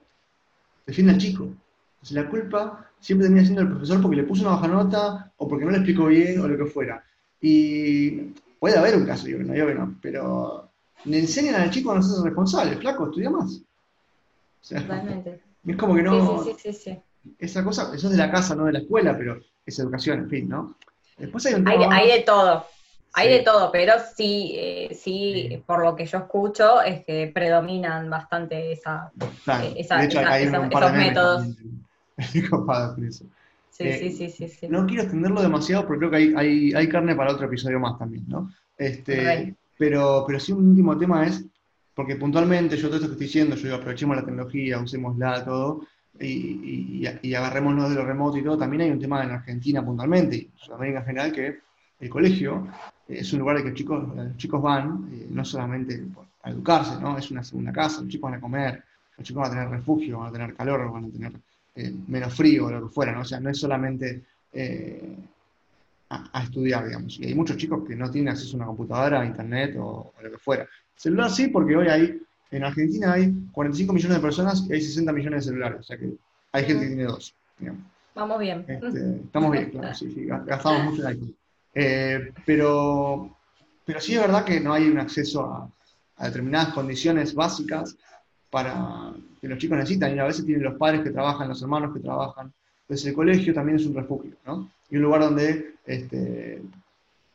defiende 0.86 1.12
al 1.12 1.18
chico. 1.18 1.44
Entonces 1.44 2.16
la 2.16 2.28
culpa 2.28 2.90
siempre 3.00 3.26
termina 3.26 3.44
siendo 3.44 3.62
el 3.62 3.68
profesor 3.68 4.00
porque 4.02 4.16
le 4.16 4.24
puso 4.24 4.42
una 4.42 4.56
baja 4.56 4.68
nota 4.68 5.32
o 5.36 5.48
porque 5.48 5.64
no 5.64 5.70
le 5.70 5.78
explicó 5.78 6.06
bien 6.06 6.40
o 6.40 6.48
lo 6.48 6.56
que 6.56 6.70
fuera. 6.70 7.04
Y 7.40 8.32
puede 8.64 8.78
haber 8.78 8.96
un 8.96 9.04
caso, 9.04 9.28
yo 9.28 9.36
que 9.36 9.44
no, 9.44 9.54
yo 9.54 9.66
que 9.66 9.74
no, 9.74 9.94
pero 10.00 10.70
le 11.04 11.18
enseñan 11.18 11.56
al 11.56 11.68
chico 11.68 11.92
a 11.92 11.96
no 11.96 12.02
ser 12.02 12.24
responsable, 12.24 12.78
flaco, 12.78 13.04
estudia 13.04 13.28
más. 13.28 13.60
Totalmente. 14.66 15.42
Es 15.66 15.76
como 15.76 15.94
que 15.94 16.02
no. 16.02 16.42
Sí, 16.42 16.56
sí, 16.58 16.72
sí, 16.72 16.98
esa 17.38 17.62
cosa, 17.62 17.94
eso 17.94 18.06
es 18.06 18.12
de 18.12 18.16
la 18.16 18.30
casa, 18.30 18.54
no 18.54 18.64
de 18.64 18.72
la 18.72 18.78
escuela, 18.78 19.14
pero 19.18 19.38
es 19.66 19.78
educación, 19.78 20.20
en 20.20 20.30
fin, 20.30 20.48
¿no? 20.48 20.76
Después 21.18 21.44
hay 21.44 21.52
un 21.52 21.68
hay, 21.68 22.10
de 22.10 22.20
todo. 22.20 22.64
Hay 23.12 23.28
de 23.28 23.40
todo, 23.40 23.70
pero 23.70 23.92
sí, 24.16 24.54
eh, 24.56 24.98
sí, 24.98 25.62
por 25.66 25.84
lo 25.84 25.94
que 25.94 26.06
yo 26.06 26.16
escucho, 26.16 26.80
es 26.80 27.04
que 27.04 27.30
predominan 27.34 28.08
bastante 28.08 28.72
esa, 28.72 29.12
eh, 29.60 29.74
esos 29.76 30.92
métodos. 30.94 31.48
Sí, 33.74 33.92
sí, 33.92 34.12
sí, 34.12 34.30
sí, 34.30 34.48
sí, 34.48 34.68
No 34.68 34.86
quiero 34.86 35.02
extenderlo 35.02 35.42
demasiado 35.42 35.84
porque 35.84 35.98
creo 35.98 36.10
que 36.12 36.16
hay, 36.16 36.34
hay, 36.36 36.72
hay 36.74 36.88
carne 36.88 37.16
para 37.16 37.32
otro 37.32 37.46
episodio 37.46 37.80
más 37.80 37.98
también, 37.98 38.24
¿no? 38.28 38.48
Este, 38.78 39.56
pero, 39.76 40.22
pero 40.24 40.38
sí 40.38 40.52
un 40.52 40.70
último 40.70 40.96
tema 40.96 41.26
es, 41.26 41.44
porque 41.92 42.14
puntualmente 42.14 42.76
yo 42.76 42.86
todo 42.86 42.98
esto 42.98 43.08
que 43.08 43.14
estoy 43.14 43.26
diciendo, 43.26 43.56
yo 43.56 43.64
digo, 43.64 43.74
aprovechemos 43.74 44.14
la 44.14 44.24
tecnología, 44.24 44.78
usémosla, 44.78 45.44
todo, 45.44 45.88
y, 46.20 47.02
y, 47.02 47.18
y, 47.20 47.34
agarrémonos 47.34 47.90
de 47.90 47.96
lo 47.96 48.04
remoto 48.04 48.38
y 48.38 48.44
todo, 48.44 48.56
también 48.56 48.82
hay 48.82 48.90
un 48.92 49.00
tema 49.00 49.24
en 49.24 49.32
Argentina 49.32 49.84
puntualmente, 49.84 50.36
y 50.36 50.40
en 50.42 50.52
Sudamérica 50.54 51.00
en 51.00 51.06
general, 51.06 51.32
que 51.32 51.58
el 51.98 52.08
colegio 52.08 52.68
es 53.08 53.32
un 53.32 53.40
lugar 53.40 53.56
de 53.56 53.64
que 53.64 53.70
los 53.70 53.78
chicos, 53.78 54.16
los 54.16 54.36
chicos 54.36 54.62
van, 54.62 55.08
eh, 55.12 55.26
no 55.30 55.44
solamente 55.44 56.00
a 56.44 56.50
educarse, 56.50 57.00
¿no? 57.00 57.18
Es 57.18 57.28
una 57.32 57.42
segunda 57.42 57.72
casa, 57.72 58.02
los 58.02 58.08
chicos 58.08 58.30
van 58.30 58.38
a 58.38 58.40
comer, 58.40 58.84
los 59.18 59.26
chicos 59.26 59.42
van 59.42 59.50
a 59.50 59.54
tener 59.54 59.68
refugio, 59.68 60.20
van 60.20 60.28
a 60.28 60.32
tener 60.32 60.54
calor, 60.54 60.92
van 60.92 61.06
a 61.06 61.10
tener 61.10 61.32
eh, 61.76 61.92
menos 62.06 62.34
frío 62.34 62.66
o 62.66 62.70
lo 62.70 62.88
que 62.88 62.94
fuera, 62.94 63.12
¿no? 63.12 63.22
O 63.22 63.24
sea, 63.24 63.40
no 63.40 63.50
es 63.50 63.58
solamente 63.58 64.22
eh, 64.52 65.16
a, 66.08 66.42
estudiar, 66.42 66.84
digamos. 66.86 67.18
Y 67.18 67.26
hay 67.26 67.34
muchos 67.34 67.56
chicos 67.56 67.84
que 67.86 67.96
no 67.96 68.10
tienen 68.10 68.32
acceso 68.32 68.54
a 68.54 68.58
una 68.58 68.66
computadora, 68.66 69.20
a 69.20 69.26
internet 69.26 69.76
o, 69.78 70.12
lo 70.22 70.30
que 70.30 70.38
fuera. 70.38 70.68
Celular 70.94 71.30
sí, 71.30 71.48
porque 71.48 71.76
hoy 71.76 71.88
hay, 71.88 72.20
en 72.50 72.64
Argentina 72.64 73.14
hay 73.14 73.34
45 73.50 73.92
millones 73.92 74.16
de 74.18 74.22
personas 74.22 74.66
y 74.68 74.74
hay 74.74 74.80
60 74.80 75.12
millones 75.12 75.44
de 75.44 75.50
celulares, 75.50 75.80
o 75.80 75.82
sea 75.82 75.98
que 75.98 76.12
hay 76.52 76.64
gente 76.64 76.82
que 76.82 76.88
tiene 76.88 77.04
dos. 77.04 77.34
Vamos 78.14 78.38
bien. 78.38 78.64
Este, 78.68 79.16
estamos 79.16 79.50
bien, 79.50 79.70
claro, 79.70 79.94
sí, 79.94 80.10
sí, 80.12 80.26
gastamos 80.26 80.84
mucho 80.84 81.02
en 81.02 81.08
aquí. 81.08 81.36
Eh, 81.74 82.32
pero, 82.46 83.36
pero 83.84 84.00
sí 84.00 84.14
es 84.14 84.20
verdad 84.20 84.44
que 84.44 84.60
no 84.60 84.72
hay 84.72 84.88
un 84.88 84.98
acceso 84.98 85.44
a, 85.44 85.68
a 86.18 86.26
determinadas 86.26 86.72
condiciones 86.72 87.34
básicas 87.34 87.96
para 88.54 89.12
que 89.40 89.48
los 89.48 89.58
chicos 89.58 89.76
necesitan, 89.76 90.14
y 90.14 90.18
a 90.20 90.26
veces 90.26 90.46
tienen 90.46 90.62
los 90.62 90.78
padres 90.78 91.00
que 91.00 91.10
trabajan, 91.10 91.48
los 91.48 91.60
hermanos 91.60 91.92
que 91.92 91.98
trabajan. 91.98 92.52
Entonces 92.82 93.04
el 93.08 93.12
colegio 93.12 93.52
también 93.52 93.78
es 93.80 93.86
un 93.86 93.96
refugio, 93.96 94.36
¿no? 94.46 94.70
Y 94.88 94.96
un 94.96 95.02
lugar 95.02 95.22
donde, 95.22 95.74
este, 95.84 96.62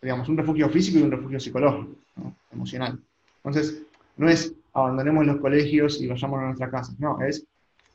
digamos, 0.01 0.29
un 0.29 0.37
refugio 0.37 0.69
físico 0.69 0.97
y 0.97 1.01
un 1.01 1.11
refugio 1.11 1.37
psicológico, 1.37 1.93
¿no? 2.15 2.33
emocional. 2.53 2.97
Entonces, 3.43 3.81
no 4.15 4.29
es 4.29 4.53
abandonemos 4.71 5.25
los 5.25 5.41
colegios 5.41 5.99
y 6.01 6.07
vayamos 6.07 6.39
a 6.39 6.45
nuestra 6.45 6.69
casa, 6.69 6.93
no, 6.99 7.21
es 7.21 7.45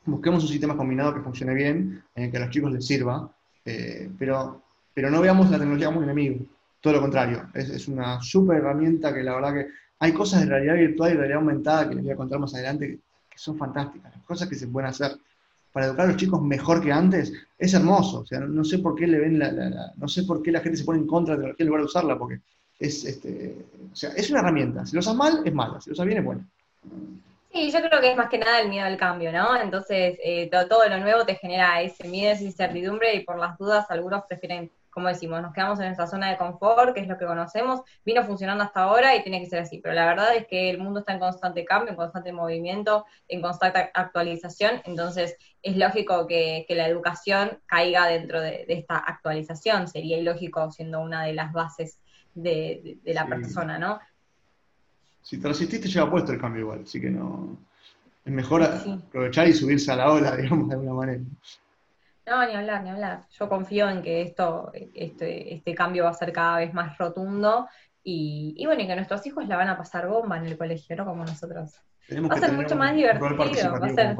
busquemos 0.05 0.43
un 0.43 0.49
sistema 0.49 0.77
combinado 0.77 1.15
que 1.15 1.21
funcione 1.21 1.55
bien, 1.55 2.03
en 2.13 2.25
el 2.25 2.29
que 2.31 2.37
a 2.37 2.41
los 2.41 2.51
chicos 2.51 2.71
les 2.73 2.85
sirva, 2.85 3.27
eh, 3.65 4.07
pero, 4.19 4.61
pero 4.93 5.09
no 5.09 5.19
veamos 5.19 5.49
la 5.49 5.57
tecnología 5.57 5.87
como 5.87 5.97
un 5.97 6.03
enemigo, 6.03 6.45
todo 6.79 6.93
lo 6.93 7.01
contrario, 7.01 7.49
es, 7.55 7.69
es 7.71 7.87
una 7.87 8.21
súper 8.21 8.57
herramienta 8.57 9.11
que 9.11 9.23
la 9.23 9.33
verdad 9.33 9.53
que 9.55 9.67
hay 9.97 10.11
cosas 10.11 10.41
de 10.41 10.45
realidad 10.45 10.75
virtual 10.75 11.11
y 11.11 11.15
realidad 11.15 11.39
aumentada 11.39 11.89
que 11.89 11.95
les 11.95 12.03
voy 12.03 12.13
a 12.13 12.17
contar 12.17 12.37
más 12.37 12.53
adelante 12.53 12.99
que 13.35 13.39
son 13.39 13.57
fantásticas, 13.57 14.15
las 14.15 14.23
cosas 14.23 14.47
que 14.47 14.55
se 14.55 14.67
pueden 14.67 14.89
hacer 14.89 15.17
para 15.73 15.87
educar 15.87 16.05
a 16.05 16.07
los 16.07 16.17
chicos 16.17 16.41
mejor 16.41 16.81
que 16.81 16.89
antes, 16.89 17.33
es 17.57 17.73
hermoso. 17.73 18.19
O 18.21 18.25
sea, 18.25 18.39
no, 18.39 18.63
sé 18.63 18.79
por 18.79 18.95
qué 18.95 19.07
le 19.07 19.19
ven 19.19 19.37
la, 19.37 19.91
no 19.97 20.07
sé 20.07 20.23
por 20.23 20.41
qué 20.41 20.49
la 20.49 20.61
gente 20.61 20.77
se 20.77 20.85
pone 20.85 20.99
en 20.99 21.05
contra 21.05 21.35
de 21.35 21.49
la 21.49 21.53
tecnología 21.53 21.63
en 21.63 21.67
lugar 21.67 21.81
de 21.81 21.85
usarla, 21.85 22.17
porque 22.17 22.39
es, 22.79 23.03
este, 23.03 23.57
o 23.91 23.93
sea, 23.93 24.11
es 24.11 24.29
una 24.29 24.39
herramienta. 24.39 24.85
Si 24.85 24.95
lo 24.95 25.01
usas 25.01 25.15
mal, 25.15 25.41
es 25.43 25.53
mala. 25.53 25.81
Si 25.81 25.89
lo 25.89 25.93
usas 25.95 26.05
bien, 26.05 26.19
es 26.19 26.23
buena. 26.23 26.47
Sí, 27.51 27.69
yo 27.71 27.79
creo 27.81 27.99
que 27.99 28.11
es 28.11 28.15
más 28.15 28.29
que 28.29 28.37
nada 28.37 28.61
el 28.61 28.69
miedo 28.69 28.85
al 28.85 28.95
cambio, 28.95 29.33
¿no? 29.33 29.59
Entonces, 29.59 30.17
eh, 30.23 30.49
todo, 30.49 30.87
lo 30.87 30.97
nuevo 30.99 31.25
te 31.25 31.35
genera 31.35 31.81
ese 31.81 32.07
miedo, 32.07 32.31
esa 32.31 32.43
incertidumbre 32.43 33.13
y 33.13 33.25
por 33.25 33.37
las 33.37 33.57
dudas 33.57 33.85
algunos 33.89 34.23
prefieren 34.29 34.71
como 34.95 35.09
decimos, 35.09 35.41
nos 35.41 35.51
quedamos 35.51 35.77
en 35.79 35.87
nuestra 35.87 36.07
zona 36.07 36.29
de 36.29 36.37
confort, 36.37 36.93
que 36.93 37.01
es 37.01 37.07
lo 37.09 37.17
que 37.17 37.25
conocemos, 37.25 37.81
vino 38.05 38.23
funcionando 38.23 38.63
hasta 38.63 38.83
ahora 38.83 39.13
y 39.13 39.23
tiene 39.23 39.41
que 39.41 39.47
ser 39.47 39.59
así. 39.59 39.79
Pero 39.83 39.93
la 39.93 40.05
verdad 40.05 40.33
es 40.33 40.47
que 40.47 40.69
el 40.69 40.77
mundo 40.77 41.01
está 41.01 41.11
en 41.11 41.19
constante 41.19 41.65
cambio, 41.65 41.89
en 41.89 41.97
constante 41.97 42.31
movimiento, 42.31 43.05
en 43.27 43.41
constante 43.41 43.91
actualización, 43.93 44.81
entonces 44.85 45.35
es 45.61 45.75
lógico 45.75 46.25
que, 46.27 46.65
la 46.69 46.87
educación 46.87 47.59
caiga 47.65 48.07
dentro 48.07 48.39
de, 48.39 48.65
esta 48.69 48.97
actualización, 48.97 49.89
sería 49.89 50.17
ilógico 50.17 50.71
siendo 50.71 51.01
una 51.01 51.23
de 51.23 51.33
las 51.33 51.51
bases 51.51 51.99
de, 52.33 52.97
la 53.03 53.27
persona, 53.27 53.77
¿no? 53.77 53.99
Si 55.21 55.41
te 55.41 55.49
resististe, 55.49 55.89
lleva 55.89 56.09
puesto 56.09 56.31
el 56.31 56.39
cambio 56.39 56.61
igual, 56.61 56.83
así 56.85 57.01
que 57.01 57.09
no. 57.09 57.57
Es 58.23 58.31
mejor 58.31 58.63
aprovechar 58.63 59.45
y 59.49 59.53
subirse 59.53 59.91
a 59.91 59.97
la 59.97 60.09
ola, 60.09 60.35
digamos, 60.37 60.69
de 60.69 60.75
alguna 60.75 60.93
manera. 60.93 61.23
No, 62.25 62.45
ni 62.45 62.55
hablar, 62.55 62.83
ni 62.83 62.89
hablar. 62.89 63.27
Yo 63.29 63.47
confío 63.47 63.89
en 63.89 64.01
que 64.01 64.21
esto, 64.23 64.71
este, 64.73 65.53
este 65.53 65.75
cambio 65.75 66.05
va 66.05 66.09
a 66.09 66.13
ser 66.13 66.33
cada 66.33 66.57
vez 66.57 66.73
más 66.73 66.97
rotundo 66.97 67.67
y, 68.03 68.55
y 68.57 68.65
bueno, 68.65 68.81
y 68.81 68.87
que 68.87 68.95
nuestros 68.95 69.25
hijos 69.27 69.47
la 69.47 69.57
van 69.57 69.69
a 69.69 69.77
pasar 69.77 70.07
bomba 70.07 70.37
en 70.37 70.45
el 70.45 70.57
colegio, 70.57 70.95
¿no? 70.95 71.05
Como 71.05 71.23
nosotros. 71.23 71.73
va 72.11 72.35
a 72.35 72.39
ser 72.39 72.53
mucho 72.53 72.75
más 72.75 72.95
divertido, 72.95 73.37
va 73.79 73.85
a 73.85 73.89
ser, 73.89 74.17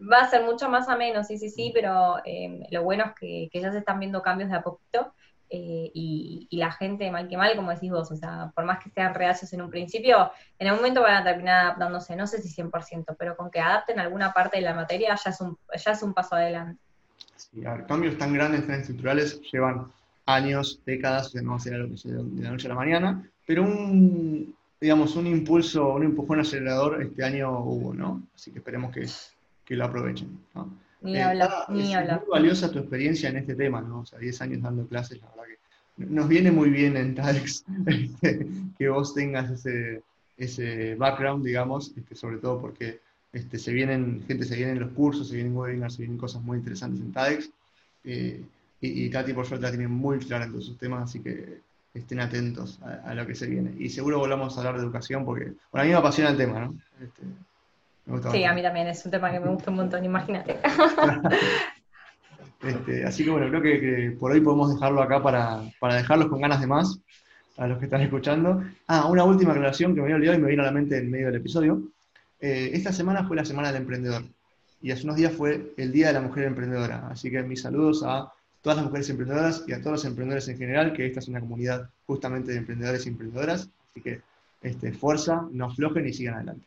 va 0.00 0.18
a 0.20 0.30
ser 0.30 0.44
mucho 0.44 0.68
más 0.68 0.88
ameno, 0.88 1.24
sí, 1.24 1.36
sí, 1.36 1.48
sí, 1.48 1.70
pero 1.74 2.18
eh, 2.24 2.66
lo 2.70 2.84
bueno 2.84 3.04
es 3.06 3.12
que, 3.50 3.60
ya 3.60 3.72
se 3.72 3.78
están 3.78 3.98
viendo 3.98 4.22
cambios 4.22 4.50
de 4.50 4.56
a 4.56 4.62
poquito 4.62 5.12
eh, 5.50 5.90
y, 5.92 6.46
y, 6.48 6.56
la 6.56 6.72
gente, 6.72 7.10
mal 7.10 7.28
que 7.28 7.36
mal, 7.36 7.54
como 7.56 7.72
decís 7.72 7.90
vos, 7.90 8.10
o 8.10 8.16
sea, 8.16 8.52
por 8.54 8.64
más 8.64 8.82
que 8.82 8.90
sean 8.90 9.14
reacios 9.14 9.52
en 9.52 9.62
un 9.62 9.70
principio, 9.70 10.30
en 10.58 10.68
algún 10.68 10.80
momento 10.80 11.02
van 11.02 11.16
a 11.16 11.24
terminar 11.24 11.66
adaptándose, 11.66 12.16
no 12.16 12.26
sé 12.26 12.40
si 12.40 12.48
100%, 12.48 13.16
pero 13.18 13.36
con 13.36 13.50
que 13.50 13.60
adapten 13.60 14.00
alguna 14.00 14.32
parte 14.32 14.56
de 14.58 14.62
la 14.62 14.74
materia 14.74 15.16
ya 15.22 15.30
es 15.30 15.40
un, 15.40 15.58
ya 15.76 15.92
es 15.92 16.02
un 16.02 16.14
paso 16.14 16.36
adelante. 16.36 16.80
Sí, 17.36 17.62
cambios 17.86 18.16
tan 18.18 18.32
grandes, 18.32 18.66
tan 18.66 18.80
estructurales, 18.80 19.40
llevan 19.52 19.86
años, 20.26 20.80
décadas, 20.86 21.34
no 21.34 21.58
será 21.58 21.78
lo 21.78 21.88
que 21.88 21.96
sea 21.96 22.12
de 22.12 22.42
la 22.42 22.50
noche 22.50 22.66
a 22.66 22.70
la 22.70 22.76
mañana, 22.76 23.30
pero 23.46 23.62
un, 23.62 24.54
digamos, 24.80 25.16
un 25.16 25.26
impulso, 25.26 25.94
un 25.94 26.04
empujón 26.04 26.40
acelerador 26.40 27.02
este 27.02 27.24
año 27.24 27.60
hubo, 27.60 27.92
¿no? 27.92 28.22
Así 28.34 28.50
que 28.50 28.58
esperemos 28.58 28.92
que, 28.92 29.06
que 29.64 29.76
lo 29.76 29.84
aprovechen. 29.84 30.38
¿no? 30.54 30.70
Ni 31.02 31.16
eh, 31.16 31.34
ni 31.68 31.94
es 31.94 32.04
muy 32.04 32.30
valiosa 32.30 32.70
tu 32.70 32.78
experiencia 32.78 33.28
en 33.28 33.38
este 33.38 33.54
tema, 33.54 33.80
¿no? 33.80 34.00
O 34.00 34.06
sea, 34.06 34.18
10 34.18 34.40
años 34.42 34.62
dando 34.62 34.86
clases, 34.86 35.20
la 35.20 35.28
verdad 35.28 35.44
que 35.96 36.06
nos 36.06 36.28
viene 36.28 36.50
muy 36.50 36.70
bien 36.70 36.96
en 36.96 37.14
TADEX 37.14 37.64
este, 37.86 38.46
que 38.78 38.88
vos 38.88 39.14
tengas 39.14 39.50
ese, 39.50 40.02
ese 40.36 40.94
background, 40.94 41.44
digamos, 41.44 41.92
este, 41.96 42.14
sobre 42.14 42.38
todo 42.38 42.60
porque 42.60 43.00
este, 43.32 43.58
se 43.58 43.72
vienen, 43.72 44.24
gente 44.26 44.44
se 44.44 44.56
vienen 44.56 44.80
los 44.80 44.90
cursos, 44.92 45.28
se 45.28 45.36
vienen 45.36 45.56
webinars, 45.56 45.94
se 45.94 46.02
vienen 46.02 46.18
cosas 46.18 46.42
muy 46.42 46.58
interesantes 46.58 47.00
en 47.00 47.12
TADEX. 47.12 47.50
Eh, 48.04 48.44
y, 48.80 49.08
Tati, 49.10 49.32
por 49.32 49.46
suerte, 49.46 49.64
la 49.64 49.70
tiene 49.70 49.86
muy 49.86 50.18
clara 50.18 50.44
en 50.44 50.50
todos 50.50 50.66
sus 50.66 50.76
temas, 50.76 51.04
así 51.04 51.20
que 51.20 51.60
estén 51.94 52.18
atentos 52.18 52.80
a, 52.82 53.14
lo 53.14 53.24
que 53.26 53.34
se 53.34 53.46
viene. 53.46 53.72
Y 53.78 53.88
seguro 53.90 54.18
volvamos 54.18 54.56
a 54.56 54.60
hablar 54.60 54.76
de 54.76 54.82
educación, 54.82 55.24
porque 55.24 55.52
bueno, 55.70 55.82
a 55.82 55.84
mí 55.84 55.90
me 55.90 55.94
apasiona 55.94 56.30
el 56.30 56.36
tema, 56.36 56.60
¿no? 56.60 56.74
Este, 57.00 58.30
sí, 58.32 58.44
a 58.44 58.52
mí 58.52 58.60
también, 58.60 58.88
es 58.88 59.04
un 59.04 59.12
tema 59.12 59.30
que 59.30 59.38
me 59.38 59.48
gusta 59.50 59.70
un 59.70 59.76
montón, 59.76 60.04
imagínate. 60.04 60.58
Este, 62.62 63.04
así 63.04 63.24
que 63.24 63.30
bueno, 63.30 63.48
creo 63.48 63.60
que, 63.60 64.16
por 64.20 64.30
hoy 64.30 64.40
podemos 64.40 64.72
dejarlo 64.72 65.02
acá 65.02 65.20
para, 65.20 65.62
para, 65.80 65.96
dejarlos 65.96 66.28
con 66.28 66.40
ganas 66.40 66.60
de 66.60 66.68
más, 66.68 66.96
a 67.56 67.66
los 67.66 67.76
que 67.80 67.86
están 67.86 68.02
escuchando. 68.02 68.62
Ah, 68.86 69.06
una 69.06 69.24
última 69.24 69.50
aclaración 69.50 69.96
que 69.96 70.00
me 70.00 70.04
había 70.04 70.14
olvidado 70.14 70.38
y 70.38 70.42
me 70.42 70.48
vino 70.50 70.62
a 70.62 70.66
la 70.66 70.70
mente 70.70 70.96
en 70.96 71.10
medio 71.10 71.26
del 71.26 71.40
episodio. 71.40 71.82
Eh, 72.42 72.72
esta 72.74 72.92
semana 72.92 73.22
fue 73.22 73.36
la 73.36 73.44
Semana 73.44 73.68
del 73.68 73.82
Emprendedor 73.82 74.24
y 74.82 74.90
hace 74.90 75.04
unos 75.04 75.14
días 75.14 75.32
fue 75.32 75.72
el 75.76 75.92
Día 75.92 76.08
de 76.08 76.14
la 76.14 76.20
Mujer 76.20 76.42
Emprendedora. 76.44 77.06
Así 77.08 77.30
que 77.30 77.40
mis 77.44 77.62
saludos 77.62 78.02
a 78.04 78.32
todas 78.62 78.78
las 78.78 78.86
mujeres 78.86 79.08
emprendedoras 79.10 79.64
y 79.68 79.72
a 79.72 79.78
todos 79.78 79.92
los 79.92 80.04
emprendedores 80.04 80.48
en 80.48 80.58
general, 80.58 80.92
que 80.92 81.06
esta 81.06 81.20
es 81.20 81.28
una 81.28 81.38
comunidad 81.38 81.88
justamente 82.04 82.50
de 82.50 82.58
emprendedores 82.58 83.06
y 83.06 83.10
emprendedoras. 83.10 83.68
Así 83.90 84.00
que 84.00 84.20
este, 84.60 84.92
fuerza, 84.92 85.46
no 85.52 85.66
aflojen 85.66 86.06
y 86.08 86.12
sigan 86.12 86.34
adelante. 86.34 86.66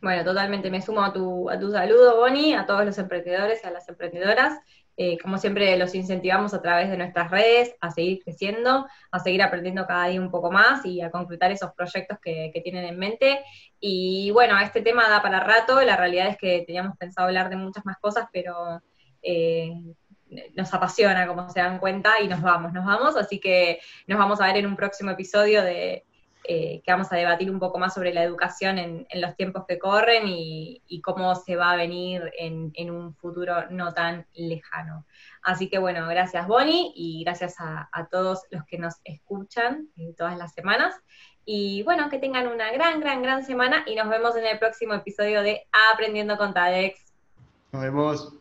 Bueno, 0.00 0.24
totalmente 0.24 0.70
me 0.70 0.80
sumo 0.80 1.04
a 1.04 1.12
tu, 1.12 1.50
a 1.50 1.60
saludo, 1.60 2.16
Bonnie, 2.16 2.54
a 2.54 2.64
todos 2.64 2.86
los 2.86 2.96
emprendedores 2.96 3.64
a 3.66 3.70
las 3.70 3.86
emprendedoras. 3.88 4.58
Eh, 4.96 5.16
como 5.18 5.38
siempre, 5.38 5.76
los 5.78 5.94
incentivamos 5.94 6.52
a 6.52 6.60
través 6.60 6.90
de 6.90 6.98
nuestras 6.98 7.30
redes 7.30 7.74
a 7.80 7.90
seguir 7.90 8.22
creciendo, 8.22 8.86
a 9.10 9.18
seguir 9.20 9.42
aprendiendo 9.42 9.86
cada 9.86 10.08
día 10.08 10.20
un 10.20 10.30
poco 10.30 10.50
más 10.50 10.84
y 10.84 11.00
a 11.00 11.10
concretar 11.10 11.50
esos 11.50 11.72
proyectos 11.72 12.18
que, 12.20 12.52
tienen 12.62 12.84
en 12.84 12.98
mente. 12.98 13.42
Y 13.80 14.30
bueno, 14.32 14.58
este 14.58 14.82
tema 14.82 15.08
da 15.08 15.22
para 15.22 15.40
rato, 15.40 15.80
la 15.82 15.96
realidad 15.96 16.28
es 16.28 16.36
que 16.36 16.64
teníamos 16.66 16.96
pensado 16.98 17.28
hablar 17.28 17.48
de 17.48 17.56
muchas 17.56 17.84
más 17.86 17.98
cosas, 17.98 18.26
pero 18.32 18.82
eh, 19.22 19.72
nos 20.54 20.72
apasiona, 20.74 21.26
como 21.26 21.48
se 21.48 21.60
dan 21.60 21.78
cuenta, 21.78 22.20
y 22.20 22.28
nos 22.28 22.42
vamos, 22.42 22.72
nos 22.72 22.84
vamos, 22.84 23.16
así 23.16 23.40
que 23.40 23.80
nos 24.06 24.18
vamos 24.18 24.40
a 24.40 24.46
ver 24.46 24.58
en 24.58 24.66
un 24.66 24.76
próximo 24.76 25.10
episodio 25.10 25.62
de, 25.62 26.04
eh, 26.44 26.82
que 26.84 26.90
vamos 26.90 27.12
a 27.12 27.16
debatir 27.16 27.50
un 27.50 27.60
poco 27.60 27.78
más 27.78 27.94
sobre 27.94 28.12
la 28.12 28.24
educación 28.24 28.78
en, 28.78 29.06
los 29.14 29.36
tiempos 29.36 29.64
que 29.66 29.78
corren 29.78 30.24
y, 30.26 31.00
cómo 31.02 31.34
se 31.34 31.56
va 31.56 31.70
a 31.70 31.76
venir 31.76 32.32
en, 32.38 32.90
un 32.90 33.14
futuro 33.14 33.70
no 33.70 33.92
tan 33.92 34.26
lejano. 34.34 35.06
Así 35.42 35.68
que 35.68 35.78
bueno, 35.78 36.06
gracias 36.08 36.46
Bonnie 36.46 36.92
y 36.94 37.22
gracias 37.24 37.56
a, 37.58 38.08
todos 38.10 38.42
los 38.50 38.64
que 38.64 38.78
nos 38.78 38.94
escuchan 39.04 39.88
eh, 39.96 40.14
todas 40.16 40.36
las 40.36 40.52
semanas. 40.52 40.94
Y 41.44 41.82
bueno, 41.82 42.08
que 42.08 42.18
tengan 42.18 42.46
una 42.46 42.70
gran, 42.72 43.00
gran, 43.00 43.22
gran 43.22 43.44
semana 43.44 43.84
y 43.86 43.94
nos 43.94 44.08
vemos 44.08 44.36
en 44.36 44.46
el 44.46 44.58
próximo 44.58 44.94
episodio 44.94 45.42
de 45.42 45.66
Aprendiendo 45.92 46.36
con 46.36 46.54
TADEX. 46.54 47.12
Nos 47.72 47.82
vemos. 47.82 48.34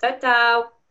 Chao, 0.00 0.18
chao. 0.20 0.83